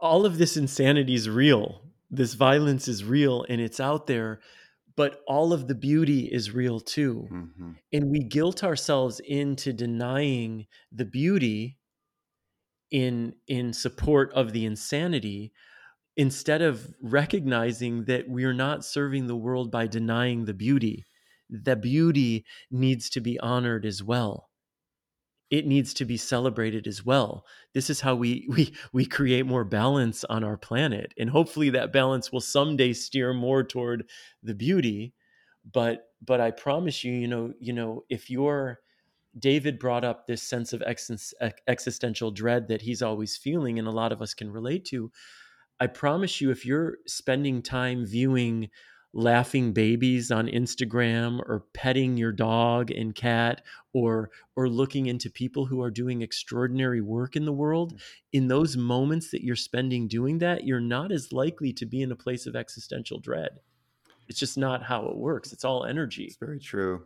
all 0.00 0.24
of 0.24 0.38
this 0.38 0.56
insanity 0.56 1.14
is 1.14 1.28
real. 1.28 1.82
This 2.10 2.34
violence 2.34 2.86
is 2.88 3.04
real 3.04 3.44
and 3.48 3.60
it's 3.60 3.80
out 3.80 4.06
there 4.06 4.40
but 4.98 5.20
all 5.28 5.52
of 5.52 5.68
the 5.68 5.76
beauty 5.76 6.22
is 6.26 6.50
real 6.50 6.80
too. 6.80 7.26
Hmm 7.30 7.72
and 7.92 8.10
we 8.10 8.18
guilt 8.18 8.64
ourselves 8.64 9.20
into 9.20 9.72
denying 9.72 10.66
the 10.92 11.04
beauty 11.04 11.78
in 12.90 13.34
in 13.46 13.72
support 13.72 14.32
of 14.34 14.52
the 14.52 14.64
insanity 14.64 15.52
instead 16.16 16.62
of 16.62 16.92
recognizing 17.00 18.04
that 18.06 18.28
we're 18.28 18.52
not 18.52 18.84
serving 18.84 19.28
the 19.28 19.36
world 19.36 19.70
by 19.70 19.86
denying 19.86 20.44
the 20.44 20.54
beauty. 20.54 21.06
The 21.48 21.76
beauty 21.76 22.44
needs 22.70 23.08
to 23.10 23.20
be 23.20 23.38
honored 23.38 23.86
as 23.86 24.02
well 24.02 24.47
it 25.50 25.66
needs 25.66 25.94
to 25.94 26.04
be 26.04 26.16
celebrated 26.16 26.86
as 26.86 27.04
well. 27.04 27.46
This 27.72 27.88
is 27.90 28.00
how 28.00 28.14
we 28.14 28.46
we 28.50 28.74
we 28.92 29.06
create 29.06 29.46
more 29.46 29.64
balance 29.64 30.24
on 30.24 30.44
our 30.44 30.56
planet 30.56 31.14
and 31.18 31.30
hopefully 31.30 31.70
that 31.70 31.92
balance 31.92 32.32
will 32.32 32.40
someday 32.40 32.92
steer 32.92 33.32
more 33.32 33.62
toward 33.62 34.08
the 34.42 34.54
beauty 34.54 35.14
but 35.72 36.10
but 36.24 36.40
i 36.40 36.50
promise 36.50 37.04
you 37.04 37.12
you 37.12 37.28
know 37.28 37.52
you 37.60 37.72
know 37.72 38.04
if 38.08 38.30
you're 38.30 38.78
david 39.38 39.78
brought 39.78 40.04
up 40.04 40.26
this 40.26 40.42
sense 40.42 40.72
of 40.72 40.82
ex- 40.86 41.34
existential 41.66 42.30
dread 42.30 42.68
that 42.68 42.82
he's 42.82 43.02
always 43.02 43.36
feeling 43.36 43.78
and 43.78 43.86
a 43.86 43.92
lot 43.92 44.12
of 44.12 44.22
us 44.22 44.34
can 44.34 44.50
relate 44.50 44.84
to 44.84 45.10
i 45.80 45.86
promise 45.86 46.40
you 46.40 46.50
if 46.50 46.64
you're 46.64 46.98
spending 47.06 47.62
time 47.62 48.06
viewing 48.06 48.68
laughing 49.18 49.72
babies 49.72 50.30
on 50.30 50.46
instagram 50.46 51.40
or 51.40 51.64
petting 51.74 52.16
your 52.16 52.30
dog 52.30 52.90
and 52.90 53.14
cat 53.14 53.62
or 53.92 54.30
or 54.54 54.68
looking 54.68 55.06
into 55.06 55.28
people 55.28 55.66
who 55.66 55.82
are 55.82 55.90
doing 55.90 56.22
extraordinary 56.22 57.00
work 57.00 57.34
in 57.34 57.44
the 57.44 57.52
world 57.52 57.94
mm. 57.94 58.00
in 58.32 58.46
those 58.46 58.76
moments 58.76 59.30
that 59.30 59.42
you're 59.42 59.56
spending 59.56 60.06
doing 60.06 60.38
that 60.38 60.64
you're 60.64 60.80
not 60.80 61.10
as 61.10 61.32
likely 61.32 61.72
to 61.72 61.86
be 61.86 62.02
in 62.02 62.12
a 62.12 62.16
place 62.16 62.46
of 62.46 62.54
existential 62.54 63.18
dread. 63.18 63.60
It's 64.28 64.38
just 64.38 64.58
not 64.58 64.82
how 64.82 65.06
it 65.06 65.16
works. 65.16 65.52
It's 65.52 65.64
all 65.64 65.84
energy. 65.84 66.24
It's 66.24 66.36
very 66.36 66.60
true. 66.60 67.04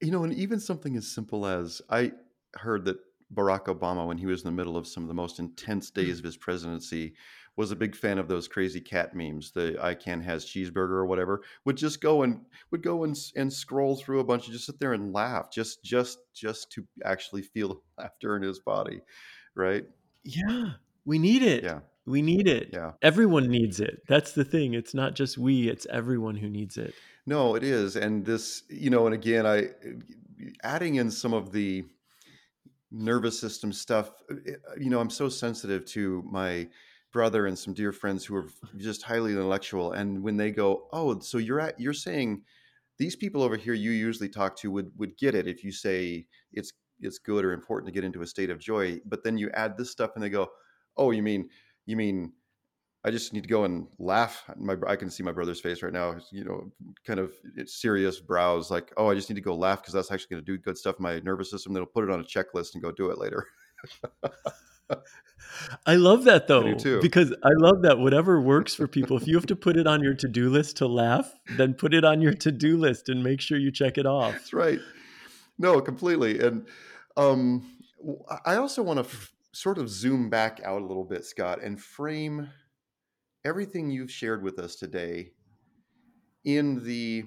You 0.00 0.10
know, 0.10 0.24
and 0.24 0.34
even 0.34 0.58
something 0.58 0.96
as 0.96 1.06
simple 1.06 1.46
as 1.46 1.80
I 1.88 2.12
heard 2.54 2.84
that 2.86 2.98
Barack 3.32 3.66
Obama, 3.66 4.06
when 4.06 4.18
he 4.18 4.26
was 4.26 4.42
in 4.42 4.46
the 4.46 4.56
middle 4.56 4.76
of 4.76 4.86
some 4.86 5.04
of 5.04 5.08
the 5.08 5.14
most 5.14 5.38
intense 5.38 5.90
days 5.90 6.16
mm. 6.16 6.18
of 6.18 6.24
his 6.24 6.36
presidency, 6.36 7.14
was 7.56 7.70
a 7.70 7.76
big 7.76 7.94
fan 7.94 8.18
of 8.18 8.28
those 8.28 8.48
crazy 8.48 8.80
cat 8.80 9.14
memes. 9.14 9.52
The 9.52 9.76
I 9.80 9.94
can 9.94 10.20
has 10.22 10.46
Cheezburger 10.46 10.92
or 10.92 11.06
whatever 11.06 11.42
would 11.64 11.76
just 11.76 12.00
go 12.00 12.22
and 12.22 12.40
would 12.70 12.82
go 12.82 13.04
and 13.04 13.16
and 13.36 13.52
scroll 13.52 13.96
through 13.96 14.20
a 14.20 14.24
bunch 14.24 14.44
and 14.46 14.52
just 14.52 14.66
sit 14.66 14.78
there 14.80 14.92
and 14.94 15.12
laugh, 15.12 15.50
just 15.50 15.82
just 15.84 16.18
just 16.34 16.70
to 16.72 16.86
actually 17.04 17.42
feel 17.42 17.68
the 17.68 17.80
laughter 18.02 18.36
in 18.36 18.42
his 18.42 18.58
body, 18.58 19.00
right? 19.54 19.84
yeah 20.24 20.74
we 21.04 21.18
need 21.18 21.42
it 21.42 21.64
Yeah, 21.64 21.80
we 22.06 22.22
need 22.22 22.46
it 22.46 22.70
yeah. 22.72 22.92
everyone 23.02 23.48
needs 23.48 23.80
it 23.80 24.02
that's 24.06 24.32
the 24.32 24.44
thing 24.44 24.74
it's 24.74 24.94
not 24.94 25.14
just 25.14 25.36
we 25.36 25.68
it's 25.68 25.86
everyone 25.90 26.36
who 26.36 26.48
needs 26.48 26.76
it 26.76 26.94
No, 27.26 27.54
it 27.54 27.62
is, 27.62 27.96
and 27.96 28.24
this, 28.24 28.64
you 28.68 28.90
know, 28.90 29.06
and 29.06 29.14
again, 29.14 29.46
I 29.46 29.68
adding 30.64 30.96
in 30.96 31.10
some 31.10 31.32
of 31.32 31.52
the 31.52 31.84
nervous 32.90 33.38
system 33.40 33.72
stuff. 33.72 34.12
uh, 34.30 34.34
You 34.78 34.90
know, 34.90 35.00
I'm 35.00 35.10
so 35.10 35.28
sensitive 35.28 35.84
to 35.86 36.22
my 36.30 36.68
brother 37.12 37.46
and 37.46 37.58
some 37.58 37.74
dear 37.74 37.92
friends 37.92 38.24
who 38.24 38.36
are 38.36 38.48
just 38.76 39.02
highly 39.02 39.32
intellectual, 39.32 39.92
and 39.92 40.22
when 40.22 40.36
they 40.36 40.50
go, 40.50 40.88
"Oh, 40.92 41.18
so 41.20 41.38
you're 41.38 41.60
at, 41.60 41.78
you're 41.80 41.92
saying 41.94 42.42
these 42.98 43.16
people 43.16 43.42
over 43.42 43.56
here 43.56 43.74
you 43.74 43.90
usually 43.92 44.28
talk 44.28 44.56
to 44.58 44.70
would 44.70 44.92
would 44.98 45.16
get 45.18 45.34
it 45.34 45.46
if 45.48 45.64
you 45.64 45.72
say 45.72 46.26
it's 46.52 46.72
it's 47.00 47.18
good 47.18 47.44
or 47.44 47.52
important 47.52 47.88
to 47.88 47.92
get 47.92 48.04
into 48.04 48.22
a 48.22 48.26
state 48.26 48.50
of 48.50 48.58
joy, 48.60 49.00
but 49.06 49.24
then 49.24 49.38
you 49.38 49.50
add 49.52 49.76
this 49.76 49.90
stuff 49.90 50.12
and 50.14 50.22
they 50.24 50.30
go, 50.30 50.48
"Oh, 50.96 51.10
you 51.12 51.22
mean 51.22 51.48
you 51.86 51.96
mean 51.96 52.32
I 53.04 53.10
just 53.10 53.32
need 53.32 53.42
to 53.42 53.48
go 53.48 53.64
and 53.64 53.88
laugh. 53.98 54.44
My 54.56 54.76
I 54.86 54.94
can 54.96 55.10
see 55.10 55.24
my 55.24 55.32
brother's 55.32 55.60
face 55.60 55.82
right 55.82 55.92
now. 55.92 56.16
You 56.30 56.44
know, 56.44 56.72
kind 57.04 57.18
of 57.18 57.32
eh, 57.58 57.64
serious 57.66 58.20
brows, 58.20 58.70
like, 58.70 58.92
oh, 58.96 59.10
I 59.10 59.14
just 59.14 59.28
need 59.28 59.34
to 59.36 59.40
go 59.40 59.56
laugh 59.56 59.82
because 59.82 59.94
that's 59.94 60.12
actually 60.12 60.36
going 60.36 60.44
to 60.44 60.52
do 60.52 60.58
good 60.58 60.78
stuff 60.78 60.96
in 60.98 61.02
my 61.02 61.18
nervous 61.20 61.50
system. 61.50 61.72
Then 61.72 61.82
I'll 61.82 61.86
put 61.86 62.04
it 62.04 62.10
on 62.10 62.20
a 62.20 62.24
checklist 62.24 62.74
and 62.74 62.82
go 62.82 62.92
do 62.92 63.10
it 63.10 63.18
later. 63.18 63.46
I 65.86 65.96
love 65.96 66.24
that 66.24 66.46
do 66.46 66.54
though, 66.62 66.74
too. 66.74 67.00
because 67.00 67.32
I 67.42 67.50
love 67.56 67.82
that 67.82 67.98
whatever 67.98 68.40
works 68.40 68.74
for 68.74 68.86
people. 68.86 69.16
If 69.16 69.26
you 69.26 69.34
have 69.36 69.46
to 69.46 69.56
put 69.56 69.76
it 69.76 69.86
on 69.86 70.02
your 70.02 70.14
to 70.14 70.28
do 70.28 70.48
list 70.50 70.76
to 70.78 70.86
laugh, 70.86 71.32
then 71.56 71.74
put 71.74 71.94
it 71.94 72.04
on 72.04 72.20
your 72.20 72.32
to 72.34 72.52
do 72.52 72.76
list 72.76 73.08
and 73.08 73.22
make 73.22 73.40
sure 73.40 73.58
you 73.58 73.70
check 73.70 73.98
it 73.98 74.06
off. 74.06 74.32
That's 74.32 74.52
right. 74.52 74.80
No, 75.58 75.80
completely. 75.80 76.40
And 76.40 76.66
um, 77.16 77.70
I 78.44 78.56
also 78.56 78.82
want 78.82 78.98
to 78.98 79.04
f- 79.04 79.32
sort 79.52 79.78
of 79.78 79.88
zoom 79.88 80.30
back 80.30 80.60
out 80.64 80.82
a 80.82 80.86
little 80.86 81.04
bit, 81.04 81.24
Scott, 81.24 81.62
and 81.62 81.80
frame 81.80 82.48
everything 83.44 83.90
you've 83.90 84.10
shared 84.10 84.42
with 84.42 84.58
us 84.58 84.76
today 84.76 85.32
in 86.44 86.82
the 86.84 87.24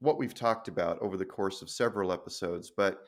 what 0.00 0.18
we've 0.18 0.34
talked 0.34 0.68
about 0.68 0.98
over 1.00 1.16
the 1.16 1.24
course 1.24 1.62
of 1.62 1.70
several 1.70 2.12
episodes, 2.12 2.70
but 2.74 3.00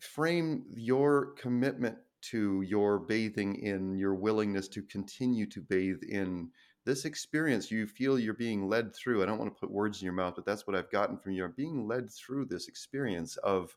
frame 0.00 0.64
your 0.74 1.32
commitment 1.34 1.96
to 2.30 2.62
your 2.62 2.98
bathing 2.98 3.56
in 3.56 3.96
your 3.96 4.14
willingness 4.14 4.68
to 4.68 4.82
continue 4.82 5.46
to 5.46 5.60
bathe 5.60 6.02
in 6.04 6.48
this 6.84 7.04
experience 7.04 7.70
you 7.70 7.86
feel 7.86 8.18
you're 8.18 8.34
being 8.34 8.68
led 8.68 8.94
through 8.94 9.22
i 9.22 9.26
don't 9.26 9.38
want 9.38 9.54
to 9.54 9.60
put 9.60 9.70
words 9.70 10.00
in 10.00 10.04
your 10.04 10.14
mouth 10.14 10.34
but 10.34 10.44
that's 10.46 10.66
what 10.66 10.76
i've 10.76 10.90
gotten 10.90 11.18
from 11.18 11.32
you 11.32 11.44
i'm 11.44 11.52
being 11.56 11.86
led 11.86 12.10
through 12.10 12.44
this 12.44 12.68
experience 12.68 13.36
of 13.38 13.76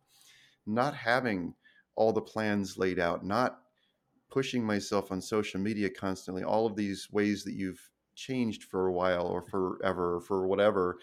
not 0.66 0.94
having 0.94 1.54
all 1.96 2.14
the 2.14 2.22
plans 2.22 2.78
laid 2.78 3.00
out 3.00 3.26
not 3.26 3.60
pushing 4.30 4.64
myself 4.64 5.12
on 5.12 5.22
social 5.22 5.60
media 5.60 5.90
constantly 5.90 6.44
all 6.44 6.66
of 6.66 6.76
these 6.76 7.08
ways 7.12 7.44
that 7.44 7.54
you've 7.54 7.90
changed 8.16 8.64
for 8.64 8.88
a 8.88 8.94
while 8.94 9.28
or 9.28 9.42
forever 9.42 10.16
or 10.16 10.22
for 10.22 10.48
whatever 10.48 10.98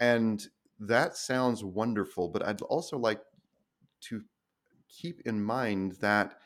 and 0.00 0.48
that 0.80 1.16
sounds 1.16 1.64
wonderful 1.64 2.28
but 2.28 2.44
i'd 2.46 2.62
also 2.62 2.96
like 2.96 3.20
to 4.00 4.22
keep 4.88 5.20
in 5.26 5.42
mind 5.42 5.92
that 6.00 6.38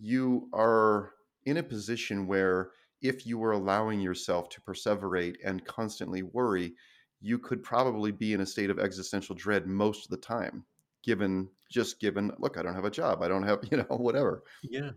you 0.00 0.48
are 0.52 1.12
in 1.44 1.58
a 1.58 1.62
position 1.62 2.26
where 2.26 2.70
if 3.02 3.26
you 3.26 3.38
were 3.38 3.52
allowing 3.52 4.00
yourself 4.00 4.48
to 4.50 4.60
perseverate 4.60 5.36
and 5.44 5.64
constantly 5.64 6.22
worry, 6.22 6.74
you 7.20 7.38
could 7.38 7.62
probably 7.62 8.12
be 8.12 8.32
in 8.32 8.40
a 8.40 8.46
state 8.46 8.70
of 8.70 8.78
existential 8.78 9.34
dread 9.34 9.66
most 9.66 10.06
of 10.06 10.10
the 10.10 10.16
time, 10.16 10.64
given 11.02 11.48
just 11.70 12.00
given, 12.00 12.32
look, 12.38 12.56
I 12.56 12.62
don't 12.62 12.74
have 12.74 12.84
a 12.84 12.90
job, 12.90 13.22
I 13.22 13.28
don't 13.28 13.42
have, 13.42 13.60
you 13.70 13.78
know, 13.78 13.96
whatever. 13.96 14.42
Yeah. 14.62 14.90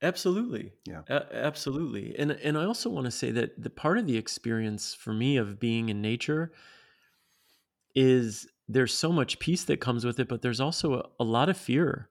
Absolutely. 0.00 0.72
Yeah. 0.86 1.02
A- 1.08 1.44
absolutely. 1.44 2.16
And 2.16 2.30
and 2.30 2.56
I 2.56 2.64
also 2.64 2.88
want 2.88 3.06
to 3.06 3.10
say 3.10 3.32
that 3.32 3.60
the 3.60 3.70
part 3.70 3.98
of 3.98 4.06
the 4.06 4.16
experience 4.16 4.94
for 4.94 5.12
me 5.12 5.36
of 5.36 5.58
being 5.58 5.88
in 5.88 6.00
nature 6.00 6.52
is 7.96 8.46
there's 8.68 8.94
so 8.94 9.10
much 9.10 9.40
peace 9.40 9.64
that 9.64 9.80
comes 9.80 10.04
with 10.04 10.20
it, 10.20 10.28
but 10.28 10.42
there's 10.42 10.60
also 10.60 10.94
a, 10.94 11.22
a 11.22 11.24
lot 11.24 11.48
of 11.48 11.56
fear. 11.56 12.10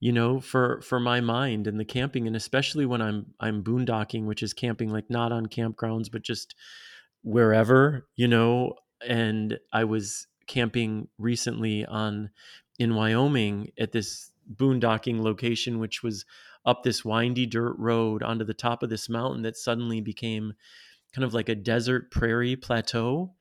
You 0.00 0.12
know 0.12 0.40
for 0.40 0.80
for 0.82 1.00
my 1.00 1.20
mind 1.20 1.66
and 1.66 1.80
the 1.80 1.84
camping 1.84 2.26
and 2.26 2.36
especially 2.36 2.86
when 2.86 3.00
i'm 3.00 3.26
i'm 3.40 3.62
boondocking 3.62 4.24
which 4.24 4.42
is 4.42 4.52
camping 4.52 4.90
like 4.90 5.08
not 5.08 5.32
on 5.32 5.46
campgrounds 5.46 6.10
but 6.10 6.22
just 6.22 6.54
wherever 7.22 8.06
you 8.16 8.28
know 8.28 8.74
and 9.06 9.58
i 9.72 9.84
was 9.84 10.26
camping 10.46 11.08
recently 11.18 11.84
on 11.86 12.30
in 12.78 12.94
wyoming 12.94 13.70
at 13.78 13.92
this 13.92 14.30
boondocking 14.54 15.20
location 15.20 15.78
which 15.78 16.02
was 16.02 16.24
up 16.64 16.82
this 16.82 17.04
windy 17.04 17.46
dirt 17.46 17.74
road 17.78 18.22
onto 18.22 18.44
the 18.44 18.54
top 18.54 18.82
of 18.82 18.90
this 18.90 19.08
mountain 19.08 19.42
that 19.42 19.56
suddenly 19.56 20.00
became 20.00 20.52
kind 21.14 21.24
of 21.24 21.32
like 21.32 21.48
a 21.48 21.54
desert 21.54 22.10
prairie 22.10 22.56
plateau 22.56 23.32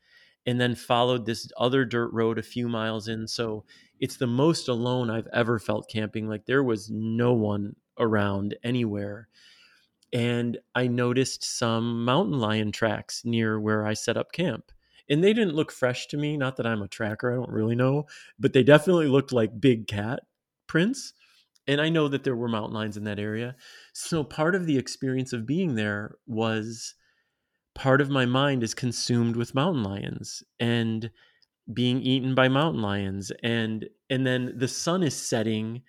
and 0.45 0.61
then 0.61 0.75
followed 0.75 1.25
this 1.25 1.51
other 1.57 1.85
dirt 1.85 2.11
road 2.13 2.37
a 2.37 2.43
few 2.43 2.69
miles 2.69 3.07
in. 3.07 3.27
So 3.27 3.65
it's 3.99 4.17
the 4.17 4.27
most 4.27 4.67
alone 4.67 5.09
i've 5.09 5.27
ever 5.33 5.59
felt 5.59 5.89
camping 5.89 6.27
like 6.27 6.45
there 6.45 6.63
was 6.63 6.89
no 6.89 7.33
one 7.33 7.75
around 7.99 8.55
anywhere. 8.63 9.27
And 10.13 10.57
i 10.73 10.87
noticed 10.87 11.43
some 11.43 12.05
mountain 12.05 12.39
lion 12.39 12.71
tracks 12.71 13.23
near 13.25 13.59
where 13.59 13.85
i 13.85 13.93
set 13.93 14.17
up 14.17 14.31
camp. 14.31 14.71
And 15.09 15.23
they 15.23 15.33
didn't 15.33 15.55
look 15.55 15.71
fresh 15.71 16.07
to 16.07 16.17
me 16.17 16.37
not 16.37 16.57
that 16.57 16.67
i'm 16.67 16.81
a 16.81 16.87
tracker 16.87 17.31
i 17.31 17.35
don't 17.35 17.49
really 17.49 17.75
know 17.75 18.05
but 18.39 18.53
they 18.53 18.63
definitely 18.63 19.07
looked 19.07 19.31
like 19.31 19.61
big 19.61 19.87
cat 19.87 20.21
prints. 20.67 21.13
And 21.67 21.81
I 21.81 21.89
know 21.89 22.07
that 22.07 22.23
there 22.23 22.35
were 22.35 22.47
mountain 22.47 22.75
lions 22.75 22.97
in 22.97 23.05
that 23.05 23.19
area. 23.19 23.55
So 23.93 24.23
part 24.23 24.55
of 24.55 24.65
the 24.65 24.77
experience 24.77 25.33
of 25.33 25.45
being 25.45 25.75
there 25.75 26.15
was 26.27 26.93
part 27.73 28.01
of 28.01 28.09
my 28.09 28.25
mind 28.25 28.63
is 28.63 28.73
consumed 28.73 29.35
with 29.35 29.55
mountain 29.55 29.83
lions. 29.83 30.43
And 30.59 31.09
being 31.73 32.01
eaten 32.01 32.35
by 32.35 32.47
mountain 32.47 32.81
lions 32.81 33.31
and 33.43 33.89
and 34.09 34.25
then 34.25 34.53
the 34.57 34.67
sun 34.67 35.01
is 35.01 35.15
setting 35.15 35.81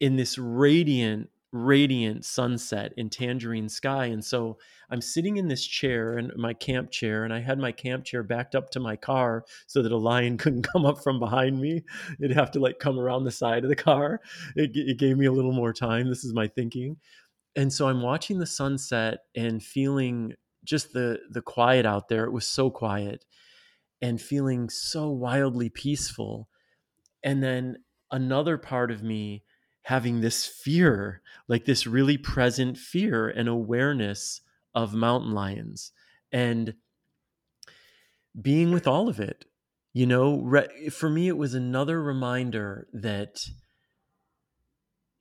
in 0.00 0.16
this 0.16 0.38
radiant 0.38 1.28
radiant 1.52 2.24
sunset 2.24 2.92
in 2.96 3.08
tangerine 3.08 3.68
sky 3.68 4.06
and 4.06 4.24
so 4.24 4.56
i'm 4.90 5.00
sitting 5.00 5.36
in 5.36 5.46
this 5.46 5.64
chair 5.64 6.16
and 6.16 6.32
my 6.36 6.52
camp 6.52 6.90
chair 6.90 7.24
and 7.24 7.32
i 7.32 7.38
had 7.38 7.58
my 7.58 7.70
camp 7.70 8.04
chair 8.04 8.22
backed 8.22 8.54
up 8.54 8.70
to 8.70 8.80
my 8.80 8.96
car 8.96 9.44
so 9.66 9.82
that 9.82 9.92
a 9.92 9.96
lion 9.96 10.36
couldn't 10.38 10.66
come 10.72 10.84
up 10.84 11.02
from 11.02 11.18
behind 11.18 11.60
me. 11.60 11.82
It'd 12.20 12.36
have 12.36 12.50
to 12.52 12.60
like 12.60 12.78
come 12.78 12.98
around 12.98 13.24
the 13.24 13.30
side 13.30 13.62
of 13.62 13.68
the 13.70 13.76
car. 13.76 14.20
It, 14.56 14.70
it 14.74 14.98
gave 14.98 15.16
me 15.16 15.26
a 15.26 15.32
little 15.32 15.52
more 15.52 15.72
time. 15.72 16.08
This 16.08 16.24
is 16.24 16.34
my 16.34 16.48
thinking. 16.48 16.96
And 17.56 17.72
so 17.72 17.88
i'm 17.88 18.02
watching 18.02 18.38
the 18.38 18.46
sunset 18.46 19.20
and 19.36 19.62
feeling 19.62 20.34
just 20.64 20.92
the 20.92 21.20
the 21.30 21.42
quiet 21.42 21.86
out 21.86 22.08
there. 22.08 22.24
It 22.24 22.32
was 22.32 22.46
so 22.46 22.70
quiet 22.70 23.24
and 24.02 24.20
feeling 24.20 24.68
so 24.68 25.08
wildly 25.10 25.68
peaceful. 25.68 26.48
And 27.22 27.42
then 27.42 27.78
another 28.10 28.58
part 28.58 28.90
of 28.90 29.02
me 29.02 29.44
having 29.82 30.20
this 30.20 30.46
fear 30.46 31.22
like 31.48 31.64
this 31.64 31.86
really 31.86 32.16
present 32.16 32.78
fear 32.78 33.28
and 33.28 33.48
awareness 33.48 34.40
of 34.74 34.94
mountain 34.94 35.32
lions 35.32 35.92
and 36.32 36.74
being 38.40 38.72
with 38.72 38.86
all 38.86 39.08
of 39.08 39.20
it 39.20 39.44
you 39.94 40.06
know? 40.06 40.40
Re- 40.40 40.90
for 40.90 41.08
me 41.08 41.28
it 41.28 41.38
was 41.38 41.54
another 41.54 42.02
reminder 42.02 42.88
that 42.92 43.48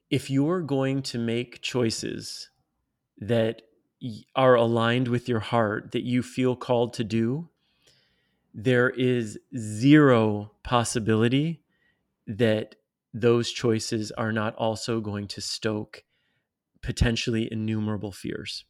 if 0.09 0.29
you're 0.29 0.61
going 0.61 1.01
to 1.03 1.17
make 1.17 1.61
choices 1.61 2.49
that 3.19 3.61
are 4.35 4.55
aligned 4.55 5.07
with 5.07 5.29
your 5.29 5.39
heart 5.39 5.91
that 5.91 6.03
you 6.03 6.21
feel 6.21 6.57
called 6.57 6.93
to 6.95 7.03
do 7.05 7.49
there 8.53 8.89
is 8.89 9.39
zero 9.57 10.51
possibility 10.63 11.61
that 12.27 12.75
those 13.13 13.51
choices 13.51 14.11
are 14.11 14.31
not 14.31 14.55
also 14.55 14.99
going 14.99 15.27
to 15.27 15.41
stoke 15.41 16.03
potentially 16.81 17.47
innumerable 17.51 18.11
fears 18.11 18.65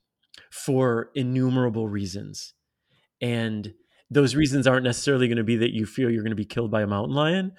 for 0.50 1.10
innumerable 1.16 1.88
reasons. 1.88 2.54
And 3.22 3.74
those 4.10 4.36
reasons 4.36 4.68
aren't 4.68 4.84
necessarily 4.84 5.28
going 5.28 5.38
to 5.38 5.44
be 5.44 5.58
that 5.58 5.74
you 5.74 5.86
feel 5.86 6.10
you're 6.10 6.24
going 6.24 6.32
to 6.32 6.36
be 6.36 6.46
killed 6.46 6.72
by 6.72 6.82
a 6.82 6.88
mountain 6.88 7.16
lion, 7.16 7.54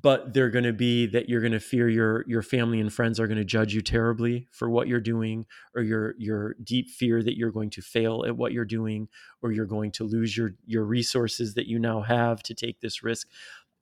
but 0.00 0.32
they're 0.32 0.48
going 0.48 0.64
to 0.64 0.72
be 0.72 1.04
that 1.04 1.28
you're 1.28 1.42
going 1.42 1.52
to 1.52 1.60
fear 1.60 1.86
your 1.86 2.24
your 2.26 2.40
family 2.40 2.80
and 2.80 2.90
friends 2.90 3.20
are 3.20 3.26
going 3.26 3.36
to 3.36 3.44
judge 3.44 3.74
you 3.74 3.82
terribly 3.82 4.48
for 4.50 4.70
what 4.70 4.88
you're 4.88 5.00
doing 5.00 5.44
or 5.74 5.82
your 5.82 6.14
your 6.16 6.54
deep 6.64 6.88
fear 6.88 7.22
that 7.22 7.36
you're 7.36 7.50
going 7.50 7.68
to 7.68 7.82
fail 7.82 8.24
at 8.26 8.34
what 8.34 8.52
you're 8.52 8.64
doing 8.64 9.06
or 9.42 9.52
you're 9.52 9.66
going 9.66 9.90
to 9.90 10.04
lose 10.04 10.34
your 10.34 10.52
your 10.64 10.84
resources 10.84 11.52
that 11.52 11.66
you 11.66 11.78
now 11.78 12.00
have 12.00 12.42
to 12.42 12.54
take 12.54 12.80
this 12.80 13.02
risk. 13.02 13.28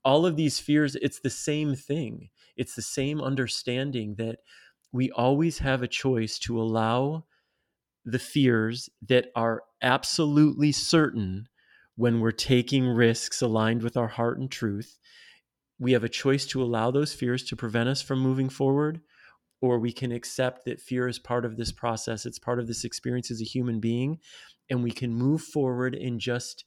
All 0.04 0.26
of 0.26 0.34
these 0.34 0.58
fears 0.58 0.96
it's 0.96 1.20
the 1.20 1.30
same 1.30 1.76
thing. 1.76 2.30
It's 2.56 2.74
the 2.74 2.82
same 2.82 3.20
understanding 3.20 4.16
that 4.16 4.40
we 4.90 5.12
always 5.12 5.60
have 5.60 5.80
a 5.80 5.88
choice 5.88 6.40
to 6.40 6.60
allow 6.60 7.24
the 8.04 8.18
fears 8.18 8.90
that 9.06 9.30
are 9.36 9.62
absolutely 9.80 10.72
certain 10.72 11.46
when 11.94 12.18
we're 12.18 12.32
taking 12.32 12.88
risks 12.88 13.40
aligned 13.40 13.84
with 13.84 13.96
our 13.96 14.08
heart 14.08 14.40
and 14.40 14.50
truth 14.50 14.98
we 15.80 15.92
have 15.92 16.04
a 16.04 16.08
choice 16.08 16.46
to 16.46 16.62
allow 16.62 16.90
those 16.90 17.12
fears 17.12 17.42
to 17.44 17.56
prevent 17.56 17.88
us 17.88 18.00
from 18.02 18.20
moving 18.20 18.48
forward 18.48 19.00
or 19.62 19.78
we 19.78 19.92
can 19.92 20.12
accept 20.12 20.64
that 20.64 20.80
fear 20.80 21.08
is 21.08 21.18
part 21.18 21.44
of 21.44 21.56
this 21.56 21.72
process 21.72 22.26
it's 22.26 22.38
part 22.38 22.60
of 22.60 22.66
this 22.66 22.84
experience 22.84 23.30
as 23.30 23.40
a 23.40 23.44
human 23.44 23.80
being 23.80 24.18
and 24.68 24.82
we 24.82 24.90
can 24.90 25.12
move 25.12 25.42
forward 25.42 25.94
and 25.94 26.20
just 26.20 26.64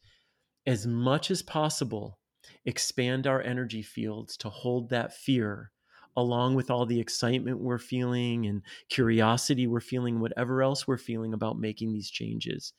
as 0.65 0.85
much 0.85 1.31
as 1.31 1.41
possible 1.41 2.19
expand 2.65 3.27
our 3.27 3.41
energy 3.41 3.81
fields 3.81 4.35
to 4.35 4.49
hold 4.49 4.89
that 4.89 5.13
fear 5.13 5.71
along 6.15 6.55
with 6.55 6.69
all 6.69 6.85
the 6.85 6.99
excitement 6.99 7.59
we're 7.59 7.79
feeling 7.79 8.45
and 8.45 8.61
curiosity 8.89 9.67
we're 9.67 9.79
feeling 9.79 10.19
whatever 10.19 10.61
else 10.61 10.87
we're 10.87 10.97
feeling 10.97 11.33
about 11.33 11.57
making 11.57 11.91
these 11.91 12.09
changes. 12.09 12.73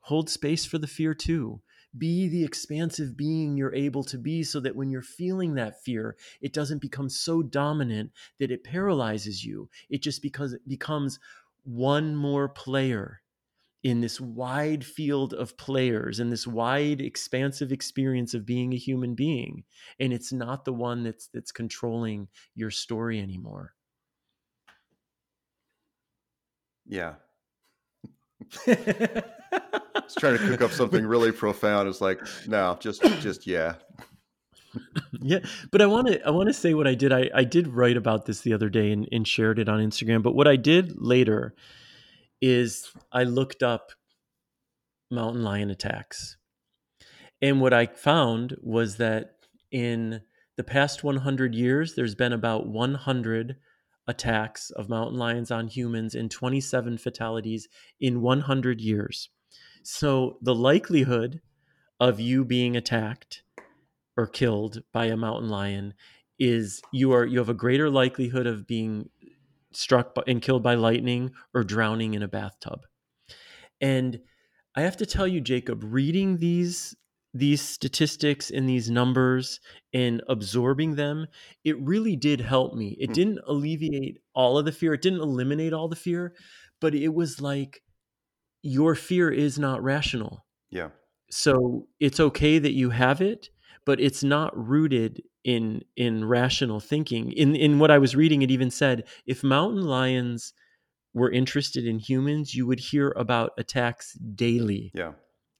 Hold 0.00 0.30
space 0.30 0.64
for 0.64 0.78
the 0.78 0.86
fear 0.86 1.14
too 1.14 1.60
be 1.96 2.28
the 2.28 2.44
expansive 2.44 3.16
being 3.16 3.56
you're 3.56 3.74
able 3.74 4.04
to 4.04 4.18
be 4.18 4.42
so 4.42 4.60
that 4.60 4.76
when 4.76 4.90
you're 4.90 5.02
feeling 5.02 5.54
that 5.54 5.82
fear 5.82 6.16
it 6.40 6.52
doesn't 6.52 6.80
become 6.80 7.08
so 7.08 7.42
dominant 7.42 8.10
that 8.38 8.50
it 8.50 8.64
paralyzes 8.64 9.44
you 9.44 9.68
it 9.88 10.02
just 10.02 10.22
because 10.22 10.52
it 10.52 10.66
becomes 10.68 11.18
one 11.64 12.14
more 12.14 12.48
player 12.48 13.20
in 13.82 14.00
this 14.00 14.20
wide 14.20 14.84
field 14.84 15.34
of 15.34 15.56
players 15.56 16.20
in 16.20 16.30
this 16.30 16.46
wide 16.46 17.00
expansive 17.00 17.72
experience 17.72 18.34
of 18.34 18.46
being 18.46 18.72
a 18.72 18.76
human 18.78 19.14
being 19.14 19.64
and 19.98 20.12
it's 20.12 20.32
not 20.32 20.64
the 20.64 20.72
one 20.72 21.02
that's 21.02 21.28
that's 21.34 21.52
controlling 21.52 22.28
your 22.54 22.70
story 22.70 23.20
anymore 23.20 23.74
Yeah. 26.86 27.14
Trying 30.18 30.38
to 30.38 30.46
cook 30.46 30.62
up 30.62 30.72
something 30.72 31.06
really 31.06 31.32
profound. 31.32 31.88
It's 31.88 32.00
like, 32.00 32.20
no, 32.46 32.76
just, 32.80 33.02
just 33.20 33.46
yeah. 33.46 33.74
yeah 35.20 35.38
but 35.72 35.82
i 35.82 35.86
want 35.86 36.06
to 36.06 36.24
i 36.24 36.30
want 36.30 36.48
to 36.48 36.52
say 36.52 36.74
what 36.74 36.86
i 36.86 36.94
did 36.94 37.12
i 37.12 37.28
i 37.34 37.44
did 37.44 37.68
write 37.68 37.96
about 37.96 38.26
this 38.26 38.42
the 38.42 38.52
other 38.52 38.68
day 38.68 38.92
and, 38.92 39.08
and 39.10 39.26
shared 39.26 39.58
it 39.58 39.68
on 39.68 39.80
instagram 39.80 40.22
but 40.22 40.34
what 40.34 40.46
i 40.46 40.56
did 40.56 40.94
later 41.00 41.54
is 42.40 42.92
i 43.12 43.24
looked 43.24 43.62
up 43.62 43.90
mountain 45.10 45.42
lion 45.42 45.70
attacks 45.70 46.36
and 47.42 47.60
what 47.60 47.72
i 47.72 47.86
found 47.86 48.56
was 48.62 48.96
that 48.96 49.36
in 49.72 50.20
the 50.56 50.64
past 50.64 51.02
100 51.02 51.54
years 51.54 51.94
there's 51.94 52.14
been 52.14 52.32
about 52.32 52.66
100 52.66 53.56
attacks 54.06 54.70
of 54.70 54.88
mountain 54.88 55.18
lions 55.18 55.50
on 55.50 55.68
humans 55.68 56.14
and 56.14 56.30
27 56.30 56.98
fatalities 56.98 57.68
in 58.00 58.20
100 58.20 58.80
years 58.80 59.30
so 59.82 60.38
the 60.42 60.54
likelihood 60.54 61.42
of 62.00 62.20
you 62.20 62.44
being 62.44 62.76
attacked 62.76 63.44
or 64.16 64.26
killed 64.26 64.82
by 64.92 65.06
a 65.06 65.16
mountain 65.16 65.50
lion 65.50 65.94
is 66.38 66.82
you 66.92 67.12
are 67.12 67.26
you 67.26 67.38
have 67.38 67.48
a 67.50 67.54
greater 67.54 67.90
likelihood 67.90 68.46
of 68.46 68.66
being 68.66 69.10
struck 69.72 70.14
by, 70.14 70.22
and 70.26 70.42
killed 70.42 70.62
by 70.62 70.74
lightning 70.74 71.32
or 71.54 71.64
drowning 71.64 72.14
in 72.14 72.22
a 72.22 72.28
bathtub. 72.28 72.86
And 73.80 74.20
I 74.76 74.82
have 74.82 74.96
to 74.98 75.06
tell 75.06 75.26
you 75.26 75.40
Jacob, 75.40 75.82
reading 75.84 76.38
these 76.38 76.96
these 77.32 77.62
statistics 77.62 78.50
and 78.50 78.68
these 78.68 78.90
numbers 78.90 79.60
and 79.92 80.20
absorbing 80.28 80.96
them, 80.96 81.28
it 81.64 81.78
really 81.80 82.16
did 82.16 82.40
help 82.40 82.74
me. 82.74 82.96
It 82.98 83.12
Hmm. 83.12 83.14
didn't 83.14 83.38
alleviate 83.46 84.18
all 84.34 84.58
of 84.58 84.64
the 84.64 84.72
fear, 84.72 84.94
it 84.94 85.02
didn't 85.02 85.20
eliminate 85.20 85.72
all 85.72 85.88
the 85.88 85.94
fear, 85.96 86.34
but 86.80 86.94
it 86.94 87.10
was 87.14 87.40
like 87.40 87.82
your 88.62 88.94
fear 88.94 89.30
is 89.30 89.58
not 89.58 89.82
rational. 89.82 90.44
Yeah. 90.70 90.90
so 91.30 91.86
it's 91.98 92.20
okay 92.20 92.58
that 92.60 92.72
you 92.74 92.90
have 92.90 93.20
it 93.20 93.48
but 93.86 93.98
it's 94.00 94.22
not 94.22 94.52
rooted 94.56 95.22
in 95.42 95.82
in 95.96 96.24
rational 96.26 96.80
thinking. 96.80 97.32
In 97.32 97.56
in 97.56 97.78
what 97.78 97.90
i 97.90 97.98
was 97.98 98.14
reading 98.14 98.42
it 98.42 98.50
even 98.50 98.70
said 98.70 99.04
if 99.26 99.42
mountain 99.42 99.82
lions 99.82 100.52
were 101.14 101.30
interested 101.30 101.84
in 101.86 101.98
humans 101.98 102.54
you 102.54 102.66
would 102.66 102.78
hear 102.78 103.12
about 103.16 103.50
attacks 103.58 104.12
daily. 104.34 104.92
Yeah. 104.94 105.12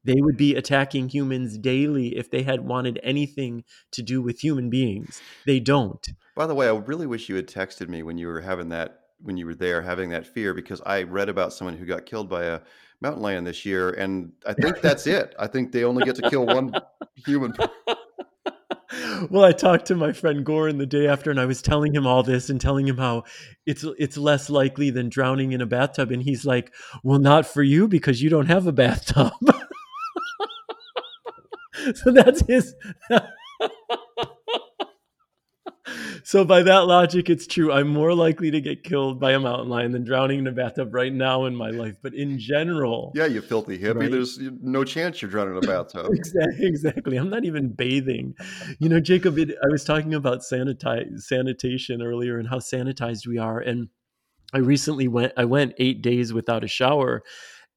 they 0.04 0.20
would 0.20 0.36
be 0.36 0.54
attacking 0.54 1.08
humans 1.08 1.58
daily 1.58 2.16
if 2.16 2.30
they 2.30 2.42
had 2.42 2.60
wanted 2.66 3.00
anything 3.02 3.64
to 3.92 4.02
do 4.02 4.22
with 4.22 4.38
human 4.40 4.70
beings. 4.70 5.20
They 5.46 5.60
don't. 5.60 6.06
By 6.36 6.46
the 6.46 6.54
way, 6.54 6.68
I 6.68 6.72
really 6.72 7.06
wish 7.06 7.28
you 7.28 7.36
had 7.36 7.48
texted 7.48 7.88
me 7.88 8.02
when 8.02 8.16
you 8.16 8.28
were 8.28 8.40
having 8.42 8.68
that 8.70 8.99
when 9.22 9.36
you 9.36 9.46
were 9.46 9.54
there 9.54 9.82
having 9.82 10.10
that 10.10 10.26
fear 10.26 10.54
because 10.54 10.80
I 10.84 11.02
read 11.02 11.28
about 11.28 11.52
someone 11.52 11.76
who 11.76 11.86
got 11.86 12.06
killed 12.06 12.28
by 12.28 12.44
a 12.44 12.60
mountain 13.00 13.22
lion 13.22 13.44
this 13.44 13.64
year, 13.64 13.90
and 13.90 14.32
I 14.46 14.54
think 14.54 14.80
that's 14.82 15.06
it. 15.06 15.34
I 15.38 15.46
think 15.46 15.72
they 15.72 15.84
only 15.84 16.04
get 16.04 16.16
to 16.16 16.30
kill 16.30 16.46
one 16.46 16.72
human. 17.24 17.54
well, 19.30 19.44
I 19.44 19.52
talked 19.52 19.86
to 19.86 19.94
my 19.94 20.12
friend 20.12 20.44
Goran 20.44 20.78
the 20.78 20.86
day 20.86 21.06
after, 21.06 21.30
and 21.30 21.40
I 21.40 21.46
was 21.46 21.62
telling 21.62 21.94
him 21.94 22.06
all 22.06 22.22
this 22.22 22.50
and 22.50 22.60
telling 22.60 22.86
him 22.86 22.98
how 22.98 23.24
it's 23.66 23.84
it's 23.98 24.16
less 24.16 24.50
likely 24.50 24.90
than 24.90 25.08
drowning 25.08 25.52
in 25.52 25.60
a 25.60 25.66
bathtub, 25.66 26.10
and 26.10 26.22
he's 26.22 26.44
like, 26.44 26.72
"Well, 27.02 27.18
not 27.18 27.46
for 27.46 27.62
you 27.62 27.88
because 27.88 28.22
you 28.22 28.30
don't 28.30 28.46
have 28.46 28.66
a 28.66 28.72
bathtub." 28.72 29.32
so 31.94 32.10
that's 32.10 32.42
his. 32.46 32.74
So 36.24 36.44
by 36.44 36.62
that 36.62 36.86
logic, 36.86 37.30
it's 37.30 37.46
true. 37.46 37.72
I'm 37.72 37.88
more 37.88 38.14
likely 38.14 38.50
to 38.50 38.60
get 38.60 38.84
killed 38.84 39.20
by 39.20 39.32
a 39.32 39.40
mountain 39.40 39.68
lion 39.68 39.92
than 39.92 40.04
drowning 40.04 40.40
in 40.40 40.46
a 40.46 40.52
bathtub 40.52 40.94
right 40.94 41.12
now 41.12 41.46
in 41.46 41.54
my 41.54 41.70
life. 41.70 41.96
But 42.02 42.14
in 42.14 42.38
general, 42.38 43.12
Yeah, 43.14 43.26
you 43.26 43.40
filthy 43.40 43.78
hippie. 43.78 44.00
Right. 44.00 44.10
There's 44.10 44.38
no 44.38 44.84
chance 44.84 45.20
you're 45.22 45.30
drowning 45.30 45.56
in 45.56 45.64
a 45.64 45.66
bathtub. 45.66 46.06
exactly, 46.12 46.66
exactly. 46.66 47.16
I'm 47.16 47.30
not 47.30 47.44
even 47.44 47.68
bathing. 47.68 48.34
You 48.78 48.88
know, 48.88 49.00
Jacob, 49.00 49.38
it, 49.38 49.50
I 49.62 49.68
was 49.70 49.84
talking 49.84 50.14
about 50.14 50.40
sanitize, 50.40 51.20
sanitation 51.20 52.02
earlier 52.02 52.38
and 52.38 52.48
how 52.48 52.58
sanitized 52.58 53.26
we 53.26 53.38
are. 53.38 53.58
And 53.58 53.88
I 54.52 54.58
recently 54.58 55.08
went, 55.08 55.32
I 55.36 55.44
went 55.44 55.74
eight 55.78 56.02
days 56.02 56.32
without 56.32 56.64
a 56.64 56.68
shower 56.68 57.22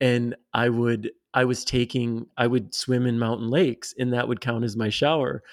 and 0.02 0.36
I 0.54 0.70
would, 0.70 1.12
I 1.34 1.46
was 1.46 1.64
taking, 1.64 2.28
I 2.38 2.48
would 2.48 2.74
swim 2.74 3.06
in 3.06 3.20
mountain 3.20 3.50
lakes 3.50 3.94
and 3.98 4.14
that 4.14 4.28
would 4.28 4.42
count 4.42 4.64
as 4.64 4.76
my 4.76 4.90
shower. 4.90 5.44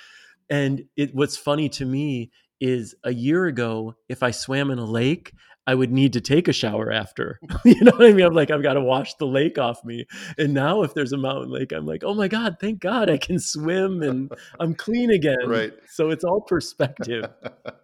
And 0.49 0.84
it, 0.97 1.14
what's 1.14 1.36
funny 1.36 1.68
to 1.70 1.84
me 1.84 2.32
is 2.61 2.94
a 3.04 3.12
year 3.12 3.46
ago, 3.46 3.94
if 4.08 4.22
I 4.22 4.30
swam 4.30 4.70
in 4.70 4.78
a 4.78 4.84
lake, 4.84 5.32
I 5.66 5.74
would 5.74 5.92
need 5.92 6.14
to 6.14 6.20
take 6.20 6.48
a 6.48 6.52
shower 6.52 6.90
after. 6.90 7.38
you 7.64 7.80
know 7.82 7.92
what 7.92 8.06
I 8.06 8.12
mean? 8.12 8.26
I'm 8.26 8.34
like, 8.34 8.50
I've 8.50 8.62
got 8.62 8.74
to 8.74 8.80
wash 8.80 9.14
the 9.14 9.26
lake 9.26 9.58
off 9.58 9.84
me. 9.84 10.06
And 10.38 10.52
now, 10.52 10.82
if 10.82 10.94
there's 10.94 11.12
a 11.12 11.16
mountain 11.16 11.50
lake, 11.50 11.72
I'm 11.72 11.86
like, 11.86 12.02
oh 12.02 12.14
my 12.14 12.28
God, 12.28 12.56
thank 12.61 12.80
God 12.80 13.08
I 13.08 13.18
can 13.18 13.38
swim 13.38 14.02
and 14.02 14.32
I'm 14.58 14.74
clean 14.74 15.11
again. 15.11 15.46
Right. 15.46 15.72
So 15.88 16.11
it's 16.11 16.24
all 16.24 16.40
perspective. 16.40 17.26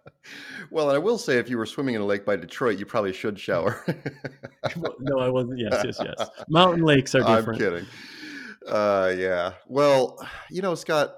well, 0.71 0.89
I 0.91 0.97
will 0.97 1.17
say, 1.17 1.37
if 1.37 1.49
you 1.49 1.57
were 1.57 1.65
swimming 1.65 1.95
in 1.95 2.01
a 2.01 2.05
lake 2.05 2.25
by 2.25 2.35
Detroit, 2.35 2.77
you 2.77 2.85
probably 2.85 3.13
should 3.13 3.39
shower. 3.39 3.83
Well, 4.75 4.95
no, 4.99 5.19
I 5.19 5.29
wasn't. 5.29 5.59
Yes, 5.59 5.81
yes, 5.85 5.97
yes. 6.03 6.29
Mountain 6.49 6.83
lakes 6.83 7.15
are 7.15 7.21
different. 7.21 7.61
I'm 7.61 7.71
kidding. 7.71 7.85
Uh, 8.67 9.13
yeah. 9.17 9.53
Well, 9.67 10.19
you 10.51 10.61
know, 10.61 10.75
Scott, 10.75 11.15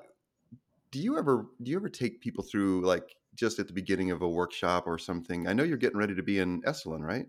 do 0.91 0.99
you 0.99 1.17
ever 1.17 1.47
do 1.63 1.71
you 1.71 1.77
ever 1.77 1.89
take 1.89 2.21
people 2.21 2.43
through 2.43 2.85
like 2.85 3.15
just 3.39 3.59
at 3.59 3.67
the 3.67 3.73
beginning 3.73 4.11
of 4.11 4.21
a 4.21 4.29
workshop 4.29 4.85
or 4.87 4.97
something? 4.97 5.47
I 5.47 5.53
know 5.53 5.63
you're 5.63 5.77
getting 5.77 5.97
ready 5.97 6.15
to 6.15 6.23
be 6.23 6.39
in 6.39 6.61
Esalen, 6.63 7.01
right? 7.01 7.25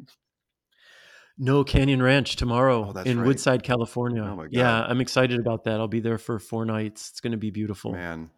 No 1.39 1.65
Canyon 1.65 2.03
Ranch 2.03 2.37
tomorrow 2.37 2.93
Oh, 2.95 3.01
in 3.01 3.19
right. 3.19 3.27
Woodside, 3.27 3.63
California. 3.63 4.23
Oh 4.23 4.37
my 4.37 4.45
God. 4.45 4.53
Yeah, 4.53 4.83
I'm 4.83 5.01
excited 5.01 5.39
about 5.41 5.65
that. 5.65 5.81
I'll 5.81 5.89
be 5.89 6.01
there 6.01 6.19
for 6.19 6.39
four 6.39 6.67
nights. 6.67 7.11
It's 7.11 7.21
going 7.21 7.33
to 7.33 7.39
be 7.39 7.51
beautiful. 7.51 7.93
Man. 7.93 8.31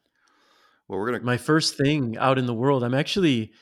Well, 0.86 1.00
we're 1.00 1.10
gonna 1.10 1.24
my 1.24 1.36
first 1.36 1.76
thing 1.76 2.16
out 2.18 2.38
in 2.38 2.46
the 2.46 2.54
world. 2.54 2.84
I'm 2.84 2.94
actually 2.94 3.52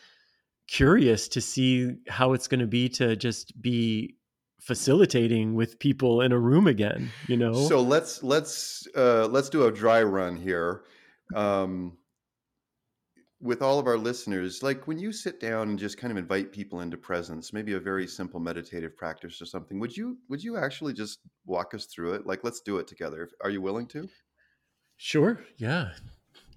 curious 0.66 1.28
to 1.28 1.40
see 1.40 1.96
how 2.08 2.32
it's 2.32 2.48
going 2.48 2.60
to 2.60 2.66
be 2.66 2.88
to 2.88 3.16
just 3.16 3.60
be 3.60 4.16
facilitating 4.60 5.54
with 5.54 5.78
people 5.78 6.20
in 6.20 6.32
a 6.32 6.38
room 6.38 6.66
again, 6.66 7.10
you 7.26 7.36
know? 7.36 7.54
So 7.54 7.80
let's 7.80 8.22
let's 8.22 8.86
uh, 8.96 9.26
let's 9.26 9.48
do 9.48 9.66
a 9.66 9.72
dry 9.72 10.02
run 10.02 10.36
here. 10.36 10.82
Um, 11.34 11.96
with 13.40 13.62
all 13.62 13.78
of 13.78 13.86
our 13.86 13.96
listeners, 13.96 14.62
like 14.62 14.86
when 14.86 14.98
you 14.98 15.12
sit 15.12 15.40
down 15.40 15.70
and 15.70 15.78
just 15.78 15.96
kind 15.96 16.10
of 16.10 16.18
invite 16.18 16.52
people 16.52 16.80
into 16.80 16.98
presence, 16.98 17.52
maybe 17.52 17.72
a 17.72 17.80
very 17.80 18.06
simple 18.06 18.38
meditative 18.38 18.96
practice 18.96 19.40
or 19.40 19.46
something, 19.46 19.80
would 19.80 19.96
you 19.96 20.18
would 20.28 20.42
you 20.44 20.56
actually 20.58 20.92
just 20.92 21.20
walk 21.46 21.74
us 21.74 21.86
through 21.86 22.14
it? 22.14 22.26
Like, 22.26 22.44
let's 22.44 22.60
do 22.60 22.78
it 22.78 22.86
together. 22.86 23.30
Are 23.42 23.50
you 23.50 23.62
willing 23.62 23.86
to? 23.88 24.08
Sure. 24.98 25.40
Yeah. 25.56 25.92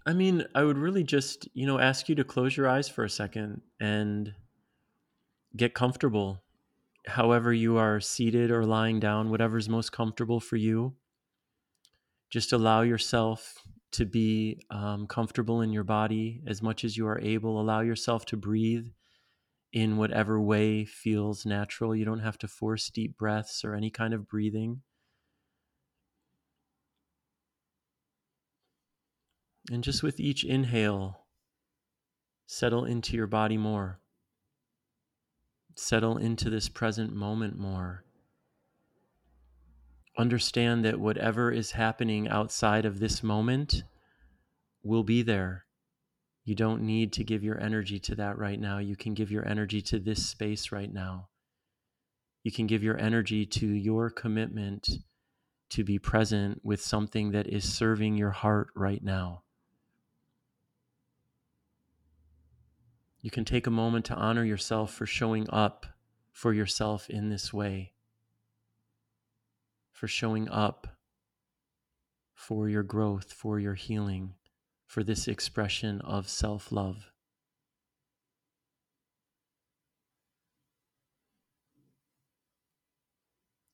I 0.06 0.12
mean, 0.12 0.46
I 0.54 0.64
would 0.64 0.78
really 0.78 1.04
just, 1.04 1.48
you 1.54 1.66
know, 1.66 1.80
ask 1.80 2.10
you 2.10 2.16
to 2.16 2.26
close 2.26 2.58
your 2.58 2.68
eyes 2.68 2.90
for 2.90 3.06
a 3.06 3.10
second 3.10 3.62
and 3.80 4.34
get 5.56 5.74
comfortable. 5.74 6.44
However, 7.08 7.54
you 7.54 7.78
are 7.78 8.02
seated 8.02 8.52
or 8.52 8.66
lying 8.66 9.00
down, 9.00 9.30
whatever's 9.30 9.70
most 9.70 9.94
comfortable 9.94 10.42
for 10.42 10.58
you. 10.58 10.96
Just 12.30 12.52
allow 12.52 12.82
yourself 12.82 13.63
to 13.94 14.06
be 14.06 14.60
um, 14.70 15.08
comfortable 15.08 15.62
in 15.62 15.72
your 15.72 15.84
body 15.84 16.42
as 16.48 16.62
much 16.62 16.84
as 16.84 16.98
you 16.98 17.08
are 17.08 17.20
able. 17.22 17.60
Allow 17.60 17.82
yourself 17.82 18.26
to 18.28 18.38
breathe 18.38 18.88
in 19.72 19.98
whatever 19.98 20.40
way 20.40 20.86
feels 20.86 21.46
natural. 21.46 21.96
You 21.96 22.06
don't 22.06 22.20
have 22.20 22.38
to 22.40 22.48
force 22.48 22.90
deep 22.90 23.18
breaths 23.18 23.64
or 23.64 23.74
any 23.74 23.90
kind 23.90 24.14
of 24.14 24.28
breathing. 24.28 24.82
And 29.72 29.84
just 29.84 30.04
with 30.04 30.20
each 30.20 30.44
inhale, 30.44 31.26
settle 32.46 32.86
into 32.86 33.16
your 33.16 33.28
body 33.28 33.58
more. 33.58 34.00
Settle 35.76 36.18
into 36.18 36.50
this 36.50 36.70
present 36.70 37.14
moment 37.14 37.58
more. 37.58 38.03
Understand 40.18 40.86
that 40.86 41.00
whatever 41.00 41.52
is 41.52 41.72
happening 41.72 42.28
outside 42.28 42.86
of 42.86 43.00
this 43.00 43.24
moment 43.24 43.84
will 44.84 45.04
be 45.04 45.22
there. 45.22 45.66
You 46.46 46.56
don't 46.56 46.84
need 46.84 47.14
to 47.14 47.24
give 47.24 47.44
your 47.44 47.60
energy 47.60 48.00
to 48.00 48.16
that 48.16 48.38
right 48.38 48.60
now. 48.60 48.78
You 48.78 48.96
can 48.96 49.14
give 49.14 49.32
your 49.32 49.48
energy 49.48 49.82
to 49.84 50.00
this 50.00 50.26
space 50.28 50.72
right 50.72 50.92
now. 50.92 51.30
You 52.44 52.52
can 52.52 52.68
give 52.68 52.84
your 52.84 52.98
energy 52.98 53.46
to 53.46 53.66
your 53.66 54.10
commitment 54.10 54.90
to 55.70 55.84
be 55.84 55.98
present 55.98 56.60
with 56.64 56.82
something 56.82 57.32
that 57.32 57.48
is 57.48 57.64
serving 57.64 58.18
your 58.18 58.32
heart 58.32 58.68
right 58.76 59.02
now. 59.02 59.44
You 63.22 63.32
can 63.32 63.46
take 63.46 63.66
a 63.66 63.72
moment 63.72 64.06
to 64.06 64.16
honor 64.16 64.44
yourself 64.44 64.94
for 64.94 65.06
showing 65.06 65.50
up 65.50 65.86
for 66.34 66.54
yourself 66.54 67.10
in 67.10 67.30
this 67.30 67.54
way, 67.54 67.93
for 69.94 70.10
showing 70.10 70.50
up 70.50 70.88
for 72.34 72.68
your 72.68 72.84
growth, 72.84 73.32
for 73.32 73.58
your 73.58 73.76
healing, 73.76 74.34
for 74.86 75.02
this 75.02 75.30
expression 75.30 76.02
of 76.02 76.28
self 76.28 76.74
love. 76.74 77.10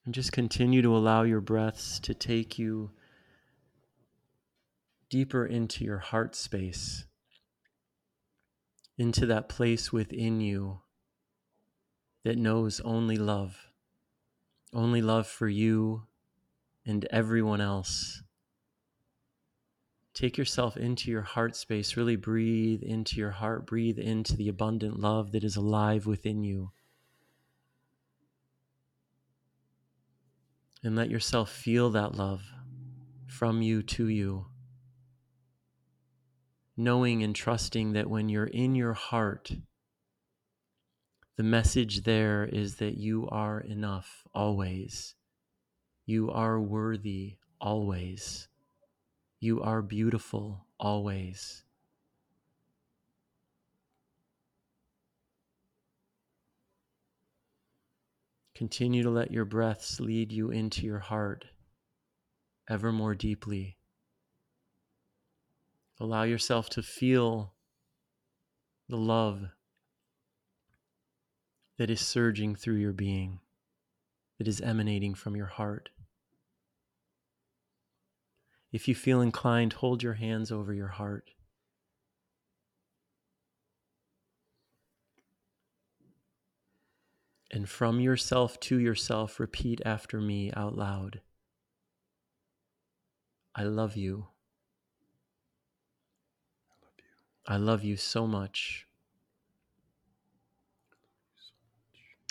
And 0.05 0.13
just 0.13 0.31
continue 0.31 0.83
to 0.83 0.95
allow 0.95 1.23
your 1.23 1.41
breaths 1.41 1.99
to 2.01 2.13
take 2.13 2.59
you 2.59 2.91
deeper 5.09 5.43
into 5.43 5.83
your 5.83 5.97
heart 5.97 6.35
space 6.35 7.05
into 8.99 9.25
that 9.25 9.47
place 9.47 9.93
within 9.93 10.41
you 10.41 10.81
that 12.25 12.37
knows 12.37 12.81
only 12.81 13.15
love, 13.15 13.69
only 14.73 15.01
love 15.01 15.25
for 15.25 15.47
you 15.47 16.03
and 16.85 17.05
everyone 17.11 17.61
else. 17.61 18.23
Take 20.13 20.37
yourself 20.37 20.75
into 20.75 21.11
your 21.11 21.21
heart 21.21 21.55
space. 21.55 21.95
Really 21.95 22.15
breathe 22.15 22.81
into 22.83 23.17
your 23.17 23.31
heart. 23.31 23.65
Breathe 23.65 23.99
into 23.99 24.35
the 24.35 24.49
abundant 24.49 24.99
love 24.99 25.31
that 25.31 25.43
is 25.43 25.55
alive 25.55 26.05
within 26.05 26.43
you. 26.43 26.71
And 30.83 30.95
let 30.95 31.09
yourself 31.09 31.51
feel 31.51 31.89
that 31.91 32.15
love 32.15 32.41
from 33.27 33.61
you 33.61 33.83
to 33.83 34.07
you 34.07 34.47
knowing 36.79 37.21
and 37.23 37.35
trusting 37.35 37.91
that 37.91 38.09
when 38.09 38.29
you're 38.29 38.45
in 38.45 38.73
your 38.73 38.93
heart, 38.93 39.51
the 41.35 41.43
message 41.43 42.03
there 42.03 42.45
is 42.45 42.77
that 42.77 42.95
you 42.95 43.27
are 43.29 43.59
enough 43.59 44.23
always. 44.33 45.13
You 46.09 46.31
are 46.31 46.59
worthy 46.59 47.35
always. 47.61 48.47
You 49.39 49.61
are 49.61 49.83
beautiful 49.83 50.65
always. 50.79 51.63
Continue 58.55 59.03
to 59.03 59.11
let 59.11 59.29
your 59.29 59.45
breaths 59.45 59.99
lead 59.99 60.31
you 60.31 60.49
into 60.49 60.83
your 60.83 60.97
heart 60.97 61.45
ever 62.67 62.91
more 62.91 63.13
deeply. 63.13 63.77
Allow 65.99 66.23
yourself 66.23 66.71
to 66.71 66.81
feel 66.81 67.53
the 68.87 68.97
love 68.97 69.43
that 71.77 71.91
is 71.91 72.01
surging 72.01 72.55
through 72.55 72.77
your 72.77 72.93
being, 72.93 73.41
that 74.39 74.47
is 74.47 74.59
emanating 74.59 75.13
from 75.13 75.35
your 75.35 75.45
heart. 75.45 75.89
If 78.71 78.87
you 78.87 78.95
feel 78.95 79.21
inclined, 79.21 79.73
hold 79.73 80.03
your 80.03 80.13
hands 80.13 80.51
over 80.51 80.73
your 80.73 80.89
heart. 80.89 81.31
And 87.51 87.67
from 87.67 87.99
yourself 87.99 88.59
to 88.61 88.77
yourself, 88.77 89.39
repeat 89.39 89.81
after 89.83 90.21
me 90.21 90.51
out 90.55 90.75
loud 90.75 91.21
I 93.55 93.63
love 93.63 93.97
you. 93.97 94.27
I 97.45 97.57
love 97.57 97.83
you, 97.83 97.97
so 97.97 98.27
much. 98.27 98.85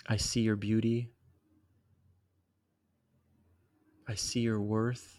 I 0.07 0.16
see 0.16 0.41
your 0.41 0.57
beauty. 0.57 1.11
I 4.09 4.14
see 4.14 4.41
your 4.41 4.61
worth. 4.61 5.18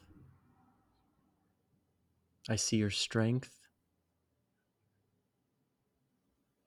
I 2.52 2.56
see 2.56 2.78
your 2.78 2.90
strength. 2.90 3.68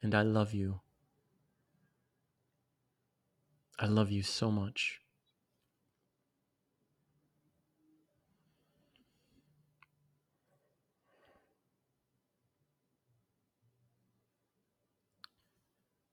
And 0.01 0.15
I 0.15 0.23
love 0.23 0.55
you. 0.55 0.81
I 3.81 3.87
love 3.87 4.13
you 4.13 4.23
so 4.23 4.53
much. 4.53 5.01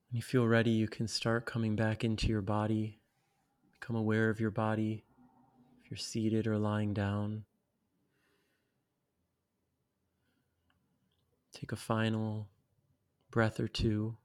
When 0.09 0.17
you 0.17 0.23
feel 0.23 0.47
ready, 0.47 0.71
you 0.71 0.87
can 0.87 1.07
start 1.07 1.45
coming 1.45 1.75
back 1.75 2.03
into 2.03 2.27
your 2.27 2.41
body. 2.41 3.01
Become 3.79 3.97
aware 3.97 4.31
of 4.31 4.39
your 4.39 4.49
body 4.49 5.03
if 5.83 5.91
you're 5.91 5.97
seated 5.99 6.47
or 6.47 6.57
lying 6.57 6.95
down. 6.95 7.43
Take 11.59 11.73
a 11.73 11.75
final 11.75 12.47
breath 13.31 13.59
or 13.59 13.67
two. 13.67 14.15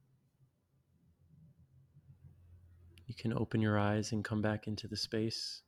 You 3.06 3.14
can 3.16 3.32
open 3.32 3.60
your 3.60 3.76
eyes 3.76 4.12
and 4.12 4.24
come 4.24 4.40
back 4.40 4.68
into 4.68 4.86
the 4.86 4.96
space. 4.96 5.62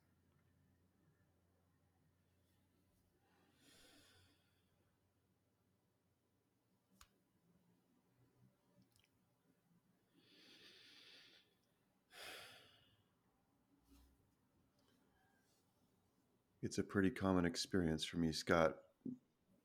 It's 16.62 16.78
a 16.78 16.84
pretty 16.84 17.10
common 17.10 17.44
experience 17.44 18.04
for 18.04 18.18
me, 18.18 18.30
Scott, 18.30 18.76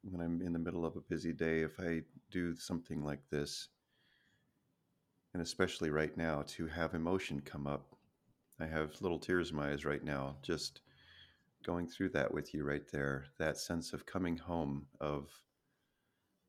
when 0.04 0.22
I'm 0.22 0.42
in 0.42 0.54
the 0.54 0.60
middle 0.60 0.86
of 0.86 0.96
a 0.96 1.02
busy 1.02 1.34
day. 1.34 1.62
If 1.62 1.80
I 1.80 2.02
do 2.32 2.56
something 2.56 3.04
like 3.04 3.30
this, 3.30 3.70
and 5.34 5.42
especially 5.42 5.90
right 5.90 6.16
now, 6.18 6.44
to 6.44 6.68
have 6.68 6.94
emotion 6.94 7.42
come 7.42 7.68
up. 7.68 7.96
I 8.60 8.66
have 8.68 9.02
little 9.02 9.20
tears 9.20 9.52
in 9.52 9.58
my 9.58 9.72
eyes 9.72 9.86
right 9.86 10.04
now, 10.04 10.38
just 10.44 10.82
going 11.66 11.88
through 11.88 12.10
that 12.10 12.34
with 12.34 12.54
you 12.54 12.64
right 12.64 12.88
there. 12.92 13.26
That 13.40 13.58
sense 13.58 13.94
of 13.94 14.06
coming 14.06 14.38
home, 14.38 14.88
of 15.00 15.30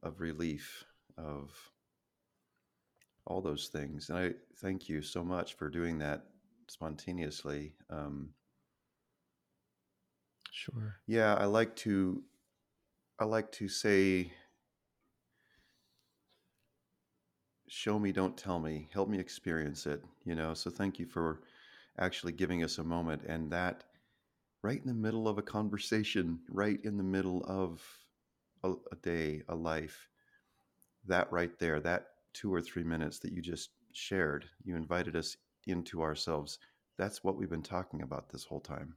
of 0.03 0.20
relief, 0.20 0.84
of 1.16 1.50
all 3.26 3.40
those 3.40 3.68
things. 3.68 4.11
And 4.11 4.18
I 4.18 4.34
thank 4.59 4.88
you 4.88 5.03
so 5.03 5.24
much 5.24 5.55
for 5.55 5.68
doing 5.68 5.98
that 5.98 6.24
spontaneously. 6.68 7.74
Um, 7.90 8.30
Sure. 10.50 11.00
yeah, 11.07 11.34
I 11.34 11.44
like 11.46 11.74
to 11.76 12.22
I 13.22 13.24
like 13.24 13.52
to 13.52 13.68
say 13.68 14.32
show 17.68 17.96
me, 17.96 18.10
don't 18.10 18.36
tell 18.36 18.58
me. 18.58 18.88
Help 18.92 19.08
me 19.08 19.20
experience 19.20 19.86
it, 19.86 20.02
you 20.24 20.34
know. 20.34 20.54
So 20.54 20.70
thank 20.70 20.98
you 20.98 21.06
for 21.06 21.42
actually 22.00 22.32
giving 22.32 22.64
us 22.64 22.78
a 22.78 22.82
moment 22.82 23.22
and 23.22 23.48
that 23.52 23.84
right 24.62 24.80
in 24.80 24.88
the 24.88 24.92
middle 24.92 25.28
of 25.28 25.38
a 25.38 25.42
conversation, 25.42 26.40
right 26.50 26.80
in 26.82 26.96
the 26.96 27.04
middle 27.04 27.44
of 27.46 27.80
a, 28.64 28.72
a 28.90 28.96
day, 29.02 29.42
a 29.48 29.54
life. 29.54 30.08
That 31.06 31.30
right 31.30 31.56
there, 31.60 31.78
that 31.78 32.08
2 32.32 32.52
or 32.52 32.60
3 32.60 32.82
minutes 32.82 33.20
that 33.20 33.30
you 33.30 33.40
just 33.40 33.70
shared, 33.92 34.46
you 34.64 34.74
invited 34.74 35.14
us 35.14 35.36
into 35.68 36.02
ourselves. 36.02 36.58
That's 36.98 37.22
what 37.22 37.36
we've 37.36 37.48
been 37.48 37.62
talking 37.62 38.02
about 38.02 38.30
this 38.30 38.42
whole 38.42 38.58
time. 38.58 38.96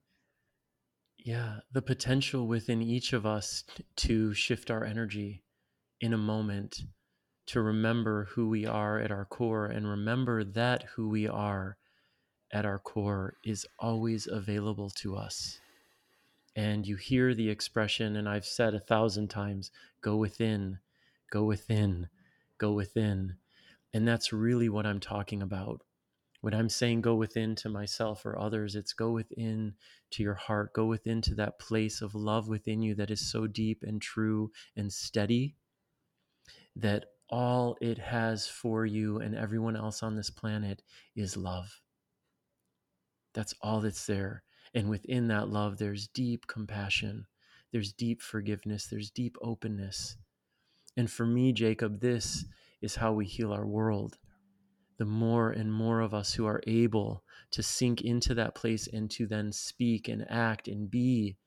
Yeah, 1.25 1.61
the 1.71 1.81
potential 1.81 2.45
within 2.45 2.83
each 2.83 3.11
of 3.11 3.25
us 3.25 3.63
to 3.95 4.35
shift 4.35 4.69
our 4.69 4.85
energy 4.85 5.41
in 5.99 6.13
a 6.13 6.19
moment, 6.19 6.83
to 7.47 7.61
remember 7.61 8.25
who 8.25 8.47
we 8.47 8.67
are 8.67 8.99
at 8.99 9.09
our 9.09 9.25
core, 9.25 9.65
and 9.65 9.89
remember 9.89 10.43
that 10.43 10.83
who 10.95 11.09
we 11.09 11.27
are 11.27 11.77
at 12.51 12.63
our 12.63 12.77
core 12.77 13.37
is 13.43 13.65
always 13.79 14.27
available 14.27 14.91
to 14.91 15.15
us. 15.15 15.59
And 16.55 16.85
you 16.85 16.95
hear 16.95 17.33
the 17.33 17.49
expression, 17.49 18.15
and 18.15 18.29
I've 18.29 18.45
said 18.45 18.75
a 18.75 18.79
thousand 18.79 19.29
times 19.29 19.71
go 20.01 20.17
within, 20.17 20.77
go 21.31 21.43
within, 21.43 22.07
go 22.59 22.71
within. 22.73 23.37
And 23.95 24.07
that's 24.07 24.31
really 24.31 24.69
what 24.69 24.85
I'm 24.85 24.99
talking 24.99 25.41
about. 25.41 25.81
When 26.45 26.53
I'm 26.53 26.69
saying 26.69 27.01
go 27.01 27.15
within 27.15 27.55
to 27.55 27.69
myself 27.69 28.23
or 28.23 28.37
others, 28.37 28.75
it's 28.75 28.93
go 28.93 29.09
within 29.09 29.73
to 30.11 30.21
your 30.21 30.35
heart, 30.35 30.73
go 30.73 30.85
within 30.85 31.19
to 31.23 31.33
that 31.33 31.57
place 31.57 32.03
of 32.03 32.13
love 32.13 32.47
within 32.47 32.83
you 32.83 32.93
that 32.93 33.09
is 33.09 33.27
so 33.31 33.47
deep 33.47 33.81
and 33.81 33.99
true 33.99 34.51
and 34.75 34.93
steady 34.93 35.55
that 36.75 37.05
all 37.31 37.75
it 37.81 37.97
has 37.97 38.45
for 38.45 38.85
you 38.85 39.17
and 39.17 39.33
everyone 39.33 39.75
else 39.75 40.03
on 40.03 40.15
this 40.15 40.29
planet 40.29 40.83
is 41.15 41.35
love. 41.35 41.81
That's 43.33 43.55
all 43.59 43.81
that's 43.81 44.05
there. 44.05 44.43
And 44.75 44.87
within 44.87 45.29
that 45.29 45.49
love, 45.49 45.79
there's 45.79 46.07
deep 46.09 46.45
compassion, 46.45 47.25
there's 47.71 47.91
deep 47.91 48.21
forgiveness, 48.21 48.85
there's 48.85 49.09
deep 49.09 49.35
openness. 49.41 50.15
And 50.95 51.09
for 51.09 51.25
me, 51.25 51.53
Jacob, 51.53 52.01
this 52.01 52.45
is 52.83 52.97
how 52.97 53.13
we 53.13 53.25
heal 53.25 53.51
our 53.51 53.65
world 53.65 54.19
the 54.97 55.05
more 55.05 55.51
and 55.51 55.71
more 55.73 55.99
of 55.99 56.13
us 56.13 56.33
who 56.33 56.45
are 56.45 56.61
able 56.67 57.23
to 57.51 57.61
sink 57.61 58.01
into 58.01 58.33
that 58.33 58.55
place 58.55 58.87
and 58.87 59.09
to 59.11 59.25
then 59.25 59.51
speak 59.51 60.07
and 60.07 60.25
act 60.29 60.67
and 60.67 60.89
be 60.89 61.37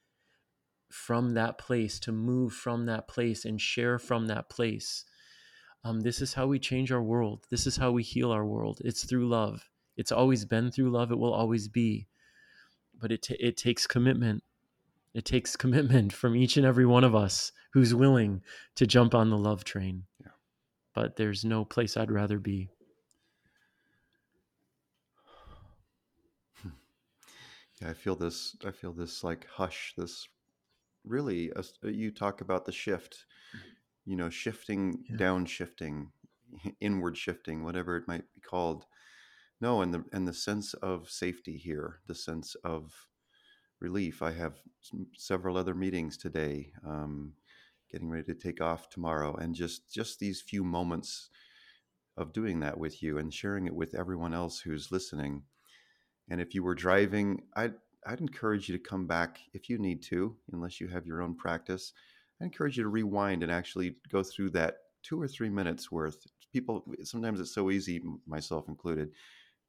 from 0.90 1.34
that 1.34 1.58
place, 1.58 1.98
to 2.00 2.12
move 2.12 2.52
from 2.52 2.86
that 2.86 3.08
place 3.08 3.44
and 3.44 3.60
share 3.60 3.98
from 3.98 4.26
that 4.26 4.48
place. 4.48 5.04
Um, 5.84 6.00
this 6.00 6.20
is 6.20 6.34
how 6.34 6.46
we 6.46 6.58
change 6.58 6.90
our 6.92 7.02
world. 7.02 7.46
This 7.50 7.66
is 7.66 7.76
how 7.76 7.90
we 7.90 8.02
heal 8.02 8.30
our 8.30 8.44
world. 8.44 8.80
It's 8.84 9.04
through 9.04 9.28
love. 9.28 9.68
It's 9.96 10.12
always 10.12 10.44
been 10.44 10.70
through 10.70 10.90
love. 10.90 11.10
It 11.10 11.18
will 11.18 11.32
always 11.32 11.68
be. 11.68 12.06
But 13.00 13.12
it, 13.12 13.22
t- 13.22 13.36
it 13.38 13.56
takes 13.56 13.86
commitment. 13.86 14.42
It 15.14 15.24
takes 15.24 15.56
commitment 15.56 16.12
from 16.12 16.36
each 16.36 16.56
and 16.56 16.66
every 16.66 16.86
one 16.86 17.04
of 17.04 17.14
us 17.14 17.52
who's 17.72 17.94
willing 17.94 18.42
to 18.76 18.86
jump 18.86 19.14
on 19.14 19.30
the 19.30 19.38
love 19.38 19.64
train. 19.64 20.04
Yeah. 20.20 20.32
But 20.94 21.16
there's 21.16 21.44
no 21.44 21.64
place 21.64 21.96
I'd 21.96 22.10
rather 22.10 22.38
be. 22.38 22.70
Yeah, 27.80 27.90
I 27.90 27.94
feel 27.94 28.16
this. 28.16 28.56
I 28.64 28.70
feel 28.70 28.92
this 28.92 29.22
like 29.24 29.46
hush. 29.46 29.94
This 29.96 30.28
really. 31.04 31.52
Uh, 31.52 31.62
you 31.84 32.10
talk 32.10 32.40
about 32.40 32.64
the 32.64 32.72
shift. 32.72 33.26
You 34.04 34.16
know, 34.16 34.30
shifting, 34.30 35.04
Yeah. 35.08 35.16
down 35.16 35.46
shifting, 35.46 36.12
inward 36.80 37.16
shifting, 37.16 37.62
whatever 37.64 37.96
it 37.96 38.08
might 38.08 38.24
be 38.34 38.40
called. 38.40 38.86
No, 39.60 39.82
and 39.82 39.92
the 39.94 40.04
and 40.12 40.26
the 40.26 40.34
sense 40.34 40.74
of 40.74 41.10
safety 41.10 41.56
here, 41.58 42.00
the 42.06 42.14
sense 42.14 42.54
of 42.56 43.08
relief. 43.80 44.22
I 44.22 44.32
have 44.32 44.60
several 45.16 45.56
other 45.56 45.74
meetings 45.74 46.16
today. 46.16 46.72
Um, 46.84 47.34
getting 47.90 48.10
ready 48.10 48.24
to 48.26 48.34
take 48.34 48.60
off 48.60 48.88
tomorrow, 48.90 49.34
and 49.36 49.54
just 49.54 49.92
just 49.92 50.18
these 50.20 50.40
few 50.42 50.64
moments 50.64 51.30
of 52.16 52.32
doing 52.32 52.60
that 52.60 52.78
with 52.78 53.02
you 53.02 53.18
and 53.18 53.32
sharing 53.32 53.66
it 53.66 53.74
with 53.74 53.94
everyone 53.94 54.34
else 54.34 54.60
who's 54.60 54.90
listening. 54.92 55.44
And 56.30 56.40
if 56.40 56.54
you 56.54 56.62
were 56.62 56.74
driving, 56.74 57.42
I'd 57.56 57.74
I'd 58.06 58.20
encourage 58.20 58.68
you 58.68 58.76
to 58.78 58.82
come 58.82 59.06
back 59.06 59.40
if 59.52 59.68
you 59.68 59.76
need 59.78 60.02
to, 60.04 60.34
unless 60.52 60.80
you 60.80 60.88
have 60.88 61.06
your 61.06 61.20
own 61.20 61.34
practice. 61.34 61.92
I 62.40 62.44
encourage 62.44 62.76
you 62.76 62.84
to 62.84 62.88
rewind 62.88 63.42
and 63.42 63.50
actually 63.52 63.96
go 64.10 64.22
through 64.22 64.50
that 64.50 64.76
two 65.02 65.20
or 65.20 65.26
three 65.28 65.50
minutes 65.50 65.90
worth. 65.90 66.26
People 66.52 66.84
sometimes 67.02 67.40
it's 67.40 67.52
so 67.54 67.70
easy, 67.70 68.00
myself 68.26 68.68
included. 68.68 69.10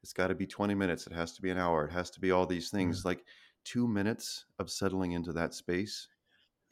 It's 0.04 0.14
got 0.14 0.28
to 0.28 0.36
be 0.36 0.46
20 0.48 0.76
minutes. 0.76 1.08
It 1.08 1.14
has 1.14 1.34
to 1.34 1.42
be 1.42 1.50
an 1.50 1.58
hour. 1.58 1.86
It 1.86 1.92
has 1.92 2.10
to 2.12 2.22
be 2.22 2.32
all 2.32 2.46
these 2.46 2.70
things. 2.70 3.04
Like 3.04 3.26
two 3.66 3.86
minutes 3.88 4.46
of 4.60 4.70
settling 4.70 5.12
into 5.12 5.34
that 5.34 5.54
space 5.54 6.08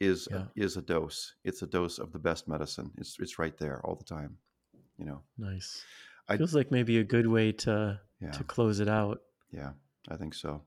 is 0.00 0.28
Yeah. 0.30 0.44
a, 0.56 0.64
is 0.64 0.76
a 0.78 0.82
dose. 0.82 1.34
It's 1.44 1.60
a 1.62 1.66
dose 1.66 1.98
of 1.98 2.12
the 2.12 2.18
best 2.18 2.48
medicine. 2.48 2.90
It's 2.96 3.18
it's 3.18 3.38
right 3.38 3.56
there 3.58 3.84
all 3.84 3.96
the 3.96 4.04
time. 4.04 4.38
You 4.96 5.04
know. 5.06 5.22
Nice. 5.36 5.84
I- 6.28 6.36
Feels 6.38 6.54
like 6.54 6.70
maybe 6.70 6.98
a 6.98 7.04
good 7.04 7.26
way 7.26 7.52
to 7.52 8.00
Yeah. 8.20 8.30
to 8.30 8.44
close 8.44 8.80
it 8.80 8.88
out. 8.88 9.20
Yeah, 9.50 9.72
I 10.08 10.16
think 10.16 10.34
so. 10.34 10.62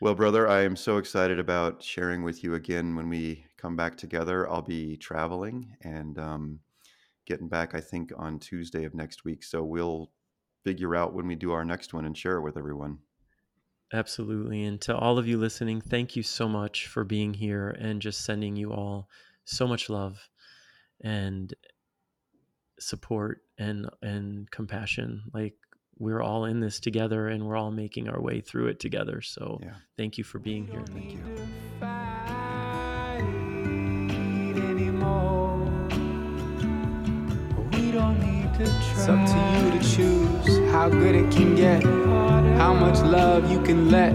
Well, 0.00 0.14
brother, 0.14 0.46
I 0.46 0.62
am 0.62 0.76
so 0.76 0.98
excited 0.98 1.40
about 1.40 1.82
sharing 1.82 2.22
with 2.22 2.44
you 2.44 2.54
again 2.54 2.94
when 2.94 3.08
we 3.08 3.44
come 3.56 3.74
back 3.74 3.96
together. 3.96 4.48
I'll 4.48 4.62
be 4.62 4.96
traveling 4.96 5.76
and 5.82 6.16
um, 6.18 6.60
getting 7.26 7.48
back, 7.48 7.74
I 7.74 7.80
think, 7.80 8.12
on 8.16 8.38
Tuesday 8.38 8.84
of 8.84 8.94
next 8.94 9.24
week. 9.24 9.42
So 9.42 9.64
we'll 9.64 10.12
figure 10.64 10.94
out 10.94 11.14
when 11.14 11.26
we 11.26 11.34
do 11.34 11.50
our 11.50 11.64
next 11.64 11.94
one 11.94 12.04
and 12.04 12.16
share 12.16 12.36
it 12.36 12.42
with 12.42 12.56
everyone. 12.56 12.98
Absolutely. 13.92 14.64
And 14.64 14.80
to 14.82 14.96
all 14.96 15.18
of 15.18 15.26
you 15.26 15.36
listening, 15.38 15.80
thank 15.80 16.14
you 16.14 16.22
so 16.22 16.48
much 16.48 16.86
for 16.86 17.04
being 17.04 17.34
here 17.34 17.70
and 17.70 18.02
just 18.02 18.24
sending 18.24 18.54
you 18.54 18.72
all 18.72 19.08
so 19.44 19.66
much 19.66 19.88
love 19.88 20.28
and 21.00 21.54
support 22.78 23.40
and 23.58 23.88
and 24.02 24.50
compassion. 24.50 25.22
Like 25.32 25.54
we're 25.98 26.22
all 26.22 26.44
in 26.44 26.60
this 26.60 26.78
together 26.80 27.28
and 27.28 27.46
we're 27.46 27.56
all 27.56 27.70
making 27.70 28.08
our 28.08 28.20
way 28.20 28.40
through 28.40 28.66
it 28.68 28.78
together. 28.80 29.20
So 29.20 29.58
Yeah. 29.62 29.74
thank 29.96 30.16
you 30.18 30.24
for 30.24 30.38
being 30.38 30.66
here. 30.66 30.84
Thank 30.92 31.12
you. 31.12 31.20
fight 31.80 33.20
anymore. 34.70 35.58
We 37.72 37.90
don't 37.92 38.18
need 38.20 38.52
to 38.54 38.64
try. 38.64 38.92
It's 38.92 39.08
up 39.08 39.26
to 39.26 39.38
you 39.54 39.70
to 39.78 39.80
choose 39.96 40.70
how 40.72 40.88
good 40.88 41.14
it 41.14 41.30
can 41.30 41.54
get, 41.54 41.82
how 42.58 42.74
much 42.74 43.00
love 43.00 43.50
you 43.50 43.60
can 43.62 43.90
let 43.90 44.12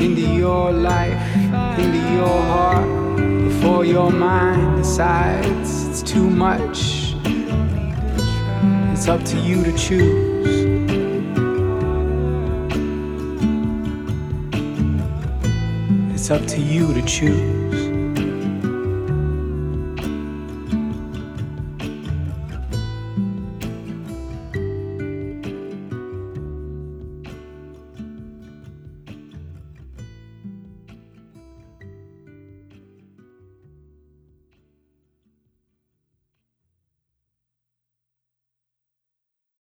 into 0.00 0.20
your 0.20 0.72
life, 0.72 1.18
into 1.78 1.98
your 2.14 2.40
heart, 2.52 2.86
before 3.48 3.84
your 3.84 4.10
mind 4.10 4.76
decides 4.82 5.86
it's 5.88 6.02
too 6.02 6.28
much. 6.28 7.14
It's 8.92 9.08
up 9.08 9.22
to 9.24 9.38
you 9.38 9.62
to 9.64 9.72
choose. 9.76 10.75
It's 16.28 16.32
up 16.32 16.44
to 16.56 16.60
you 16.60 16.92
to 16.92 17.02
choose. 17.02 17.55